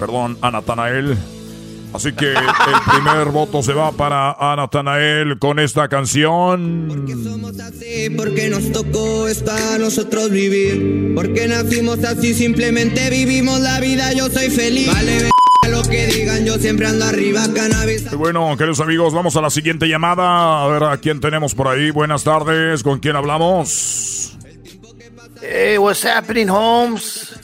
[0.00, 1.16] Perdón, a Natanael.
[1.92, 7.06] Así que el primer voto se va para a Natanael con esta canción.
[7.78, 11.14] Sí, porque nos tocó estar nosotros vivir.
[11.14, 14.86] Porque nacimos así, simplemente vivimos la vida, yo soy feliz.
[14.86, 15.30] Vale,
[15.70, 18.10] lo que digan, yo siempre ando arriba, cannabis.
[18.16, 20.64] Bueno, queridos amigos, vamos a la siguiente llamada.
[20.64, 21.90] A ver a quién tenemos por ahí.
[21.90, 24.36] Buenas tardes, ¿con quién hablamos?
[25.42, 27.34] Hey, what's happening, Holmes?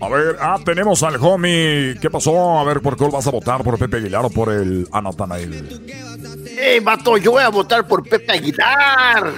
[0.00, 1.96] A ver, ah, tenemos al homie.
[2.00, 2.58] ¿Qué pasó?
[2.58, 3.62] A ver, ¿por qué vas a votar?
[3.62, 5.80] ¿Por Pepe Aguilar o por el Anatanael?
[6.58, 9.32] Hey, vato, yo voy a votar por Pepe Aguilar.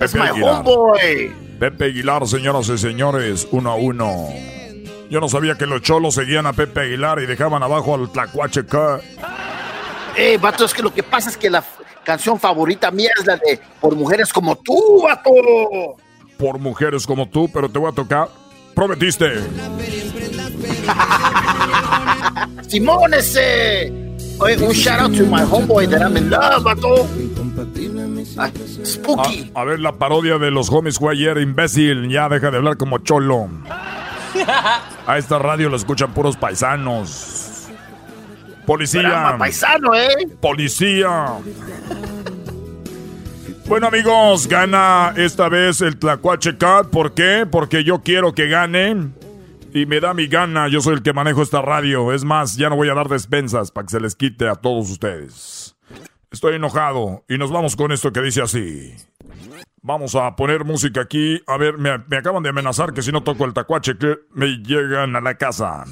[0.00, 1.32] Es my homeboy.
[1.58, 4.28] Pepe Aguilar, señoras y señores, uno a uno.
[5.10, 8.64] Yo no sabía que los cholos seguían a Pepe Aguilar y dejaban abajo al Tlacuache
[8.66, 9.00] K.
[10.16, 11.64] Hey, vato, es que lo que pasa es que la
[12.04, 15.30] canción favorita mía es la de Por Mujeres Como Tú, vato.
[16.38, 18.28] Por mujeres como tú, pero te voy a tocar.
[18.78, 19.26] Prometiste.
[22.68, 23.92] Simón, ese.
[24.38, 27.08] Oye, un shout out to my homeboy that I'm in love, vato.
[28.38, 28.52] Ah,
[28.84, 29.50] spooky.
[29.52, 32.08] A, a ver la parodia de los homies fue ayer, imbécil.
[32.08, 33.48] Ya deja de hablar como cholo.
[35.08, 37.66] A esta radio lo escuchan puros paisanos.
[38.64, 39.34] Policía.
[39.40, 40.28] Paisano, ¿eh?
[40.40, 41.32] Policía.
[43.68, 46.88] Bueno amigos, gana esta vez el Tlacuache Cat.
[46.88, 47.46] ¿Por qué?
[47.48, 49.10] Porque yo quiero que gane.
[49.74, 52.14] Y me da mi gana, yo soy el que manejo esta radio.
[52.14, 54.90] Es más, ya no voy a dar despensas para que se les quite a todos
[54.90, 55.76] ustedes.
[56.30, 58.94] Estoy enojado y nos vamos con esto que dice así.
[59.82, 61.42] Vamos a poner música aquí.
[61.46, 64.46] A ver, me, me acaban de amenazar que si no toco el tacuache que me
[64.62, 65.84] llegan a la casa.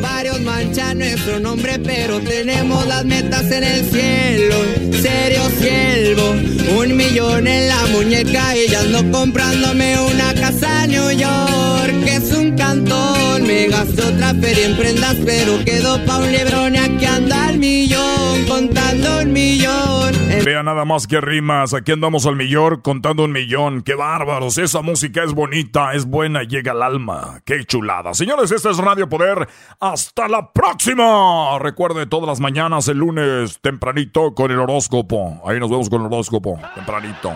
[0.00, 4.56] Varios manchan nuestro nombre, pero tenemos las metas en el cielo.
[5.00, 6.30] Serio siervo,
[6.78, 12.04] un millón en la muñeca y ya ando comprándome una casa en New York.
[12.04, 16.76] Que es un cantón, me gasto otra feria en prendas, pero quedo pa' un librón
[16.76, 20.12] aquí anda el millón, contando un millón.
[20.44, 21.72] Vea nada más que rimas.
[21.72, 23.82] Aquí andamos al millón contando un millón.
[23.82, 24.58] ¡Qué bárbaros!
[24.58, 27.40] Esa música es bonita, es buena, llega al alma.
[27.44, 28.12] ¡Qué chulada!
[28.14, 29.48] Señores, este es Radio Poder.
[29.78, 31.58] ¡Hasta la próxima!
[31.60, 35.40] Recuerde todas las mañanas, el lunes, tempranito, con el horóscopo.
[35.46, 37.32] Ahí nos vemos con el horóscopo, tempranito.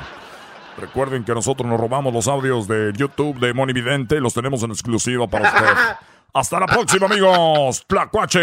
[0.79, 4.63] Recuerden que nosotros nos robamos los audios de YouTube de Moni Vidente y los tenemos
[4.63, 5.67] en exclusiva para usted.
[6.35, 7.85] Hasta la próxima, amigos.
[7.87, 8.41] Tlacuache.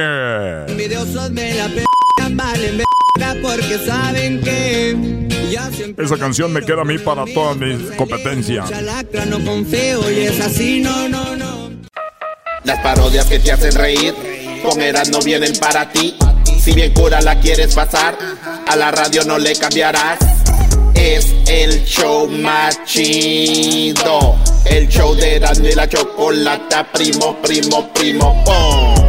[5.97, 8.63] Esa canción me queda a mí para toda mi competencia.
[12.63, 14.15] Las parodias que te hacen reír,
[14.63, 16.17] con Eras no vienen para ti.
[16.59, 18.17] Si bien cura la quieres pasar,
[18.67, 20.17] a la radio no le cambiarás.
[21.03, 24.37] Es el show más chido.
[24.63, 29.03] El show de Erasmo y la chocolata, primo, primo, primo, pum.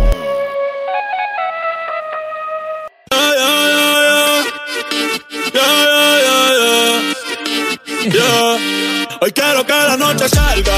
[9.20, 10.72] Hoy quiero que la noche salga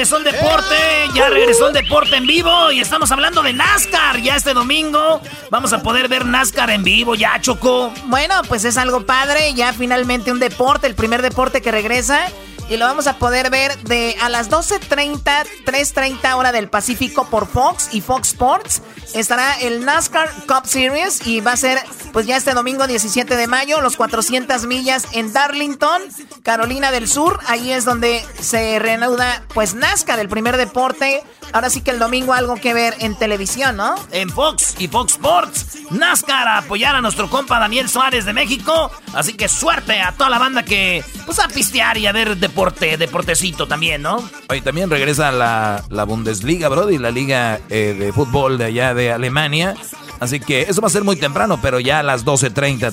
[0.00, 0.74] regresó el deporte,
[1.14, 4.22] ya regresó el deporte en vivo y estamos hablando de NASCAR.
[4.22, 5.20] Ya este domingo
[5.50, 7.92] vamos a poder ver NASCAR en vivo, ya chocó.
[8.06, 12.28] Bueno, pues es algo padre, ya finalmente un deporte, el primer deporte que regresa.
[12.70, 15.24] Y lo vamos a poder ver de a las 12.30,
[15.64, 18.82] 3.30 hora del Pacífico por Fox y Fox Sports.
[19.12, 21.80] Estará el NASCAR Cup Series y va a ser
[22.12, 26.00] pues ya este domingo 17 de mayo, los 400 millas en Darlington,
[26.44, 27.40] Carolina del Sur.
[27.48, 31.24] Ahí es donde se reanuda pues NASCAR, el primer deporte.
[31.52, 33.96] Ahora sí que el domingo algo que ver en televisión, ¿no?
[34.12, 38.92] En Fox y Fox Sports, NASCAR a apoyar a nuestro compa Daniel Suárez de México.
[39.12, 42.98] Así que suerte a toda la banda que pues a pistear y a ver deporte,
[42.98, 44.22] deportecito también, ¿no?
[44.50, 49.10] Oye, también regresa la, la Bundesliga, Brody, la liga eh, de fútbol de allá de
[49.10, 49.74] Alemania.
[50.18, 52.92] Así que eso va a ser muy temprano, pero ya a las 12.30,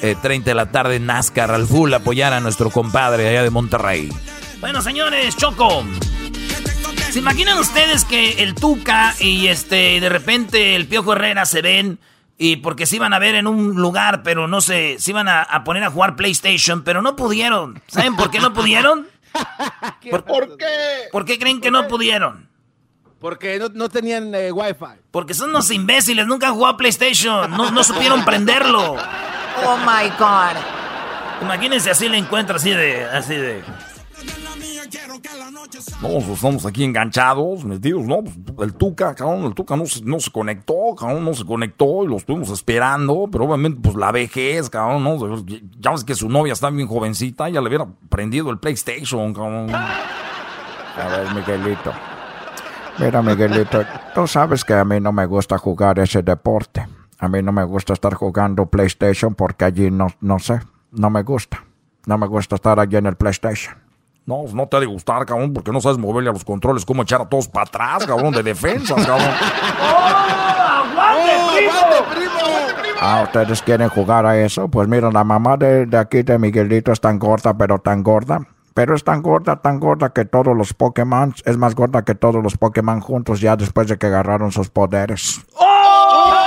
[0.00, 4.08] 3.30 de la tarde, NASCAR al full apoyar a nuestro compadre allá de Monterrey.
[4.60, 5.84] Bueno, señores, Choco.
[7.10, 11.98] ¿Se imaginan ustedes que el Tuca y este de repente el Piojo Herrera se ven
[12.42, 15.42] y porque se iban a ver en un lugar, pero no sé, se iban a,
[15.42, 17.82] a poner a jugar PlayStation, pero no pudieron.
[17.86, 19.06] ¿Saben por qué no pudieron?
[20.10, 20.66] ¿Por, ¿Por qué?
[21.12, 22.48] ¿Por qué creen que no pudieron?
[23.20, 25.02] Porque no, no tenían eh, wifi.
[25.10, 28.96] Porque son unos imbéciles, nunca han jugado PlayStation, no, no supieron prenderlo.
[29.62, 30.56] Oh my God.
[31.42, 33.62] Imagínense así le encuentro así de, así de.
[36.02, 38.22] No, pues estamos aquí enganchados, metidos, ¿no?
[38.22, 42.04] Pues, el Tuca, cabrón, el Tuca no se, no se conectó, cabrón, no se conectó
[42.04, 45.44] y lo estuvimos esperando, pero obviamente, pues la vejez, cabrón, ¿no?
[45.78, 49.74] Ya ves que su novia está bien jovencita, ya le hubiera prendido el PlayStation, cabrón.
[49.74, 51.92] A ver, Miguelito.
[52.98, 53.84] Mira, Miguelito,
[54.14, 56.86] tú sabes que a mí no me gusta jugar ese deporte.
[57.18, 60.60] A mí no me gusta estar jugando PlayStation porque allí no, no sé,
[60.92, 61.64] no me gusta.
[62.06, 63.89] No me gusta estar allí en el PlayStation.
[64.30, 67.02] No, no te ha de gustar, cabrón, porque no sabes moverle a los controles, cómo
[67.02, 69.18] echar a todos para atrás, cabrón, de defensa, cabrón.
[70.96, 72.30] ¡Aguante, primo!
[73.00, 74.68] Ah, ¿ustedes quieren jugar a eso?
[74.68, 78.46] Pues mira, la mamá de, de aquí de Miguelito es tan gorda, pero tan gorda.
[78.72, 82.40] Pero es tan gorda, tan gorda que todos los Pokémon, es más gorda que todos
[82.40, 85.40] los Pokémon juntos ya después de que agarraron sus poderes.
[85.58, 86.39] ¡Aguante,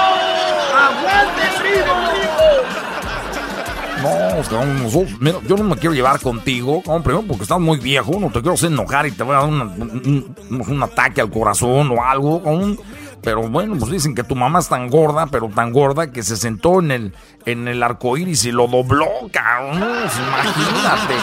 [4.03, 8.27] No, mira, yo no me quiero llevar contigo, cabrón, primero porque estás muy viejo, no
[8.27, 12.43] te quiero hacer enojar y te voy a dar un, ataque al corazón o algo,
[12.43, 12.79] cabrón.
[13.21, 16.35] Pero bueno, pues dicen que tu mamá es tan gorda, pero tan gorda que se
[16.35, 17.13] sentó en el,
[17.45, 19.79] en el arco iris y lo dobló, cabrón.
[19.79, 21.15] Pues imagínate.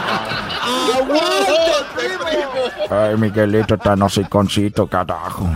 [2.90, 5.46] Ay, Miguelito tan hociconcito, carajo.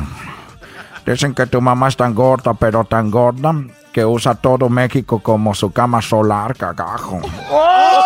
[1.06, 3.54] Dicen que tu mamá es tan gorda, pero tan gorda,
[3.94, 7.20] que usa todo México como su cama solar, carajo.
[7.48, 8.00] ¡Oh!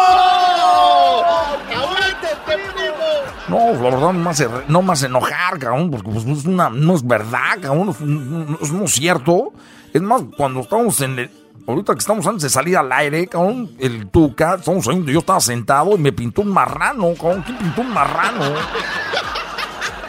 [3.49, 7.07] No, la verdad no hace, no hace enojar, cabrón, porque pues, es una, no es
[7.07, 9.55] verdad, cabrón, es, no es cierto.
[9.95, 11.31] Es más, cuando estamos en el,
[11.67, 15.41] ahorita que estamos antes de salir al aire, cabrón, el Tuca, estamos saliendo, yo estaba
[15.41, 18.45] sentado y me pintó un marrano, cabrón, ¿quién pintó un marrano?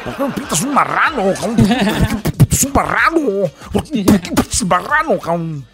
[0.03, 2.21] ¿Por qué me pintas un marrano, cabrón?
[2.65, 5.65] ¿Por qué pintas un pintas un marrano, cabrón?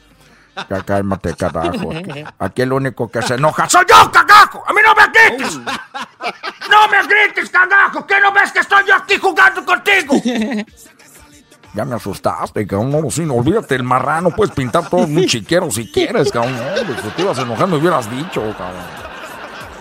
[0.85, 1.91] Cálmate, carajo.
[2.39, 4.63] Aquí el único que se enoja ¡Soy yo, cagajo!
[4.65, 5.57] ¡A mí no me grites!
[5.57, 8.07] ¡No me grites, cagajo!
[8.07, 10.15] ¿Qué no ves que estoy yo aquí jugando contigo?
[11.73, 12.91] Ya me asustaste, cabrón.
[12.91, 14.31] No, sí, no, olvídate el marrano.
[14.31, 16.55] Puedes pintar todo un chiquero si quieres, cabrón.
[17.03, 18.81] Si te ibas enojando, hubieras dicho, cabrón.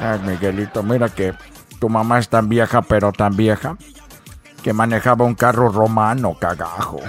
[0.01, 1.35] Ay, Miguelito, mira que
[1.78, 3.76] tu mamá es tan vieja, pero tan vieja,
[4.65, 6.99] que manejaba un carro romano, cagajo.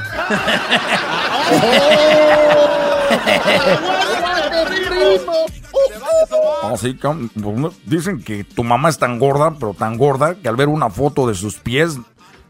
[6.74, 10.58] Así que pues, dicen que tu mamá es tan gorda, pero tan gorda, que al
[10.58, 11.98] ver una foto de sus pies,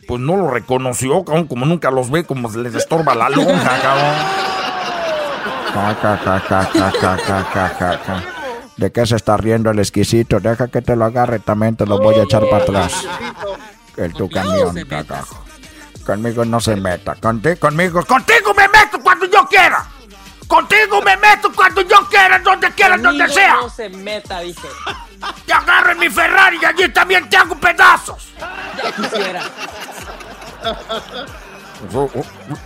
[0.08, 3.80] pues no lo reconoció, cabrón, como nunca los ve, como se les estorba la lonja,
[3.84, 4.16] cabrón.
[8.78, 10.40] ¿De qué se está riendo el exquisito?
[10.40, 13.06] Deja que te lo agarre, también te lo voy a echar para atrás.
[13.98, 15.44] El tu camión, cagajo.
[16.06, 17.16] Conmigo no se meta.
[17.16, 19.86] Contigo, conmigo, Contigo me meto cuando yo quiera.
[20.48, 23.56] Contigo me meto cuando yo quiera, donde quiera, donde sea.
[23.56, 24.68] No se meta, dije.
[25.46, 28.32] Te agarro en mi Ferrari y allí también te hago pedazos.
[28.78, 29.42] Ya quisiera.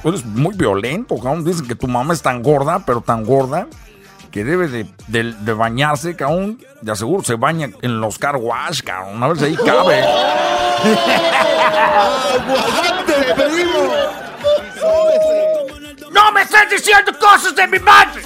[0.03, 1.45] Eres muy violento, cabrón.
[1.45, 3.67] Dicen que tu mamá es tan gorda, pero tan gorda,
[4.31, 6.59] que debe de, de- de bañarse, cabrón.
[6.81, 9.21] De aseguro se baña en los car wash, cabrón.
[9.23, 10.03] A ver si ahí cabe.
[11.97, 13.93] ¡Aguante, primo!
[16.11, 18.21] ¡No me estés diciendo cosas de mi madre!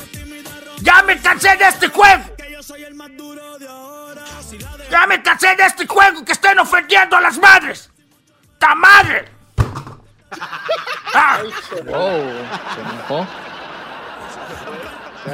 [0.81, 2.23] ¡Ya me cansé de este juego!
[4.89, 7.89] ¡Ya me cansé de este juego que estén ofendiendo a las madres!
[8.59, 9.25] ¡Ta madre!
[11.15, 11.38] Ah.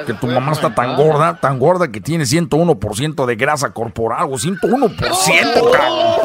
[0.05, 4.37] Que tu mamá está tan gorda, tan gorda que tiene 101% de grasa corporal, o
[4.37, 6.19] 101%, cabrón.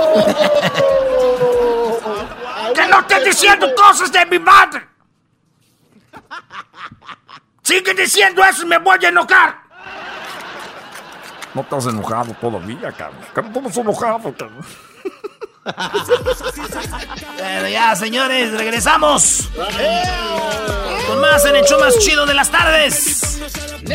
[2.74, 4.86] ¡Que no estés diciendo cosas de mi madre!
[7.62, 9.64] ¡Sigue diciendo eso y me voy a enojar!
[11.54, 13.20] No estás enojado todavía, cabrón.
[13.32, 14.66] Cabrón, no estás enojado, cabrón.
[17.38, 19.48] Bueno, ya, señores, regresamos.
[21.20, 23.40] Más en el show más chido de las tardes.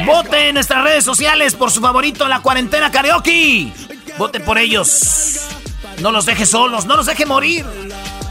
[0.05, 3.73] Vote en nuestras redes sociales por su favorito, la cuarentena karaoke.
[4.17, 5.47] Vote por ellos.
[5.99, 7.65] No los deje solos, no los deje morir.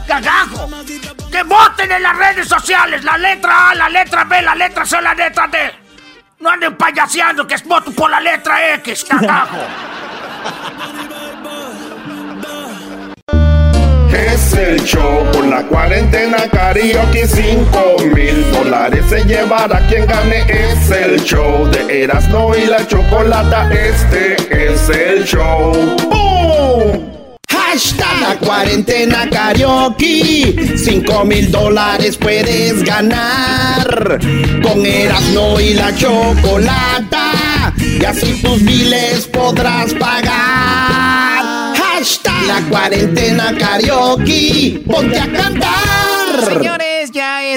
[0.07, 0.69] ¡Cagajo!
[1.31, 3.03] ¡Que voten en las redes sociales!
[3.03, 5.71] La letra A, la letra B, la letra C, la letra D.
[6.39, 9.57] No anden payaseando que es voto por la letra X, cagajo.
[14.39, 20.89] Es el show por la cuarentena karaoke 5 mil dólares se llevará quien gane Es
[20.91, 25.73] el show de Erasmo y la chocolata Este es el show
[26.09, 27.09] ¡Boom!
[27.49, 30.77] Hashtag la cuarentena karaoke.
[30.77, 34.19] 5 mil dólares puedes ganar.
[34.63, 37.73] Con Erasmo y la chocolata.
[37.77, 41.08] Y así tus biles podrás pagar.
[42.47, 44.81] La cuarentena karaoke.
[44.87, 46.45] Ponte a cantar.
[46.45, 46.88] Señores,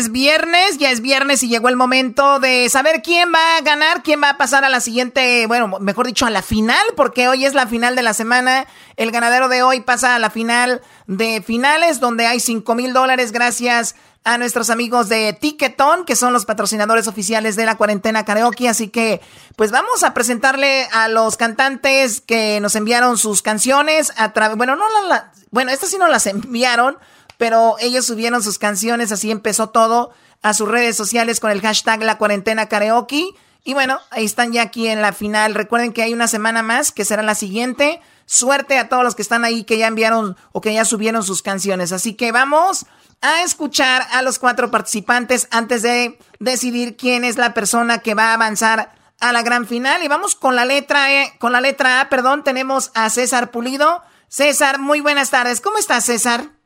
[0.02, 3.60] es es viernes, ya es viernes y llegó el momento de saber quién va a
[3.60, 7.28] ganar, quién va a pasar a la siguiente, bueno, mejor dicho, a la final, porque
[7.28, 8.66] hoy es la final de la semana.
[8.96, 13.30] El ganadero de hoy pasa a la final de finales, donde hay 5 mil dólares
[13.30, 18.68] gracias a nuestros amigos de Ticketon, que son los patrocinadores oficiales de la cuarentena karaoke.
[18.68, 19.20] Así que,
[19.54, 24.74] pues vamos a presentarle a los cantantes que nos enviaron sus canciones a través, bueno,
[24.74, 26.98] no la, bueno, estas sí no las enviaron,
[27.42, 30.12] pero ellos subieron sus canciones, así empezó todo
[30.42, 33.34] a sus redes sociales con el hashtag La Cuarentena Karaoke.
[33.64, 35.56] Y bueno, ahí están ya aquí en la final.
[35.56, 38.00] Recuerden que hay una semana más, que será la siguiente.
[38.26, 41.42] Suerte a todos los que están ahí, que ya enviaron o que ya subieron sus
[41.42, 41.90] canciones.
[41.90, 42.86] Así que vamos
[43.22, 48.26] a escuchar a los cuatro participantes antes de decidir quién es la persona que va
[48.26, 50.00] a avanzar a la gran final.
[50.04, 54.00] Y vamos con la letra E, con la letra A, perdón, tenemos a César Pulido.
[54.28, 55.60] César, muy buenas tardes.
[55.60, 56.61] ¿Cómo estás, César?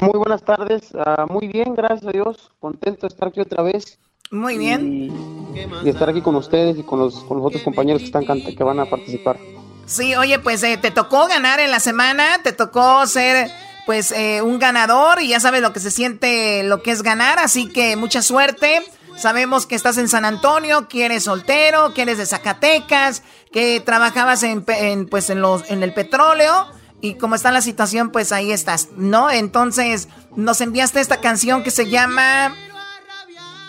[0.00, 3.98] Muy buenas tardes, uh, muy bien, gracias a Dios, contento de estar aquí otra vez.
[4.30, 4.92] Muy bien.
[4.92, 8.24] Y, y estar aquí con ustedes y con los, con los otros compañeros que, están,
[8.24, 9.38] que van a participar.
[9.86, 13.50] Sí, oye, pues eh, te tocó ganar en la semana, te tocó ser
[13.86, 17.40] pues eh, un ganador y ya sabes lo que se siente, lo que es ganar,
[17.40, 18.82] así que mucha suerte.
[19.16, 24.44] Sabemos que estás en San Antonio, que eres soltero, que eres de Zacatecas, que trabajabas
[24.44, 26.68] en, en pues en los en el petróleo
[27.00, 29.30] y como está la situación, pues ahí estás, ¿no?
[29.30, 32.54] Entonces, nos enviaste esta canción que se llama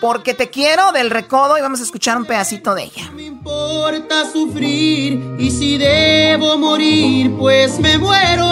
[0.00, 3.10] Porque te quiero del Recodo y vamos a escuchar un pedacito de ella.
[3.14, 8.48] Me importa sufrir y si debo morir, pues me muero.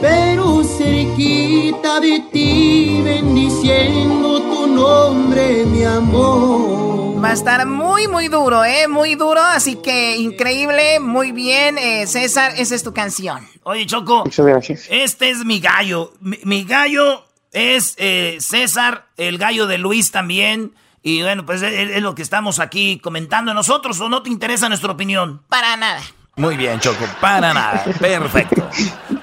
[0.00, 7.05] Pero cerquita de ti, bendiciendo tu nombre, mi amor.
[7.22, 8.88] Va a estar muy, muy duro, ¿eh?
[8.88, 13.48] Muy duro, así que increíble, muy bien, eh, César, esa es tu canción.
[13.62, 14.24] Oye, Choco.
[14.24, 14.86] Muchas gracias.
[14.90, 16.12] Este es mi gallo.
[16.20, 20.74] Mi, mi gallo es eh, César, el gallo de Luis también.
[21.02, 24.68] Y bueno, pues es, es, lo que estamos aquí comentando nosotros, ¿o no te interesa
[24.68, 25.42] nuestra opinión?
[25.48, 26.02] Para nada.
[26.36, 27.82] Muy bien, Choco, para nada.
[27.98, 28.68] Perfecto.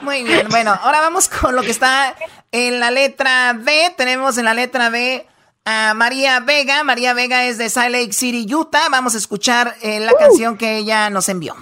[0.02, 2.16] Muy bien, bueno, ahora vamos con lo que está
[2.52, 3.94] en la letra B.
[3.96, 5.28] Tenemos en la letra B
[5.66, 6.84] a María Vega.
[6.84, 8.90] María Vega es de Salt Lake City, Utah.
[8.90, 10.18] Vamos a escuchar eh, la uh.
[10.18, 11.56] canción que ella nos envió.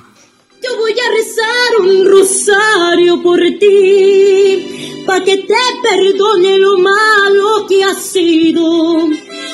[0.63, 7.83] Yo voy a rezar un rosario por ti, pa' que te perdone lo malo que
[7.83, 9.07] has sido.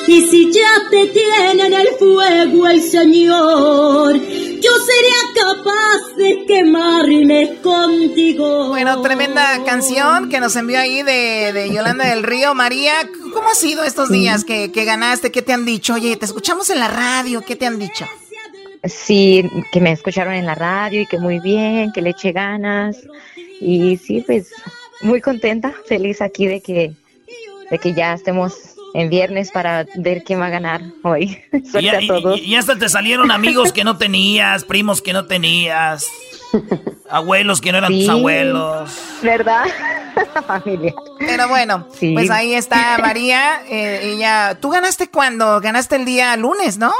[0.06, 7.58] Y si ya te tiene en el fuego el Señor, yo sería capaz de quemarme
[7.62, 8.68] contigo.
[8.68, 12.54] Bueno, tremenda canción que nos envió ahí de, de Yolanda del Río.
[12.54, 12.92] María,
[13.32, 15.32] ¿cómo ha sido estos días que, que ganaste?
[15.32, 15.94] ¿Qué te han dicho?
[15.94, 18.04] Oye, te escuchamos en la radio, ¿qué te han dicho?
[18.84, 22.96] Sí, que me escucharon en la radio y que muy bien, que le eché ganas.
[23.60, 24.50] Y sí, pues
[25.02, 26.92] muy contenta, feliz aquí de que,
[27.70, 28.54] de que ya estemos
[28.94, 31.38] en viernes para ver quién va a ganar hoy.
[31.70, 32.38] Suerte a todos.
[32.40, 36.06] Y, y, hasta te salieron amigos que no tenías, primos que no tenías,
[37.10, 38.00] abuelos que no eran Sí.
[38.00, 38.90] tus abuelos.
[39.22, 39.66] ¿Verdad?
[40.46, 40.94] Familia.
[41.18, 42.12] Pero bueno, Sí.
[42.14, 43.60] pues ahí está María.
[43.68, 45.60] eh, ella, ¿tú ganaste cuándo?
[45.60, 46.92] Ganaste el día lunes, ¿no?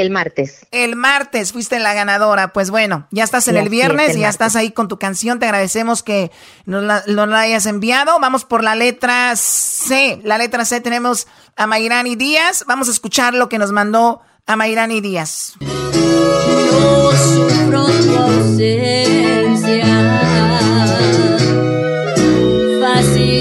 [0.00, 0.66] El martes.
[0.70, 2.52] El martes fuiste la ganadora.
[2.54, 4.34] Pues bueno, ya estás en Sí, el es, viernes, el ya martes.
[4.34, 5.38] estás ahí con tu canción.
[5.38, 6.30] Te agradecemos que
[6.64, 8.18] nos la, nos la hayas enviado.
[8.18, 10.18] Vamos por la letra C.
[10.24, 12.64] La letra C tenemos a Mayrani Díaz.
[12.66, 15.54] Vamos a escuchar lo que nos mandó a Mayrani Díaz.
[15.60, 19.82] No sufro tu ausencia.
[22.80, 23.31] Fácil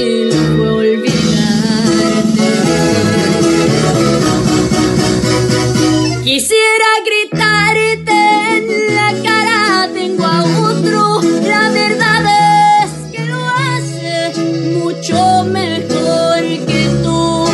[6.34, 8.14] Quisiera gritarte
[8.56, 11.22] en la cara, tengo a otro.
[11.42, 14.40] La verdad es que lo hace
[14.80, 17.50] mucho mejor que tú.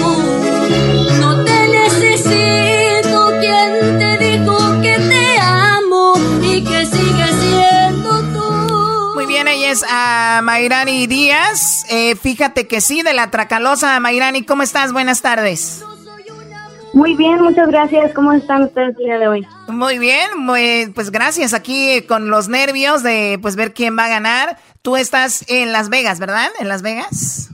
[1.20, 6.14] No te necesito, quien te dijo que te amo
[6.44, 9.14] y que sigue siendo tú.
[9.16, 11.84] Muy bien, ella es a Mayrani Díaz.
[11.90, 14.00] Eh, fíjate que sí, de la Tracalosa.
[14.00, 14.94] Mayrani, ¿cómo estás?
[14.94, 15.82] Buenas tardes.
[16.94, 18.12] Muy bien, muchas gracias.
[18.14, 19.48] ¿Cómo están ustedes el día de hoy?
[19.68, 21.54] Muy bien, muy- pues gracias.
[21.54, 24.58] Aquí con los nervios de pues ver quién va a ganar.
[24.82, 26.50] Tú estás en Las Vegas, ¿verdad?
[26.60, 27.50] En Las Vegas.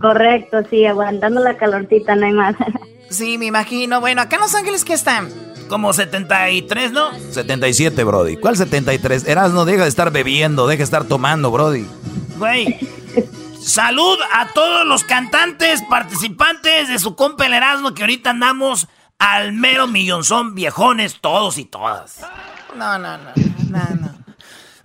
[0.00, 2.54] Correcto, sí, aguantando la calorcita, no hay más.
[3.10, 4.00] Sí, me imagino.
[4.02, 5.30] Bueno, acá en Los Ángeles, ¿qué están?
[5.70, 7.08] Como 73, ¿no?
[7.30, 8.36] 77, Brody.
[8.36, 9.26] ¿Cuál 73?
[9.26, 11.86] Eras, no deja de estar bebiendo, deja de estar tomando, Brody.
[12.36, 12.78] Güey.
[13.68, 18.88] Salud a todos los cantantes participantes de su compa el Erasmo que ahorita andamos
[19.18, 22.20] al mero millonzón viejones todos y todas.
[22.74, 23.30] No, no, no,
[23.68, 24.24] no, no.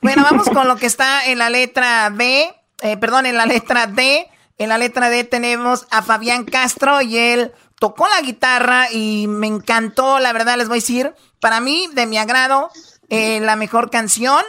[0.02, 2.54] Bueno, vamos con lo que está en la letra B.
[2.82, 7.18] eh, perdón, en la letra D, en la letra D tenemos a Fabián Castro y
[7.18, 11.88] él tocó la guitarra y me encantó, la verdad les voy a decir, para mí,
[11.94, 12.70] de mi agrado,
[13.08, 14.44] eh, la mejor canción.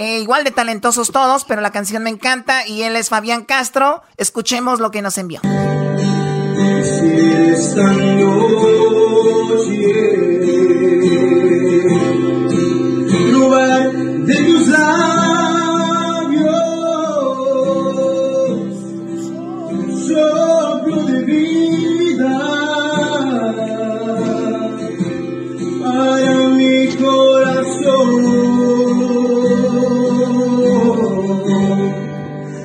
[0.00, 4.02] Eh, igual de talentosos todos, pero la canción me encanta y él es Fabián Castro.
[4.16, 5.42] Escuchemos lo que nos envió.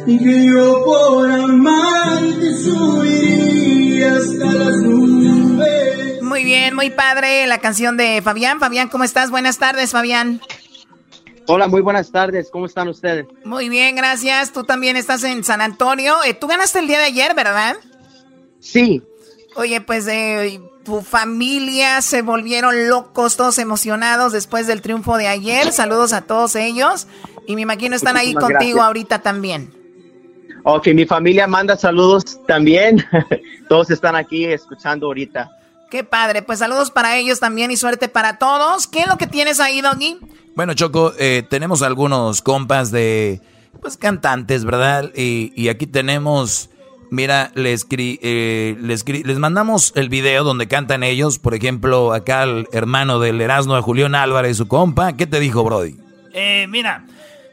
[0.05, 6.21] Que yo por amarte subiría hasta las nubes.
[6.21, 8.59] Muy bien, muy padre la canción de Fabián.
[8.59, 9.31] Fabián, ¿cómo estás?
[9.31, 10.41] Buenas tardes, Fabián.
[11.47, 12.49] Hola, muy buenas tardes.
[12.51, 13.27] ¿Cómo están ustedes?
[13.43, 14.51] Muy bien, gracias.
[14.51, 16.15] Tú también estás en San Antonio.
[16.25, 17.75] Eh, tú ganaste el día de ayer, ¿verdad?
[18.59, 19.03] Sí.
[19.55, 25.71] Oye, pues eh, tu familia se volvieron locos, todos emocionados después del triunfo de ayer.
[25.71, 27.07] Saludos a todos ellos.
[27.47, 28.85] Y me imagino están ahí contigo gracias.
[28.85, 29.84] ahorita también.
[30.67, 33.05] Ok, mi familia manda saludos también.
[33.69, 35.51] Todos están aquí escuchando ahorita.
[35.91, 36.41] Qué padre.
[36.41, 38.87] Pues saludos para ellos también y suerte para todos.
[38.87, 40.17] ¿Qué es lo que tienes ahí, Doggy?
[40.55, 43.41] Bueno, Choco, eh, tenemos algunos compas de,
[43.79, 45.11] pues, cantantes, ¿verdad?
[45.15, 46.71] Y, y aquí tenemos,
[47.11, 51.37] mira, les, escri- eh, les, les mandamos el video donde cantan ellos.
[51.37, 55.13] Por ejemplo, acá el hermano del Erasmo de Julián Álvarez, su compa.
[55.13, 55.95] ¿Qué te dijo, Brody?
[56.33, 57.05] Eh, mira,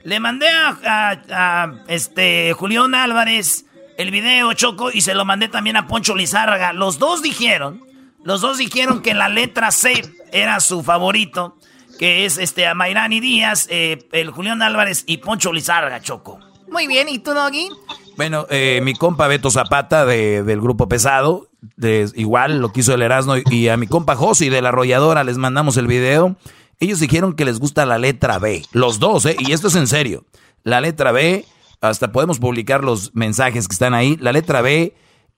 [0.04, 3.66] le mandé a, a- a, este Julián Álvarez
[3.98, 6.72] el video Choco y se lo mandé también a Poncho Lizárraga.
[6.72, 7.82] Los dos dijeron,
[8.24, 10.02] los dos dijeron que la letra C
[10.32, 11.56] era su favorito,
[11.98, 16.40] que es este a Mayrani Díaz, eh, el Julián Álvarez y Poncho Lizárraga, Choco.
[16.70, 17.68] Muy bien, ¿y tú, Doggy?
[18.16, 23.02] Bueno, eh, mi compa Beto Zapata de- del grupo Pesado, de- igual lo quiso el
[23.02, 26.36] Erasmo, y, y a mi compa Josi de la arrolladora les mandamos el video.
[26.82, 29.36] Ellos dijeron que les gusta la letra B, los dos, ¿eh?
[29.38, 30.26] Y esto es en serio.
[30.64, 31.44] La letra B,
[31.80, 34.16] hasta podemos publicar los mensajes que están ahí.
[34.20, 34.92] La letra B,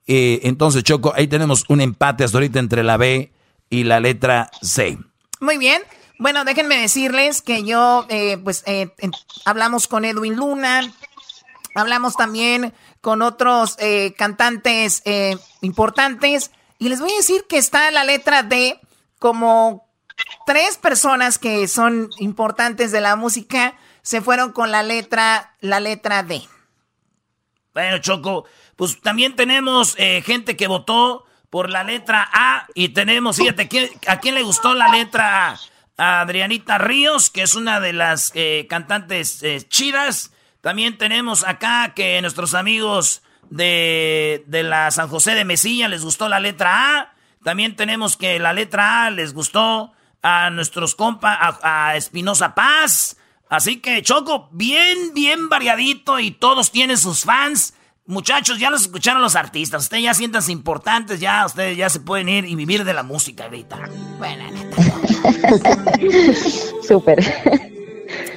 [0.07, 3.31] eh, entonces Choco, ahí tenemos un empate hasta ahorita entre la B
[3.69, 4.97] y la letra C.
[5.39, 5.83] Muy bien.
[6.19, 8.89] Bueno, déjenme decirles que yo, eh, pues, eh,
[9.45, 10.95] hablamos con Edwin Luna,
[11.75, 12.73] hablamos también
[13.03, 18.43] con otros eh, cantantes eh, importantes, y les voy a decir que está la letra
[18.43, 18.81] D
[19.19, 19.84] como
[20.47, 26.23] tres personas que son importantes de la música se fueron con la letra, la letra
[26.23, 26.43] D.
[27.73, 28.45] Bueno, Choco,
[28.77, 33.91] pues también tenemos eh, gente que votó por la letra A y tenemos, fíjate, ¿quién-
[34.07, 35.59] ¿a quién le gustó la letra A?
[35.97, 40.33] A Adrianita Ríos, que es una de las eh, cantantes eh, chidas.
[40.61, 46.29] También tenemos acá que nuestros amigos de, de la San José de Mesilla les gustó
[46.29, 47.15] la letra A.
[47.45, 49.93] También tenemos que la letra A les gustó
[50.25, 53.17] a nuestros compas, a, a Espinosa Paz.
[53.51, 57.75] Así que Choco, bien, bien variadito y todos tienen sus fans.
[58.07, 59.83] Muchachos, ya los escucharon los artistas.
[59.83, 63.45] Ustedes ya siéntanse importantes, ya ustedes ya se pueden ir y vivir de la música
[63.45, 63.91] ahorita.
[64.19, 64.45] Bueno,
[66.89, 67.23] Súper.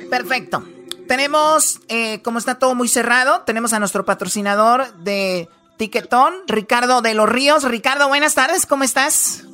[0.10, 0.66] Perfecto.
[1.08, 5.48] Tenemos, eh, como está todo muy cerrado, tenemos a nuestro patrocinador de
[5.78, 7.64] Tiquetón, Ricardo de los Ríos.
[7.64, 9.47] Ricardo, buenas tardes, ¿cómo estás?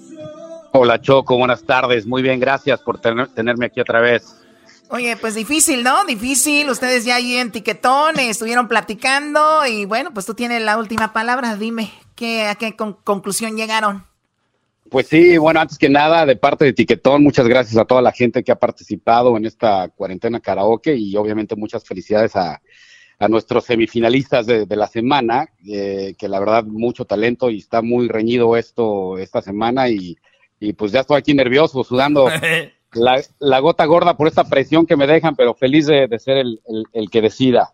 [0.75, 2.07] Hola Choco, buenas tardes.
[2.07, 4.35] Muy bien, gracias por tener- tenerme aquí otra vez.
[4.89, 6.03] Oye, pues difícil, ¿no?
[6.05, 6.67] Difícil.
[6.69, 11.13] Ustedes ya ahí en Tiquetón eh, estuvieron platicando y bueno, pues tú tienes la última
[11.13, 11.55] palabra.
[11.55, 14.03] Dime, ¿qué, ¿a qué con- conclusión llegaron?
[14.89, 18.11] Pues sí, bueno, antes que nada, de parte de Tiquetón, muchas gracias a toda la
[18.11, 22.61] gente que ha participado en esta cuarentena karaoke y obviamente muchas felicidades a,
[23.19, 27.81] a nuestros semifinalistas de, de la semana, eh, que la verdad mucho talento y está
[27.83, 30.17] muy reñido esto esta semana y,
[30.63, 32.29] y pues ya estoy aquí nervioso, sudando
[32.93, 36.37] la, la gota gorda por esta presión que me dejan, pero feliz de, de ser
[36.37, 37.73] el, el- el que decida.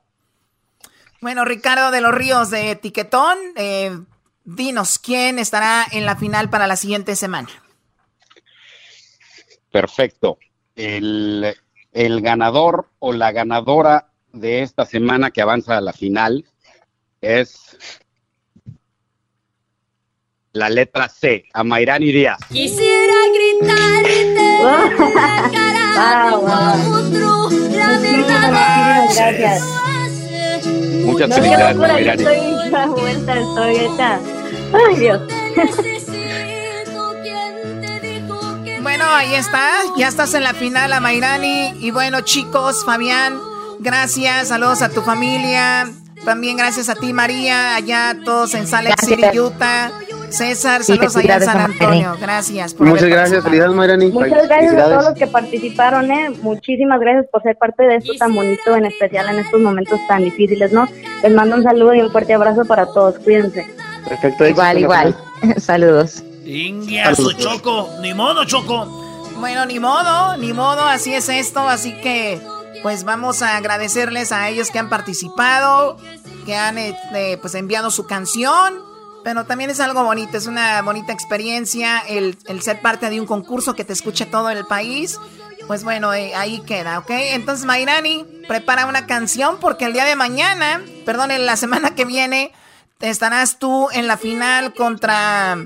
[1.21, 3.91] Bueno, Ricardo de los Ríos de Tiquetón, eh,
[4.45, 7.49] dinos, ¿quién estará en la final para la siguiente semana?
[9.71, 10.37] Perfecto.
[10.75, 11.55] El,
[11.91, 16.45] el ganador o la ganadora de esta semana que avanza a la final
[17.21, 17.77] es
[20.53, 22.38] la letra C, a Mayrani Díaz.
[22.51, 29.63] Quisiera gritarte en la cara tengo a otro, la verdad es gracias.
[31.05, 32.23] Muchas No, felicidades, yo Mayrani.
[32.23, 34.19] estoy vuelta, estoy hecha.
[34.73, 35.21] Ay, Dios.
[38.81, 41.73] Bueno, ahí está, ya estás en la final, Amairani.
[41.80, 43.38] Y bueno, chicos, Fabián,
[43.80, 45.89] gracias, saludos a tu familia.
[46.26, 49.91] también gracias a ti, María, allá todos en Salt Lake City, Utah.
[50.31, 52.15] César, saludos allá en San Antonio.
[52.19, 52.73] Gracias.
[52.73, 54.11] Por Muchas gracias, felicidades, Mayrani.
[54.11, 56.30] Muchas gracias a todos los que participaron, ¿eh?
[56.41, 60.23] Muchísimas gracias por ser parte de esto tan bonito, en especial en estos momentos tan
[60.23, 60.88] difíciles, ¿no?
[61.23, 63.19] Les mando un saludo y un fuerte abrazo para todos.
[63.19, 63.65] Cuídense.
[64.07, 64.47] Perfecto.
[64.47, 65.18] Igual, igual.
[65.57, 66.23] Saludos.
[66.45, 67.89] India, su Choco.
[68.01, 68.85] Ni modo, Choco.
[69.39, 70.84] Bueno, ni modo, ni modo.
[70.84, 71.60] Así es esto.
[71.60, 72.41] Así que,
[72.81, 75.97] pues vamos a agradecerles a ellos que han participado,
[76.45, 78.88] que han este, pues enviado su canción
[79.23, 83.75] pero también es algo bonito, es una bonita experiencia el, ser parte de un concurso
[83.75, 85.19] que te escuche todo el país.
[85.67, 87.09] Pues bueno, eh, ahí queda, ¿ok?
[87.09, 92.05] Entonces, Mayrani, prepara una canción porque el día de mañana, perdón, en la semana que
[92.05, 92.51] viene,
[92.99, 95.57] estarás tú en la final contra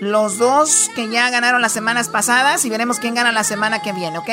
[0.00, 3.92] los dos que ya ganaron las semanas pasadas y veremos quién gana la semana que
[3.92, 4.30] viene, ¿ok?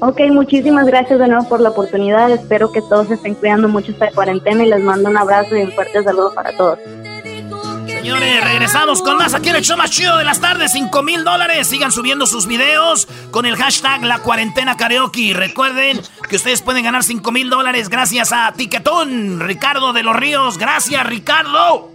[0.00, 2.30] Ok, muchísimas gracias de nuevo por la oportunidad.
[2.30, 5.72] Espero que todos estén cuidando mucho esta cuarentena y les mando un abrazo y un
[5.72, 6.78] fuerte saludo para todos.
[7.86, 11.22] Señores, regresamos con más aquí en el show más chido de las tardes, 5 mil
[11.22, 11.66] dólares.
[11.66, 15.34] Sigan subiendo sus videos con el hashtag La Cuarentena Karaoke.
[15.34, 19.40] Recuerden que ustedes pueden ganar 5 mil dólares gracias a Tiquetón.
[19.40, 21.90] Ricardo de los Ríos, gracias Ricardo.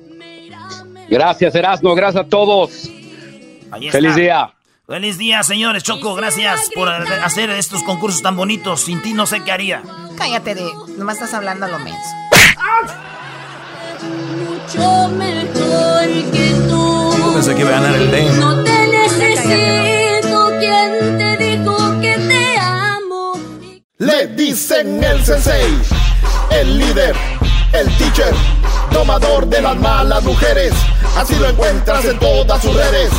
[1.09, 2.87] Gracias Erasmo, gracias a todos.
[3.91, 4.51] Feliz día.
[4.87, 5.81] Feliz día, señores.
[5.81, 8.81] Choco, gracias por hacer estos concursos tan bonitos.
[8.81, 9.81] Sin ti no sé qué haría.
[10.15, 10.71] Cállate de...
[10.95, 12.05] Nomás estás hablando a lo menos.
[14.37, 17.33] Mucho mejor que tú.
[17.33, 18.29] Pensé que iba a ganar el D.
[18.39, 20.51] No te necesito.
[20.59, 23.33] ¿Quién te dijo que te amo?
[23.97, 25.79] Le dicen el sensei,
[26.51, 27.15] el líder,
[27.73, 28.35] el teacher,
[28.91, 30.73] tomador de las malas mujeres.
[31.17, 33.09] Así lo encuentras en todas sus redes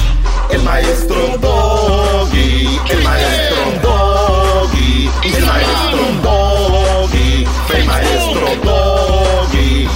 [0.50, 9.88] el maestro Doggy, el maestro Doggy, el maestro Doggy, el maestro Doggy.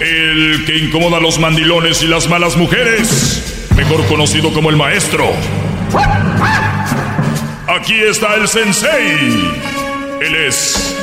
[0.00, 5.32] El que incomoda a los mandilones y las malas mujeres, mejor conocido como el maestro.
[7.68, 9.52] Aquí está el sensei.
[10.20, 10.96] Él es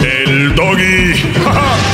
[0.00, 1.14] el Doggy.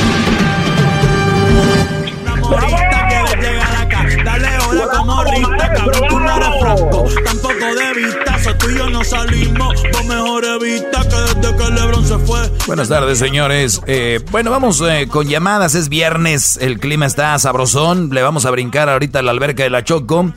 [12.67, 13.81] Buenas tardes, señores.
[13.85, 15.75] Eh, bueno, vamos eh, con llamadas.
[15.75, 18.09] Es viernes, el clima está sabrosón.
[18.11, 20.31] Le vamos a brincar ahorita a la alberca de la Choco.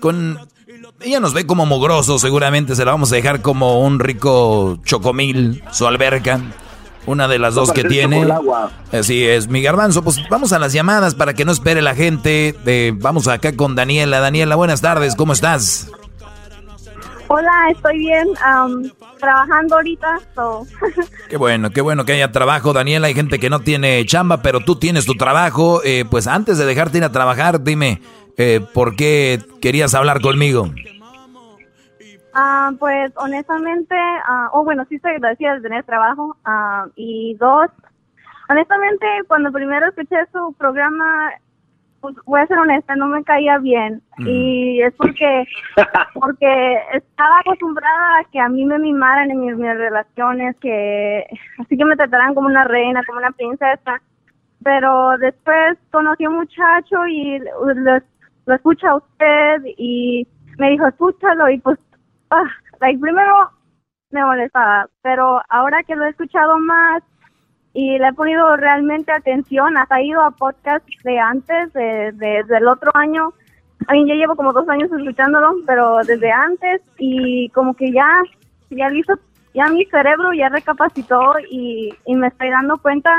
[0.00, 0.38] Con
[1.02, 5.62] ella nos ve como mugroso, seguramente se la vamos a dejar como un rico chocomil,
[5.72, 6.40] su alberca.
[7.10, 8.24] Una de las dos que tiene.
[8.92, 10.04] Así es, mi garbanzo.
[10.04, 12.54] Pues vamos a las llamadas para que no espere la gente.
[13.00, 14.20] vamos acá con Daniela.
[14.20, 15.90] Daniela, buenas tardes, ¿cómo estás?
[17.26, 18.28] Hola, estoy bien.
[19.18, 20.20] trabajando ahorita.
[21.28, 23.08] qué bueno, qué bueno que haya trabajo, Daniela.
[23.08, 25.82] Hay gente que no tiene chamba, pero tú tienes tu trabajo.
[25.82, 28.02] Eh, pues antes de dejarte ir a trabajar, dime,
[28.36, 30.70] eh, ¿por qué querías hablar conmigo?
[32.34, 33.94] Ah, pues honestamente,
[34.26, 36.36] ah, oh bueno, sí estoy agradecida de tener trabajo.
[36.44, 37.70] Ah, y dos,
[38.48, 41.30] honestamente, cuando primero escuché su programa,
[42.00, 44.02] pues, voy a ser honesta, no me caía bien.
[44.18, 44.26] Mm.
[44.26, 45.44] Y es porque,
[46.14, 51.26] porque estaba acostumbrada a que a mí me mimaran en mis, relaciones, que
[51.58, 54.00] así que me trataran como una reina, como una princesa.
[54.62, 58.00] Pero después conocí a un muchacho y lo,
[58.46, 60.26] lo escucha a usted y
[60.58, 61.78] me dijo, escúchalo y pues
[62.30, 62.44] ah,
[62.80, 63.50] like, primero
[64.10, 67.02] me molestaba, pero ahora que lo he escuchado más
[67.72, 72.90] y le he ponido realmente atención, ha ido a podcast de antes, de, del otro
[72.94, 73.32] año.
[73.86, 78.08] A mí ya llevo como dos años escuchándolo, pero desde antes y como que ya,
[78.70, 79.14] ya listo,
[79.54, 83.10] ya mi cerebro ya recapacitó y, y me estoy dando cuenta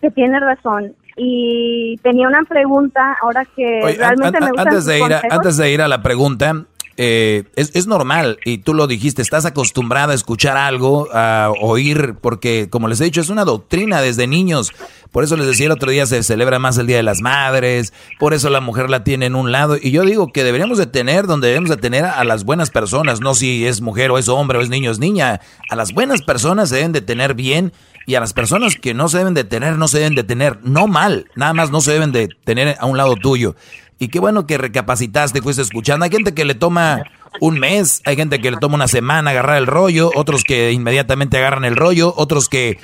[0.00, 0.94] que tiene razón.
[1.18, 4.62] Y tenía una pregunta ahora que realmente me gusta.
[4.62, 6.66] Antes de, ir antes de ir a la pregunta,
[6.98, 12.68] eh, es, normal, y tú lo dijiste, estás acostumbrada a escuchar algo, a oír, porque
[12.70, 14.72] como les he dicho, es una doctrina desde niños.
[15.12, 17.92] Por eso les decía el otro día, se celebra más el Día de las Madres,
[18.18, 19.76] por eso la mujer la tiene en un lado.
[19.80, 23.20] Y yo digo que deberíamos de tener, donde debemos de tener a las buenas personas,
[23.20, 25.40] no si es mujer o es hombre o es niño o es niña.
[25.70, 27.72] A las buenas personas se deben de tener bien
[28.06, 30.60] y a las personas que no se deben de tener, no se deben de tener,
[30.62, 33.56] no mal, nada más no se deben de tener a un lado tuyo.
[33.98, 36.04] Y qué bueno que recapacitaste, fuiste escuchando.
[36.04, 37.04] Hay gente que le toma
[37.40, 41.38] un mes, hay gente que le toma una semana agarrar el rollo, otros que inmediatamente
[41.38, 42.78] agarran el rollo, otros que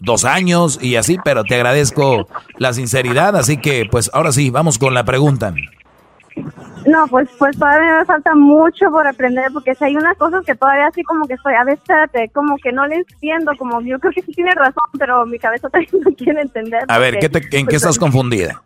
[0.00, 2.26] dos años y así, pero te agradezco
[2.58, 5.54] la sinceridad, así que pues ahora sí, vamos con la pregunta.
[6.86, 10.54] No, pues, pues todavía me falta mucho por aprender, porque si hay unas cosas que
[10.54, 13.98] todavía así como que estoy, a ver, espérate, como que no le entiendo, como yo
[14.00, 16.84] creo que sí tiene razón, pero mi cabeza todavía no quiere entender.
[16.88, 18.62] A ver, ¿qué te- ¿en qué pues, estás confundida?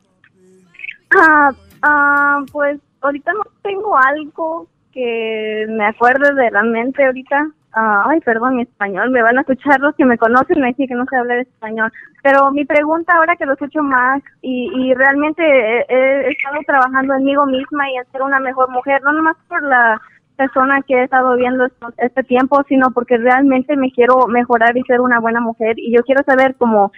[1.17, 1.53] Ah,
[1.85, 7.51] ah, pues ahorita no tengo algo que me acuerde de la mente ahorita.
[7.77, 9.11] Ah, ay, perdón, mi español.
[9.11, 11.93] Me van a escuchar los que me conocen me dicen que no sé hablar español.
[12.23, 17.25] Pero mi pregunta ahora que lo escucho más y, y realmente he, estado trabajando en
[17.25, 20.01] mí misma y en ser una mejor mujer, no nomás por la
[20.37, 21.67] persona que he estado viendo
[21.99, 25.79] este tiempo, sino porque realmente me quiero mejorar y ser una buena mujer.
[25.79, 26.93] Y yo quiero saber como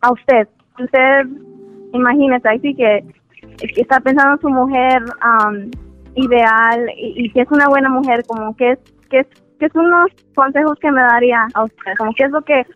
[0.00, 0.48] a usted,
[0.78, 1.26] usted,
[1.92, 3.04] imagínese, así que
[3.60, 5.70] está pensando en su mujer am,
[6.14, 8.78] ideal y, y que es una buena mujer, como que es,
[9.10, 9.26] que es,
[9.58, 12.66] que es unos consejos que me daría a usted, como que es lo que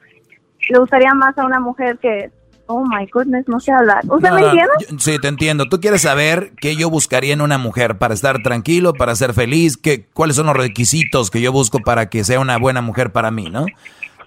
[0.70, 2.31] le gustaría más a una mujer que,
[2.66, 4.03] oh my goodness, no sé hablar.
[4.09, 4.73] ¿Usted No, me no, entiende?
[4.90, 5.66] yo- sí, te entiendo.
[5.69, 9.77] Tú quieres saber qué yo buscaría en una mujer para estar tranquilo, para ser feliz,
[9.77, 13.31] qué, cuáles son los requisitos que yo busco para que sea una buena mujer para
[13.31, 13.66] mí, ¿no?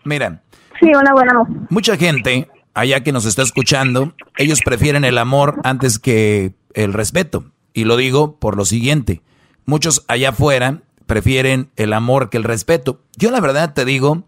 [0.06, 0.42] Mira,
[0.80, 1.56] Sí, una buena mujer.
[1.70, 2.48] mucha gente
[2.80, 7.46] allá que nos está escuchando, ellos prefieren el amor antes que el respeto.
[7.74, 9.22] Y lo digo por lo siguiente,
[9.66, 13.02] muchos allá afuera prefieren el amor que el respeto.
[13.18, 14.24] Yo la verdad te digo,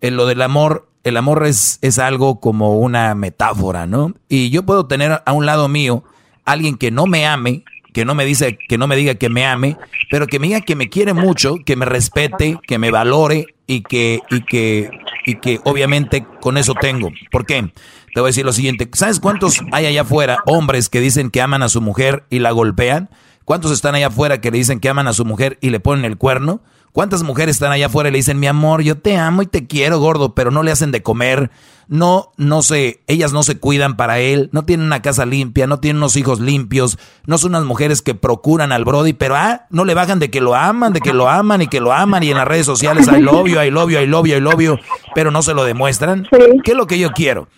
[0.00, 4.14] en lo del amor, el amor es, es algo como una metáfora, ¿no?
[4.28, 6.04] Y yo puedo tener a un lado mío
[6.44, 9.46] alguien que no me ame, que no me dice, que no me diga que me
[9.46, 9.76] ame,
[10.10, 13.82] pero que me diga que me quiere mucho, que me respete, que me valore y
[13.82, 14.90] que, y que,
[15.30, 17.10] y que obviamente con eso tengo.
[17.30, 17.72] ¿Por qué?
[18.12, 18.88] Te voy a decir lo siguiente.
[18.92, 22.50] ¿Sabes cuántos hay allá afuera hombres que dicen que aman a su mujer y la
[22.50, 23.10] golpean?
[23.44, 26.04] ¿Cuántos están allá afuera que le dicen que aman a su mujer y le ponen
[26.04, 26.62] el cuerno?
[26.92, 29.66] ¿Cuántas mujeres están allá afuera y le dicen, mi amor, yo te amo y te
[29.66, 31.50] quiero, gordo, pero no le hacen de comer?
[31.86, 35.80] No, no se, ellas no se cuidan para él, no tienen una casa limpia, no
[35.80, 39.84] tienen unos hijos limpios, no son unas mujeres que procuran al Brody, pero ah, no
[39.84, 42.30] le bajan de que lo aman, de que lo aman y que lo aman y
[42.30, 44.78] en las redes sociales love you, I love you, I love you,
[45.16, 46.28] pero no se lo demuestran.
[46.62, 47.48] ¿Qué es lo que yo quiero?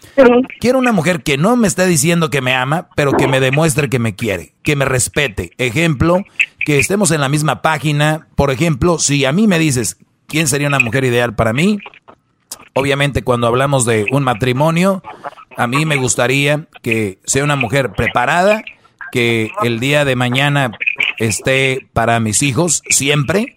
[0.60, 3.90] Quiero una mujer que no me esté diciendo que me ama, pero que me demuestre
[3.90, 5.52] que me quiere, que me respete.
[5.58, 6.24] Ejemplo,
[6.64, 8.28] que estemos en la misma página.
[8.34, 11.78] Por ejemplo, si a mí me dices, ¿quién sería una mujer ideal para mí?
[12.74, 15.02] Obviamente cuando hablamos de un matrimonio,
[15.56, 18.62] a mí me gustaría que sea una mujer preparada,
[19.10, 20.72] que el día de mañana
[21.18, 23.54] esté para mis hijos siempre,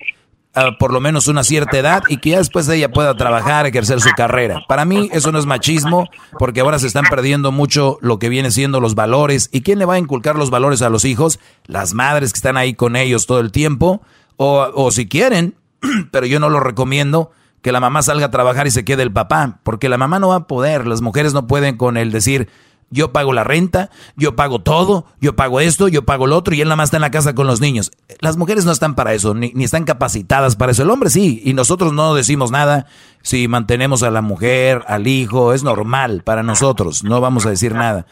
[0.80, 4.10] por lo menos una cierta edad y que ya después ella pueda trabajar, ejercer su
[4.16, 4.64] carrera.
[4.68, 6.10] Para mí eso no es machismo
[6.40, 9.50] porque ahora se están perdiendo mucho lo que viene siendo los valores.
[9.52, 11.40] ¿Y quién le va a inculcar los valores a los hijos?
[11.66, 14.02] Las madres que están ahí con ellos todo el tiempo
[14.38, 15.56] o, o si quieren,
[16.12, 19.12] pero yo no lo recomiendo que la mamá salga a trabajar y se quede el
[19.12, 22.48] papá, porque la mamá no va a poder, las mujeres no pueden con el decir,
[22.90, 26.62] yo pago la renta, yo pago todo, yo pago esto, yo pago lo otro y
[26.62, 27.92] él nada más está en la casa con los niños.
[28.22, 30.84] Las mujeres no están para eso, ni, ni están capacitadas para eso.
[30.84, 32.88] El hombre sí, y nosotros no decimos nada
[33.22, 37.74] si mantenemos a la mujer, al hijo, es normal para nosotros, no vamos a decir
[37.74, 38.06] nada.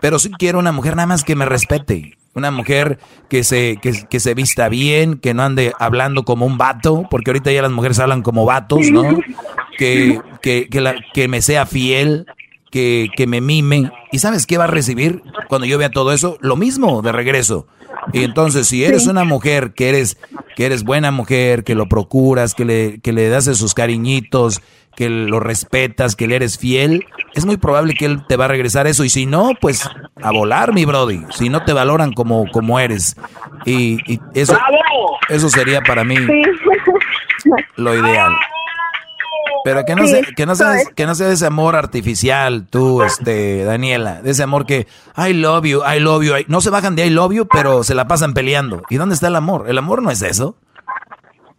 [0.00, 2.98] Pero sí quiero una mujer nada más que me respete, una mujer
[3.28, 7.30] que se, que, que se vista bien, que no ande hablando como un vato, porque
[7.30, 9.02] ahorita ya las mujeres hablan como vatos, ¿no?
[9.76, 10.80] Que, que, que,
[11.14, 12.26] que me sea fiel,
[12.70, 13.90] que, que me mime.
[14.12, 16.38] ¿Y sabes qué va a recibir cuando yo vea todo eso?
[16.40, 17.66] Lo mismo de regreso.
[18.12, 20.18] Y entonces, si eres una mujer que eres,
[20.56, 24.62] que eres buena mujer, que lo procuras, que le, que le das sus cariñitos,
[24.96, 28.48] que lo respetas, que le eres fiel, es muy probable que él te va a
[28.48, 29.04] regresar eso.
[29.04, 29.88] Y si no, pues
[30.22, 31.22] a volar, mi Brody.
[31.30, 33.16] Si no te valoran como, como eres.
[33.64, 34.58] Y, y eso,
[35.28, 36.16] eso sería para mí
[37.76, 38.32] lo ideal.
[39.68, 42.66] Pero que no, Sí, sea, que, no sea, que no sea de ese amor artificial,
[42.70, 44.22] tú, este, Daniela.
[44.22, 46.34] De ese amor que, I love you, I love you.
[46.36, 46.46] I-".
[46.48, 48.82] No se bajan de I love you, pero se la pasan peleando.
[48.88, 49.68] ¿Y dónde está el amor?
[49.68, 50.56] El amor no es eso.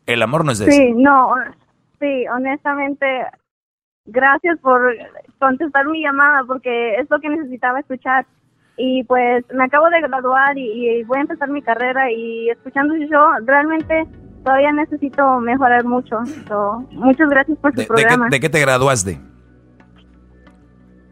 [0.08, 0.72] El amor no es eso.
[0.72, 1.36] Sí, no,
[2.00, 3.06] sí, honestamente,
[4.08, 4.82] gracias por
[5.38, 8.26] contestar mi llamada porque es lo que necesitaba escuchar.
[8.76, 12.96] Y pues me acabo de graduar y, y voy a empezar mi carrera y escuchando
[12.96, 14.08] yo realmente
[14.44, 16.18] todavía necesito mejorar mucho.
[16.48, 18.28] So, muchas gracias por su ¿De, de qué, programa.
[18.30, 19.20] de qué te graduaste?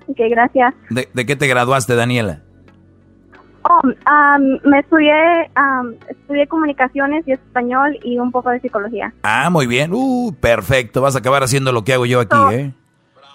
[0.07, 0.73] Ok, gracias.
[0.89, 2.41] ¿De, de qué te graduaste, Daniela?
[3.69, 9.13] Oh, um, me estudié, um, estudié comunicaciones y español y un poco de psicología.
[9.23, 9.91] Ah, muy bien.
[9.93, 11.01] Uh, perfecto.
[11.01, 12.73] Vas a acabar haciendo lo que hago yo aquí, ¿eh?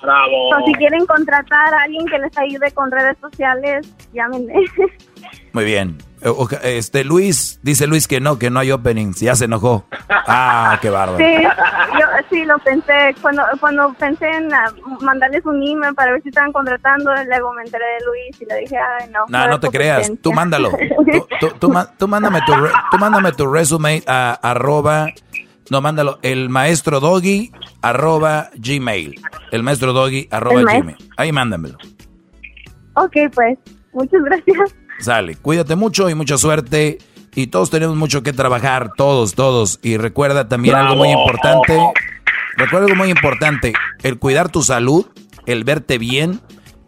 [0.02, 0.32] Bravo.
[0.50, 4.54] So, si quieren contratar a alguien que les ayude con redes sociales, llámenme.
[5.52, 5.98] Muy bien.
[6.30, 9.84] Oja- este Luis, dice Luis que no, que no hay openings, ya se enojó.
[10.08, 11.18] Ah, qué bárbaro.
[11.18, 13.14] Sí, yo sí lo pensé.
[13.20, 17.62] Cuando cuando pensé en ah, mandarles un email para ver si estaban contratando, luego me
[17.62, 19.20] enteré de Luis y le dije, ay, no.
[19.28, 20.70] No, no te creas, tú mándalo.
[21.40, 25.08] Tú, tú- tú mándame tu re- tú mándame tu resume a arroba,
[25.70, 29.20] no, mándalo, el maestro doggy arroba gmail.
[29.50, 30.96] El maestro doggy arroba El gmail.
[31.16, 31.78] Ahí mándamelo.
[32.94, 33.58] ok, pues,
[33.92, 34.74] muchas gracias.
[35.02, 36.98] Sale, cuídate mucho y mucha suerte.
[37.34, 39.80] Y todos tenemos mucho que trabajar, todos, todos.
[39.82, 41.78] Y recuerda también algo muy importante.
[42.56, 43.72] Recuerda algo muy importante.
[44.02, 45.06] El cuidar tu salud,
[45.46, 46.40] el verte bien,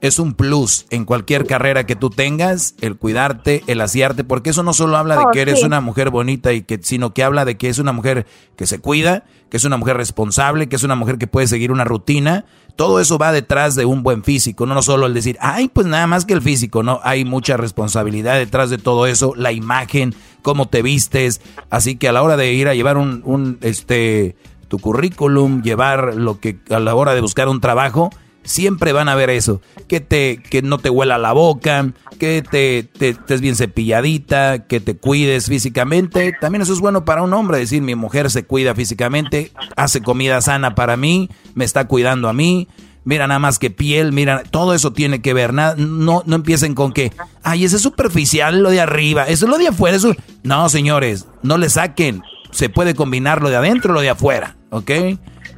[0.05, 2.75] es un plus en cualquier carrera que tú tengas.
[2.83, 5.65] El cuidarte, el asearte, porque eso no solo habla de Oh, que eres sí.
[5.65, 8.81] una mujer bonita y que, sino que habla de que es una mujer que se
[8.81, 12.45] cuida, que es una mujer responsable, que es una mujer que puede seguir una rutina.
[12.77, 16.07] Todo eso va detrás de un buen físico, no solo el decir, ay, pues nada
[16.07, 20.69] más que el físico, no, hay mucha responsabilidad detrás de todo eso, la imagen, cómo
[20.69, 21.41] te vistes,
[21.71, 24.37] así que a la hora de ir a llevar un, un este,
[24.69, 28.11] tu currículum, llevar lo que, a la hora de buscar un trabajo,
[28.45, 32.85] siempre van a ver eso, que te, que no te huela la boca, que te,
[32.85, 37.59] te estés bien cepilladita, que te cuides físicamente, también eso es bueno para un hombre,
[37.59, 42.33] decir mi mujer se cuida físicamente, hace comida sana para mí, me está cuidando a
[42.33, 42.69] mí,
[43.05, 46.75] mira nada más que piel, mira, todo eso tiene que ver, nada, no, no empiecen
[46.75, 47.13] con que,
[47.43, 51.27] ay, ese es superficial lo de arriba, eso es lo de afuera, eso, no señores,
[51.43, 54.91] no le saquen, se puede combinar lo de adentro lo de afuera, ¿ok?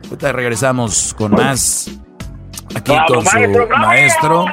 [0.04, 1.90] Ahorita regresamos con más
[2.74, 3.38] aquí con su
[3.78, 4.46] maestro.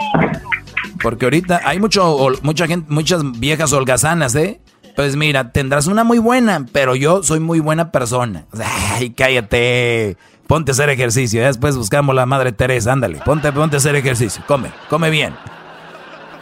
[1.02, 4.62] Porque ahorita hay mucho, mucha gente, muchas viejas holgazanas, ¿eh?
[4.96, 8.46] Pues mira, tendrás una muy buena, pero yo soy muy buena persona.
[8.94, 10.18] Ay, cállate.
[10.48, 11.44] Ponte a hacer ejercicio.
[11.44, 12.94] Después buscamos la madre Teresa.
[12.94, 14.44] Ándale, ponte, ponte a hacer ejercicio.
[14.48, 15.34] Come, come bien.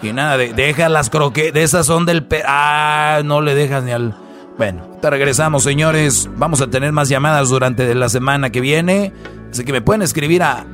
[0.01, 1.53] Y nada, de- deja las croquetas.
[1.53, 2.25] De esas son del...
[2.25, 4.15] pe- ah, no le dejas ni al...
[4.57, 6.29] Bueno, te regresamos, señores.
[6.35, 9.13] Vamos a tener más llamadas durante la semana que viene.
[9.51, 10.65] Así que me pueden escribir a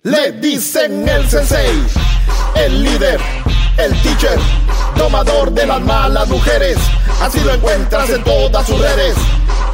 [0.05, 1.71] Le dicen el sensei,
[2.57, 3.21] el líder,
[3.79, 4.39] el teacher,
[4.97, 6.77] domador de las malas mujeres.
[7.23, 9.17] Así lo encuentras en todas sus redes.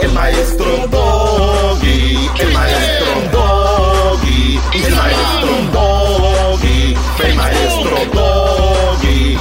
[0.01, 9.39] El maestro Doggy, el maestro Doggy, el maestro Doggy, el maestro Doggy.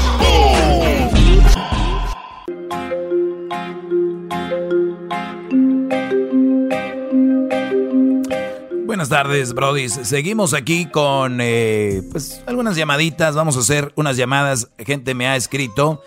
[8.94, 9.90] Buenas tardes, Brody.
[9.90, 13.34] Seguimos aquí con eh, pues algunas llamaditas.
[13.34, 14.70] Vamos a hacer unas llamadas.
[14.78, 16.04] Gente me ha escrito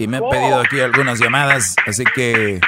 [0.00, 1.76] y me ha pedido aquí algunas llamadas.
[1.86, 2.60] Así que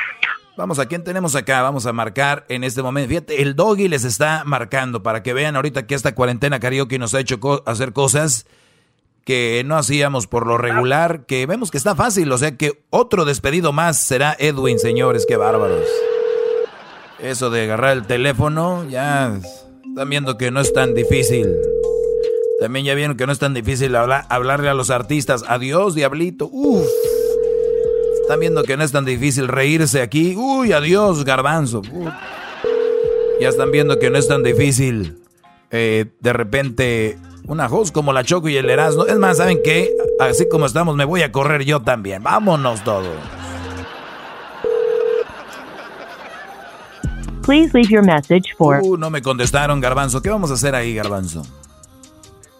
[0.56, 1.62] vamos a quién tenemos acá.
[1.62, 3.08] Vamos a marcar en este momento.
[3.08, 7.12] Fíjate, el doggy les está marcando para que vean ahorita que esta cuarentena karaoke nos
[7.14, 8.46] ha hecho co- hacer cosas
[9.24, 12.30] que no hacíamos por lo regular, que vemos que está fácil.
[12.30, 15.26] O sea que otro despedido más será Edwin, señores.
[15.26, 15.88] Qué bárbaros.
[17.18, 19.40] Eso de agarrar el teléfono, ya
[19.88, 21.56] están viendo que no es tan difícil.
[22.60, 25.44] También ya vieron que no es tan difícil hablar, hablarle a los artistas.
[25.48, 26.48] Adiós, diablito.
[26.50, 26.86] Uf.
[28.22, 30.34] Están viendo que no es tan difícil reírse aquí.
[30.36, 31.82] Uy, adiós, garbanzo.
[33.40, 35.18] Ya están viendo que no es tan difícil
[35.70, 39.06] eh, de repente una host como la Choco y el Erasmo.
[39.06, 39.90] Es más, ¿saben qué?
[40.18, 42.22] Así como estamos, me voy a correr yo también.
[42.22, 43.14] Vámonos todos.
[47.46, 48.80] Please leave your message for.
[48.82, 50.20] Uh, no me contestaron, Garbanzo.
[50.20, 51.42] ¿Qué vamos a hacer ahí, Garbanzo?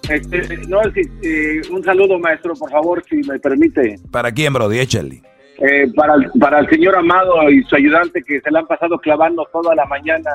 [0.08, 3.98] Este, no, sí, eh, un saludo, maestro, por favor, si me permite.
[4.12, 4.78] ¿Para quién, Brody?
[4.78, 5.20] Échale.
[5.58, 8.98] Eh, para, el- para el señor Amado y su ayudante que se le han pasado
[8.98, 10.30] clavando toda la mañana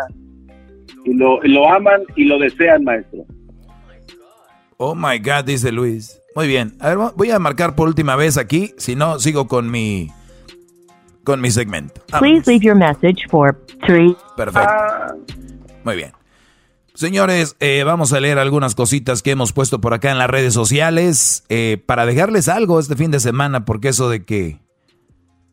[1.05, 3.19] y lo, lo aman y lo desean, maestro.
[4.77, 6.19] Oh my God, dice Luis.
[6.35, 6.73] Muy bien.
[6.79, 8.73] A ver, voy a marcar por última vez aquí.
[8.77, 10.09] Si no, sigo con mi.
[11.23, 12.01] Con mi segmento.
[12.19, 14.15] Please leave your message for three.
[14.35, 14.73] Perfecto.
[15.83, 16.13] Muy bien.
[16.93, 20.53] Señores, eh, vamos a leer algunas cositas que hemos puesto por acá en las redes
[20.53, 24.59] sociales eh, para dejarles algo este fin de semana, porque eso de que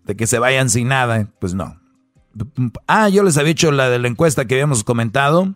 [0.05, 1.81] de que se vayan sin nada, pues no.
[2.86, 5.55] Ah, yo les había hecho la de la encuesta que habíamos comentado.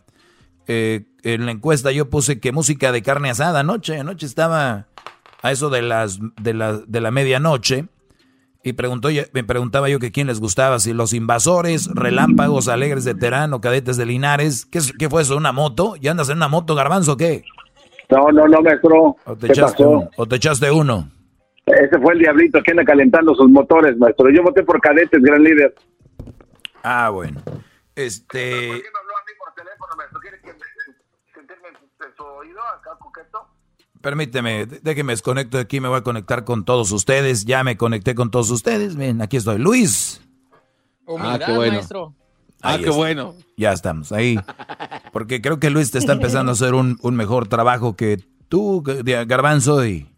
[0.69, 3.99] Eh, en la encuesta yo puse que música de carne asada anoche.
[3.99, 4.87] Anoche estaba
[5.43, 7.89] a eso de las de la, de la medianoche
[8.65, 13.15] y preguntó, me preguntaba yo que quién les gustaba, si los invasores, relámpagos, alegres de
[13.15, 14.67] Terán o cadetes de Linares.
[14.67, 15.37] ¿Qué, qué fue eso?
[15.37, 15.97] ¿Una moto?
[15.97, 17.45] ¿Ya andas en una moto, garbanzo o qué?
[18.11, 19.17] No, no, no, maestro.
[19.25, 19.91] ¿O te, ¿Qué echaste pasó?
[19.91, 20.11] uno?
[20.17, 21.11] ¿O te echaste uno?
[21.67, 24.31] Ese fue el diablito que anda calentando sus motores, maestro.
[24.31, 25.75] Yo voté por cadetes, gran líder.
[26.83, 27.41] Ah, bueno.
[27.95, 28.71] Este.
[34.03, 37.45] Permíteme, déjeme desconecto de aquí, me voy a conectar con todos ustedes.
[37.45, 38.97] Ya me conecté con todos ustedes.
[38.97, 39.59] Bien, aquí estoy.
[39.59, 40.21] Luis.
[41.07, 41.73] Humildad, qué bueno.
[41.75, 42.15] maestro.
[42.61, 42.97] Ahí Ah, qué está.
[42.97, 43.35] bueno.
[43.57, 44.39] Ya estamos, ahí.
[45.13, 48.19] Porque creo que Luis te está empezando a hacer un, un mejor trabajo que
[48.49, 50.09] tú, que- de- Garbanzo, y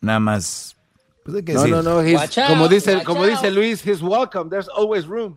[0.00, 0.76] nada más.
[1.24, 1.74] Pues hay que No, decir.
[1.76, 1.90] no, no.
[1.98, 3.30] out, como dice, watch como out.
[3.30, 4.48] dice Luis, he's welcome.
[4.50, 5.36] There's always room.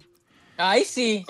[0.58, 1.26] Ahí sí.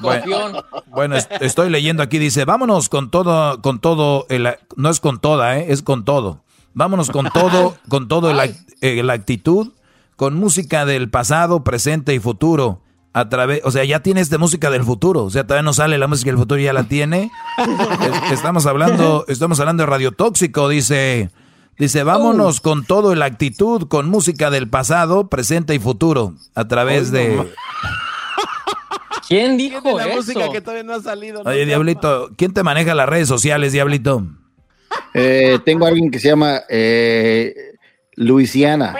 [0.00, 0.56] Bueno, Copión.
[0.86, 5.20] Bueno, es- estoy leyendo aquí, dice, vámonos con todo, con todo, el- no es con
[5.20, 5.66] toda, ¿eh?
[5.70, 6.42] es con todo.
[6.72, 8.46] Vámonos con todo, con todo la,
[8.80, 9.72] eh, la actitud,
[10.16, 12.80] con música del pasado, presente y futuro.
[13.12, 15.98] A través, o sea, ya tienes de música del futuro, o sea, todavía no sale
[15.98, 17.32] la música del futuro, ya la tiene.
[17.58, 21.30] Es- estamos hablando, estamos hablando de radio tóxico, dice,
[21.76, 27.12] dice, vámonos con todo la actitud, con música del pasado, presente y futuro, a través
[27.12, 27.52] Ay, no de.
[29.30, 30.16] ¿Quién dijo la eso?
[30.16, 31.42] música que todavía no ha salido.
[31.44, 31.48] ¿no?
[31.50, 34.26] Oye, Diablito, ¿quién te maneja las redes sociales, Diablito?
[35.14, 37.54] Eh, tengo a alguien que se llama eh,
[38.16, 38.92] Luisiana.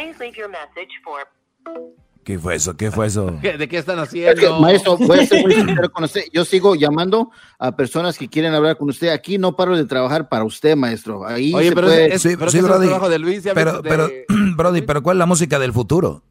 [2.22, 2.76] ¿Qué fue eso?
[2.76, 3.38] ¿Qué fue eso?
[3.40, 4.40] ¿Qué- ¿De qué están Es haciendo?
[4.40, 6.22] que, maestro, voy a ser muy sincero con usted.
[6.32, 9.08] Yo sigo llamando a personas que quieren hablar con usted.
[9.08, 11.26] Aquí no paro de trabajar para usted, maestro.
[11.26, 12.14] Ahí Oye, se pero puede...
[12.14, 14.08] es- pero el trabajo de Luis, pero, de- pero,
[14.56, 16.22] Brody, pero ¿cuál es la música del futuro?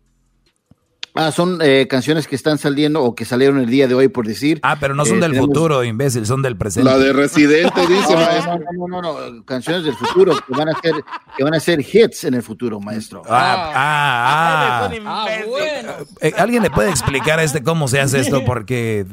[1.21, 4.25] Ah, son eh, canciones que están saliendo o que salieron el día de hoy, por
[4.25, 4.61] decir.
[4.63, 6.89] Ah, pero no son Eh, del tenemos- futuro, imbécil, son del presente.
[6.89, 8.59] La de Residente, dice, No, maestro.
[8.73, 10.93] no, no, no, no, canciones del futuro que van a ser
[11.35, 13.21] que van a ser hits en el futuro, maestro.
[13.27, 14.89] Ah, ah, ah.
[15.05, 15.91] Ah, bueno.
[16.21, 18.45] Eh, ¿Alguien le puede explicar a este cómo se hace esto?
[18.45, 19.05] Porque,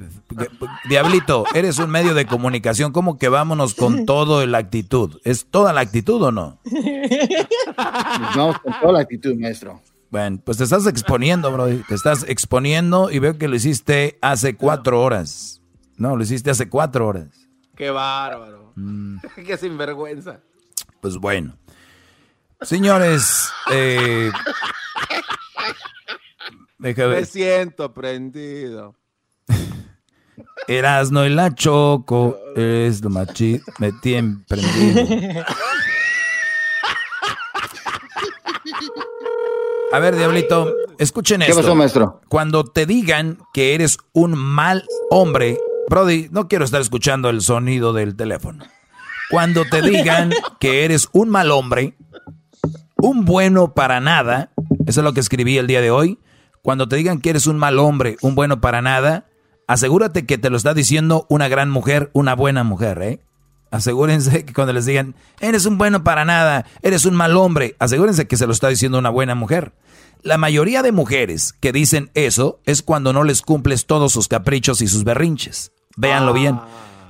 [0.89, 5.19] Diablito, eres un medio de comunicación, ¿cómo que vámonos con todo la actitud?
[5.25, 6.59] ¿Es toda la actitud o no?
[6.65, 9.81] Nos vamos con toda la actitud, maestro.
[10.17, 11.83] Bueno, pues te estás exponiendo, Brody.
[11.87, 15.61] Te estás exponiendo y veo que lo hiciste hace cuatro horas.
[15.99, 17.29] No, lo hiciste hace cuatro horas.
[17.77, 18.73] Qué bárbaro.
[18.77, 19.19] Mm.
[19.47, 20.41] Qué sinvergüenza.
[21.03, 21.59] Pues bueno.
[22.63, 24.31] Señores, eh,
[26.79, 27.27] deja Me ver.
[27.27, 28.97] siento prendido.
[30.67, 33.29] Erasno y la Choco es lo más
[33.79, 35.45] Me tienen prendido.
[39.97, 41.63] A ver, Diablito, escuchen ¿Qué esto.
[41.63, 42.21] pasó, maestro?
[42.29, 45.59] Cuando te digan que eres un mal hombre,
[45.89, 48.67] Brody, no quiero estar escuchando el sonido del teléfono.
[49.31, 51.97] Cuando te digan que eres un mal hombre,
[52.99, 54.51] un bueno para nada,
[54.85, 56.19] eso es lo que escribí el día de hoy.
[56.61, 59.25] Cuando te digan que eres un mal hombre, un bueno para nada,
[59.67, 63.21] asegúrate que te lo está diciendo una gran mujer, una buena mujer, ¿eh?
[63.77, 68.27] Asegúrense que cuando les digan, eres un bueno para nada, eres un mal hombre, asegúrense
[68.27, 69.75] que se lo está diciendo una buena mujer.
[70.23, 74.81] La mayoría de mujeres que dicen eso es cuando no les cumples todos sus caprichos
[74.81, 75.73] y sus berrinches.
[75.95, 76.59] Véanlo bien.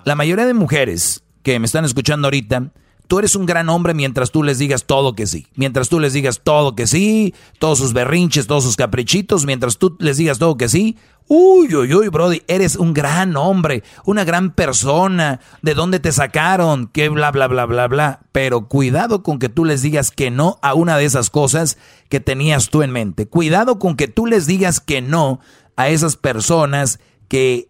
[0.04, 2.72] La mayoría de mujeres que me están escuchando ahorita,
[3.06, 5.46] tú eres un gran hombre mientras tú les digas todo que sí.
[5.54, 9.96] Mientras tú les digas todo que sí, todos sus berrinches, todos sus caprichitos, mientras tú
[9.98, 10.96] les digas todo que sí.
[11.28, 15.40] Uy, uy, uy, Brody, eres un gran hombre, una gran persona.
[15.60, 16.86] ¿De dónde te sacaron?
[16.86, 18.20] Que bla, bla, bla, bla, bla.
[18.30, 21.78] Pero cuidado con que tú les digas que no a una de esas cosas
[22.08, 23.26] que tenías tú en mente.
[23.26, 25.40] Cuidado con que tú les digas que no
[25.76, 27.68] a esas personas que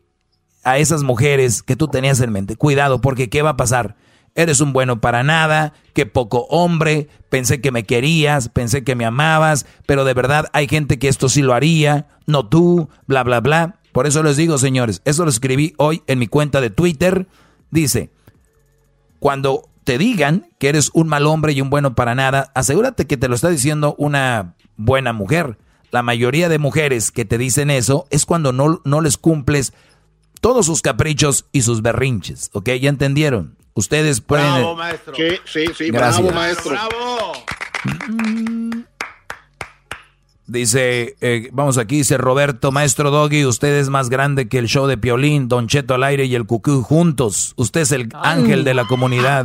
[0.63, 2.57] a esas mujeres que tú tenías en mente.
[2.57, 3.97] Cuidado, porque ¿qué va a pasar?
[4.37, 9.07] Eres un bueno para nada, qué poco hombre, pensé que me querías, pensé que me
[9.07, 13.41] amabas, pero de verdad hay gente que esto sí lo haría, no tú, bla, bla,
[13.41, 13.81] bla.
[13.93, 17.27] Por eso les digo, señores, eso lo escribí hoy en mi cuenta de Twitter.
[17.71, 18.11] Dice,
[19.21, 23.17] cuando te digan que eres un mal hombre y un bueno para nada, asegúrate que
[23.17, 25.57] te lo está diciendo una buena mujer.
[25.93, 29.73] La mayoría de mujeres que te dicen eso es cuando no, no les cumples
[30.43, 32.71] todos sus caprichos y sus berrinches, ¿ok?
[32.81, 33.56] ¿Ya entendieron?
[33.77, 34.53] Ustedes pueden...
[34.53, 35.15] Bravo, maestro.
[35.15, 36.23] Sí, sí, sí, Gracias.
[36.25, 36.71] bravo, maestro.
[36.73, 37.33] Bravo.
[40.47, 44.87] Dice, eh, vamos aquí, dice Roberto, maestro Doggy, usted es más grande que el show
[44.87, 47.53] de Piolín, Don Cheto al aire y el Cucú juntos.
[47.57, 49.45] Usted es el ángel de la comunidad.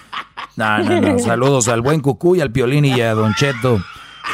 [0.56, 1.18] no, no, no.
[1.20, 3.80] Saludos al buen Cucú y al Piolín y a Don Cheto.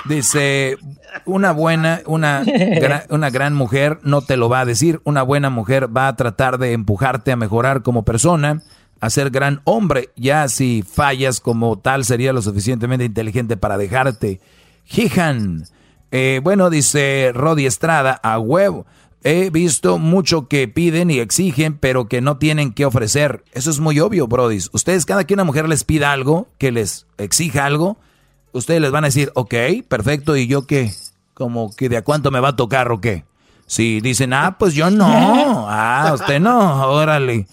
[0.07, 0.79] Dice,
[1.27, 5.01] una buena, una, gra- una gran mujer no te lo va a decir.
[5.05, 8.63] Una buena mujer va a tratar de empujarte a mejorar como persona,
[9.01, 10.11] a ser gran hombre.
[10.17, 14.41] Ya si fallas como tal, sería lo suficientemente inteligente para dejarte.
[14.85, 15.65] Jijan.
[16.11, 18.87] Eh, bueno, dice Rodi Estrada, a huevo.
[19.25, 23.45] He visto mucho que piden y exigen, pero que no tienen que ofrecer.
[23.53, 24.59] Eso es muy obvio, Brody.
[24.73, 27.99] Ustedes, cada que una mujer les pida algo, que les exija algo,
[28.53, 29.55] ustedes les van a decir, ok,
[29.89, 30.93] perfecto, ¿y yo qué?
[31.35, 33.25] Como que de a cuánto me va a tocar o qué.
[33.67, 35.67] Si dicen, ah, pues yo no.
[35.69, 37.47] Ah, usted no, órale.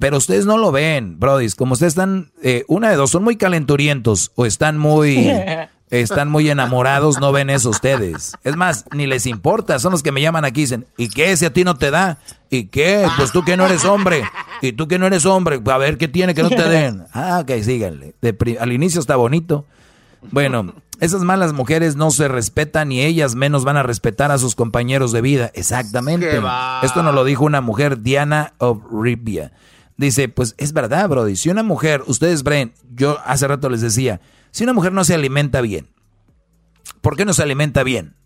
[0.00, 1.50] Pero ustedes no lo ven, Brody.
[1.50, 5.30] Como ustedes están, eh, una de dos, son muy calenturientos o están muy,
[5.90, 8.32] están muy enamorados, no ven eso ustedes.
[8.42, 9.78] Es más, ni les importa.
[9.78, 11.90] Son los que me llaman aquí y dicen, ¿y qué si a ti no te
[11.90, 12.18] da?
[12.48, 13.06] ¿Y qué?
[13.18, 14.24] Pues tú que no eres hombre.
[14.62, 15.60] ¿Y tú que no eres hombre?
[15.66, 17.04] A ver, ¿qué tiene que no te den?
[17.12, 18.14] Ah, ok, síganle.
[18.22, 19.66] De al inicio está bonito.
[20.30, 24.54] Bueno, esas malas mujeres no se respetan y ellas menos van a respetar a sus
[24.54, 25.50] compañeros de vida.
[25.52, 26.40] Exactamente.
[26.82, 29.52] Esto nos lo dijo una mujer, Diana of Ribia.
[30.00, 31.36] Dice, pues es verdad, Brody.
[31.36, 35.12] Si una mujer, ustedes ven, yo hace rato les decía, si una mujer no se
[35.12, 35.90] alimenta bien,
[37.02, 38.16] ¿por qué no se alimenta bien?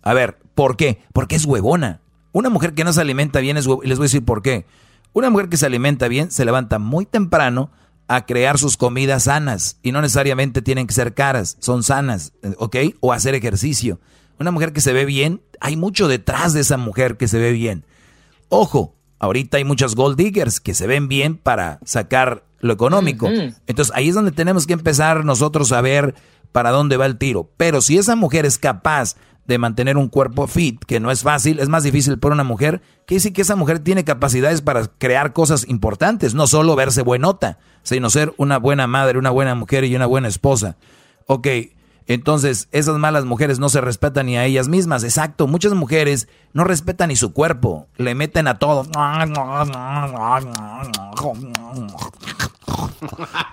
[0.00, 1.02] A ver, ¿por qué?
[1.12, 2.00] Porque es huevona.
[2.32, 3.84] Una mujer que no se alimenta bien es huevona.
[3.84, 4.64] Y les voy a decir por qué.
[5.12, 7.70] Una mujer que se alimenta bien se levanta muy temprano
[8.08, 9.78] a crear sus comidas sanas.
[9.82, 12.76] Y no necesariamente tienen que ser caras, son sanas, ¿ok?
[13.00, 14.00] O hacer ejercicio.
[14.38, 17.52] Una mujer que se ve bien, hay mucho detrás de esa mujer que se ve
[17.52, 17.84] bien.
[18.48, 18.94] Ojo,
[19.24, 23.26] ahorita hay muchas gold diggers que se ven bien para sacar lo económico.
[23.26, 23.54] Ujú.
[23.66, 26.14] Entonces ahí es donde tenemos que empezar nosotros a ver
[26.52, 27.50] para dónde va el tiro.
[27.56, 31.58] Pero si esa mujer es capaz de mantener un cuerpo fit, que no es fácil,
[31.58, 35.32] es más difícil por una mujer, que sí que esa mujer tiene capacidades para crear
[35.32, 39.94] cosas importantes, no solo verse buenota, sino ser una buena madre, una buena mujer y
[39.94, 40.76] una buena esposa.
[41.26, 41.48] Ok,
[42.06, 45.04] entonces esas malas mujeres no se respetan ni a ellas mismas.
[45.04, 48.86] Exacto, muchas mujeres no respetan ni su cuerpo, le meten a todo.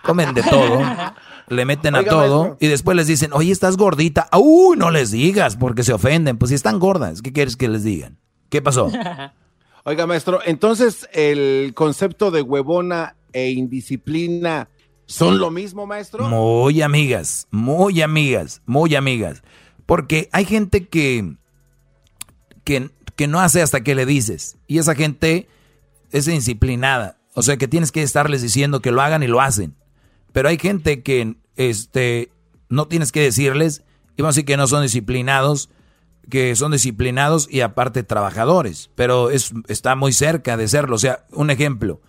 [0.03, 0.81] Comen de todo,
[1.47, 2.57] le meten a todo maestro.
[2.59, 4.27] y después les dicen, oye, estás gordita.
[4.37, 6.37] Uy, no les digas porque se ofenden.
[6.37, 8.17] Pues si están gordas, ¿qué quieres que les digan?
[8.49, 8.91] ¿Qué pasó?
[9.83, 14.67] Oiga, maestro, entonces el concepto de huevona e indisciplina
[15.11, 16.27] son lo mismo, maestro.
[16.27, 19.43] Muy amigas, muy amigas, muy amigas.
[19.85, 21.35] Porque hay gente que,
[22.63, 24.57] que, que no hace hasta que le dices.
[24.67, 25.47] Y esa gente
[26.11, 27.17] es indisciplinada.
[27.33, 29.75] O sea que tienes que estarles diciendo que lo hagan y lo hacen.
[30.31, 32.31] Pero hay gente que este,
[32.69, 33.83] no tienes que decirles,
[34.15, 35.69] y vamos a decir que no son disciplinados,
[36.29, 38.89] que son disciplinados y aparte trabajadores.
[38.95, 40.95] Pero es, está muy cerca de serlo.
[40.95, 42.01] O sea, un ejemplo.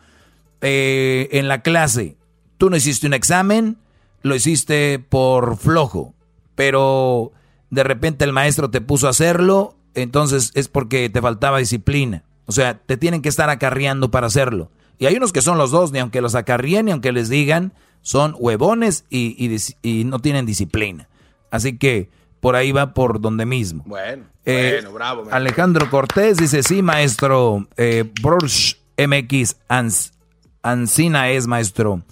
[0.61, 2.17] Eh, en la clase,
[2.63, 3.77] tú no hiciste un examen,
[4.23, 6.15] lo hiciste por flojo,
[6.55, 7.33] pero
[7.71, 12.23] de repente el maestro te puso a hacerlo, entonces es porque te faltaba disciplina.
[12.47, 14.71] O sea, te tienen que estar acarreando para hacerlo.
[15.01, 17.73] Y hay unos que son los dos, ni aunque los acarríen, ni aunque les digan,
[18.01, 21.09] son huevones y, y dis- y no tienen disciplina.
[21.51, 23.83] Así que por ahí va por donde mismo.
[23.89, 25.25] Bueno, Eh, bueno, bravo.
[25.33, 27.67] Alejandro Cortés dice, sí, maestro.
[27.77, 30.13] Eh, Brush MX Ans-
[30.63, 32.03] Ancina es maestro.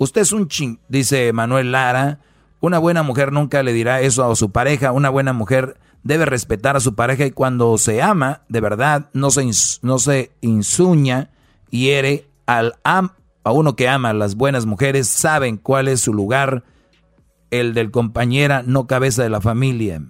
[0.00, 2.20] Usted es un ching, dice Manuel Lara.
[2.60, 4.92] Una buena mujer nunca le dirá eso a su pareja.
[4.92, 9.30] Una buena mujer debe respetar a su pareja y cuando se ama, de verdad, no
[9.30, 9.46] se,
[9.82, 11.28] no se insuña,
[11.68, 13.10] hiere al am
[13.44, 14.14] a uno que ama.
[14.14, 16.64] Las buenas mujeres saben cuál es su lugar,
[17.50, 20.02] el del compañera, no cabeza de la familia.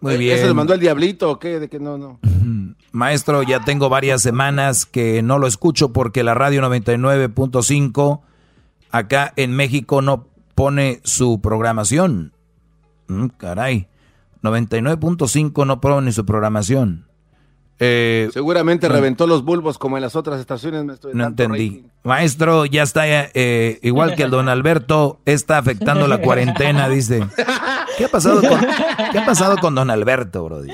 [0.00, 0.38] Muy Eh, bien.
[0.38, 1.60] ¿Ese le mandó el diablito o qué?
[1.60, 2.18] De que no, no.
[2.92, 8.20] Maestro, ya tengo varias semanas que no lo escucho porque la radio 99.5
[8.94, 12.32] acá en México no pone su programación.
[13.08, 13.88] Mm, caray.
[14.42, 17.06] 99.5 no pone su programación.
[17.80, 21.10] Eh, Seguramente no- reventó los bulbos como en las otras estaciones, maestro.
[21.12, 21.68] no entendí.
[21.70, 21.88] rating.
[22.04, 27.26] Maestro, ya está eh, igual que el don Alberto, está afectando la cuarentena, dice.
[27.98, 28.60] ¿Qué ha pasado con,
[29.10, 30.70] ¿qué ha pasado con don Alberto, Brody?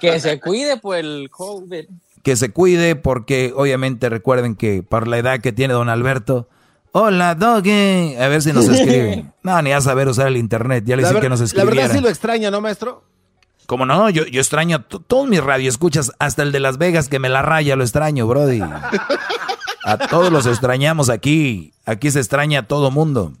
[0.00, 1.84] Que se cuide por el COVID.
[2.24, 6.48] que se cuide porque obviamente recuerden que por la edad que tiene don Alberto,
[6.92, 9.26] hola Doggy, a ver si nos escribe.
[9.42, 11.46] No, ni a saber usar el internet, ya le La, dije ver- que nos la
[11.46, 11.74] escribiera.
[11.82, 13.04] verdad sí lo extraña, ¿no, maestro?
[13.66, 17.28] Como no, yo, yo extraño todos mis radioescuchas, hasta el de Las Vegas que me
[17.28, 18.62] la raya, lo extraño, Brody.
[19.84, 23.32] A todos los extrañamos aquí, aquí se extraña a todo mundo,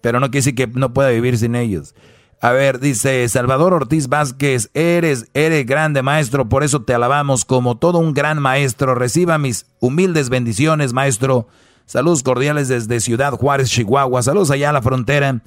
[0.00, 1.94] pero no quiere decir que no pueda vivir sin ellos.
[2.40, 7.76] A ver, dice Salvador Ortiz Vázquez, eres, eres grande maestro, por eso te alabamos como
[7.76, 8.94] todo un gran maestro.
[8.94, 11.48] Reciba mis humildes bendiciones, maestro.
[11.88, 14.22] Saludos cordiales desde Ciudad Juárez, Chihuahua.
[14.22, 15.40] Saludos allá a la frontera.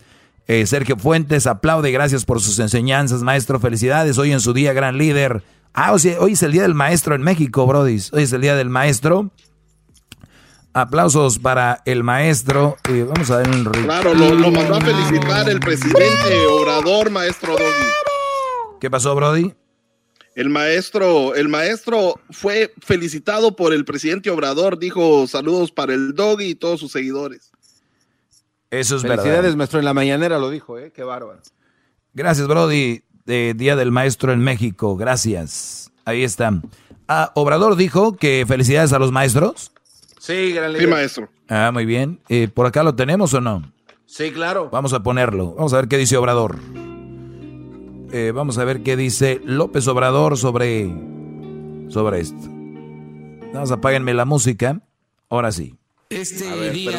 [0.47, 3.59] Eh, Sergio Fuentes, aplaude, gracias por sus enseñanzas, maestro.
[3.59, 5.43] Felicidades, hoy en su día, gran líder.
[5.71, 8.01] Ah, o sea, hoy es el día del maestro en México, Brody.
[8.11, 9.29] Hoy es el día del maestro.
[10.73, 12.75] Aplausos para el maestro.
[12.89, 13.85] Vamos a dar un ritmo.
[13.85, 18.79] Claro, lo, lo mandó a felicitar el presidente Obrador, maestro Doggy.
[18.79, 19.53] ¿Qué pasó, Brody?
[20.35, 26.45] El maestro, el maestro fue felicitado por el presidente Obrador, dijo saludos para el doggy
[26.51, 27.51] y todos sus seguidores.
[28.69, 29.57] Eso es Felicidades, verdad.
[29.57, 29.79] maestro.
[29.79, 30.91] En la mañanera lo dijo, ¿eh?
[30.95, 31.41] Qué bárbaro.
[32.13, 33.01] Gracias, Brody.
[33.25, 34.95] De Día del Maestro en México.
[34.97, 35.91] Gracias.
[36.05, 36.59] Ahí está.
[37.07, 39.71] Ah, Obrador dijo que felicidades a los maestros.
[40.19, 40.89] Sí, gran Sí, líder.
[40.89, 41.29] maestro.
[41.49, 42.19] Ah, muy bien.
[42.29, 43.71] Eh, ¿Por acá lo tenemos o no?
[44.05, 44.69] Sí, claro.
[44.71, 45.53] Vamos a ponerlo.
[45.53, 46.57] Vamos a ver qué dice Obrador.
[48.13, 50.93] Eh, vamos a ver qué dice López Obrador sobre,
[51.87, 52.49] sobre esto.
[53.53, 54.81] Vamos, apáguenme la música.
[55.29, 55.77] Ahora sí.
[56.11, 56.91] Este día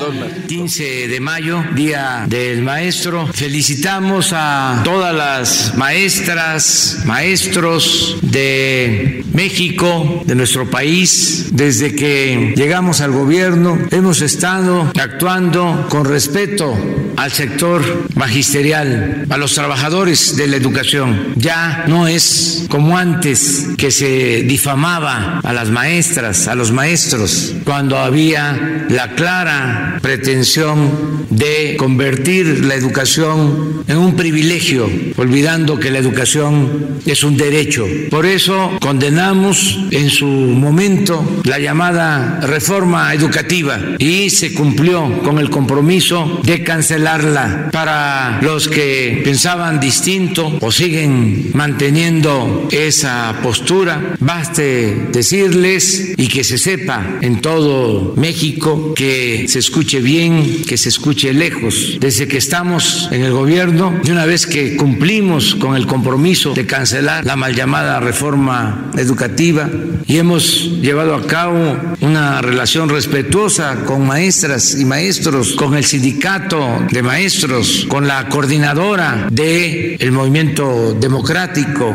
[0.49, 10.35] 15 de mayo, Día del Maestro, felicitamos a todas las maestras, maestros de México, de
[10.35, 11.49] nuestro país.
[11.53, 16.75] Desde que llegamos al gobierno hemos estado actuando con respeto
[17.17, 21.35] al sector magisterial, a los trabajadores de la educación.
[21.37, 27.99] Ya no es como antes que se difamaba a las maestras, a los maestros, cuando
[27.99, 37.01] había la clara pretensión de convertir la educación en un privilegio, olvidando que la educación
[37.07, 37.87] es un derecho.
[38.11, 45.51] Por eso condenamos en su momento la llamada reforma educativa y se cumplió con el
[45.51, 47.71] compromiso de cancelarla.
[47.73, 56.59] Para los que pensaban distinto o siguen manteniendo esa postura, baste decirles y que se
[56.59, 61.99] sepa en todo México que se escuche bien, que se escuche lejos.
[62.01, 66.67] Desde que estamos en el gobierno, de una vez que cumplimos con el compromiso de
[66.67, 69.69] cancelar la mal llamada reforma educativa
[70.07, 76.87] y hemos llevado a cabo una relación respetuosa con maestras y maestros, con el sindicato
[76.91, 81.95] de maestros, con la coordinadora del el movimiento democrático,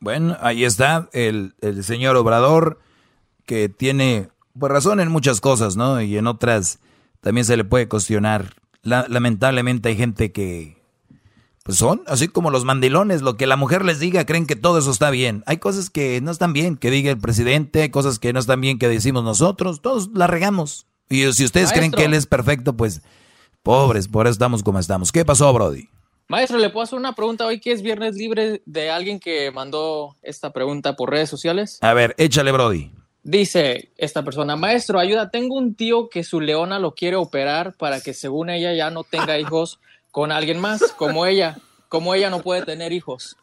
[0.00, 2.80] Bueno, ahí está el, el señor Obrador
[3.46, 4.28] que tiene
[4.58, 6.00] pues, razón en muchas cosas, ¿no?
[6.00, 6.78] Y en otras
[7.20, 8.54] también se le puede cuestionar.
[8.82, 10.78] La- lamentablemente hay gente que
[11.64, 14.78] pues son así como los mandilones, lo que la mujer les diga, creen que todo
[14.78, 15.42] eso está bien.
[15.44, 18.62] Hay cosas que no están bien, que diga el presidente, hay cosas que no están
[18.62, 20.86] bien que decimos nosotros, todos la regamos.
[21.10, 23.02] Y si ustedes creen que él es perfecto, pues
[23.62, 25.12] pobres, por eso estamos como estamos.
[25.12, 25.90] ¿Qué pasó, Brody?
[26.28, 30.16] Maestro, ¿le puedo hacer una pregunta hoy que es viernes libre de alguien que mandó
[30.22, 31.78] esta pregunta por redes sociales?
[31.82, 32.92] A ver, échale, Brody.
[33.30, 38.00] Dice esta persona, maestro, ayuda, tengo un tío que su leona lo quiere operar para
[38.00, 39.80] que según ella ya no tenga hijos
[40.10, 41.58] con alguien más, como ella,
[41.90, 43.36] como ella no puede tener hijos.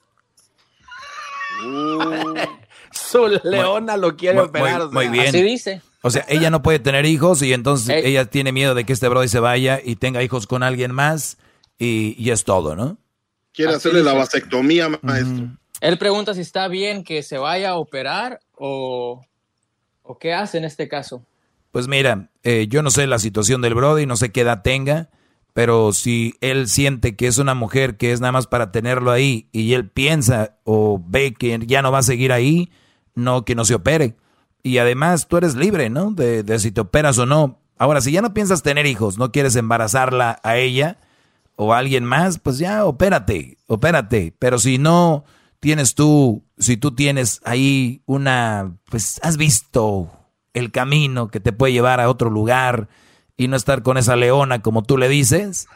[2.91, 4.71] Su leona lo quiere Muy- operar.
[4.71, 4.93] muy- o sea.
[4.93, 5.27] muy bien.
[5.27, 5.81] Así dice.
[6.01, 8.11] O sea, ella no puede tener hijos y entonces Ey.
[8.11, 11.37] ella tiene miedo de que este Brody se vaya y tenga hijos con alguien más
[11.77, 12.97] y, y es todo, ¿no?
[13.53, 15.47] Quiere Así hacerle la vasectomía, maestro.
[15.81, 19.21] Él pregunta si está bien que se vaya a operar o,
[20.05, 21.23] o qué hace en este caso.
[21.71, 25.09] Pues mira, eh, yo no sé la situación del Brody, no sé qué edad tenga,
[25.53, 29.49] pero si él siente que es una mujer que es nada más para tenerlo ahí
[29.51, 32.71] y él piensa o ve que ya no va a seguir ahí,
[33.13, 34.15] no que no se opere.
[34.63, 36.11] Y además tú eres libre, ¿no?
[36.11, 37.59] De, de si te operas o no.
[37.77, 40.97] Ahora, si ya no piensas tener hijos, no quieres embarazarla a ella
[41.55, 44.33] o a alguien más, pues ya opérate, opérate.
[44.39, 45.25] Pero si no
[45.65, 50.11] tienes tú, si tú tienes ahí una, pues has visto
[50.53, 52.87] el camino que te puede llevar a otro lugar
[53.35, 55.67] y no estar con esa leona como tú le dices,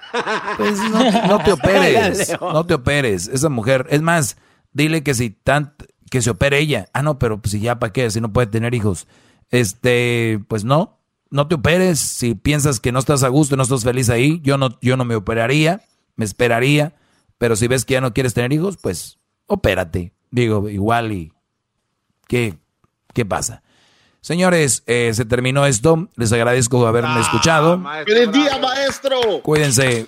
[0.57, 3.29] pues no, no te operes, no te operes.
[3.29, 4.37] Esa mujer, es más,
[4.73, 5.73] dile que si tan,
[6.11, 6.87] que se opere ella.
[6.93, 9.07] Ah, no, pero pues si ya para qué, si no puede tener hijos.
[9.49, 10.99] Este, pues no,
[11.31, 11.99] no te operes.
[11.99, 15.03] Si piensas que no estás a gusto, no estás feliz ahí, yo no, yo no
[15.03, 15.81] me operaría,
[16.15, 16.93] me esperaría.
[17.39, 19.18] Pero si ves que ya no quieres tener hijos, pues
[19.49, 20.13] opérate.
[20.31, 21.33] Digo, igual y
[22.27, 22.57] ¿qué,
[23.13, 23.61] qué pasa?
[24.21, 26.07] Señores, eh, se terminó esto.
[26.15, 27.81] Les agradezco haberme escuchado.
[28.05, 29.19] ¡Feliz día, maestro!
[29.43, 30.05] Cuídense.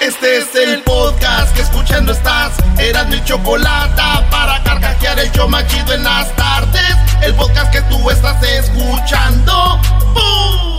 [0.00, 2.52] Este es el podcast que escuchando estás.
[2.78, 6.96] Eran mi chocolate para carcajear el show más chido en las tardes.
[7.22, 9.80] El podcast que tú estás escuchando.
[10.12, 10.75] ¡Bum!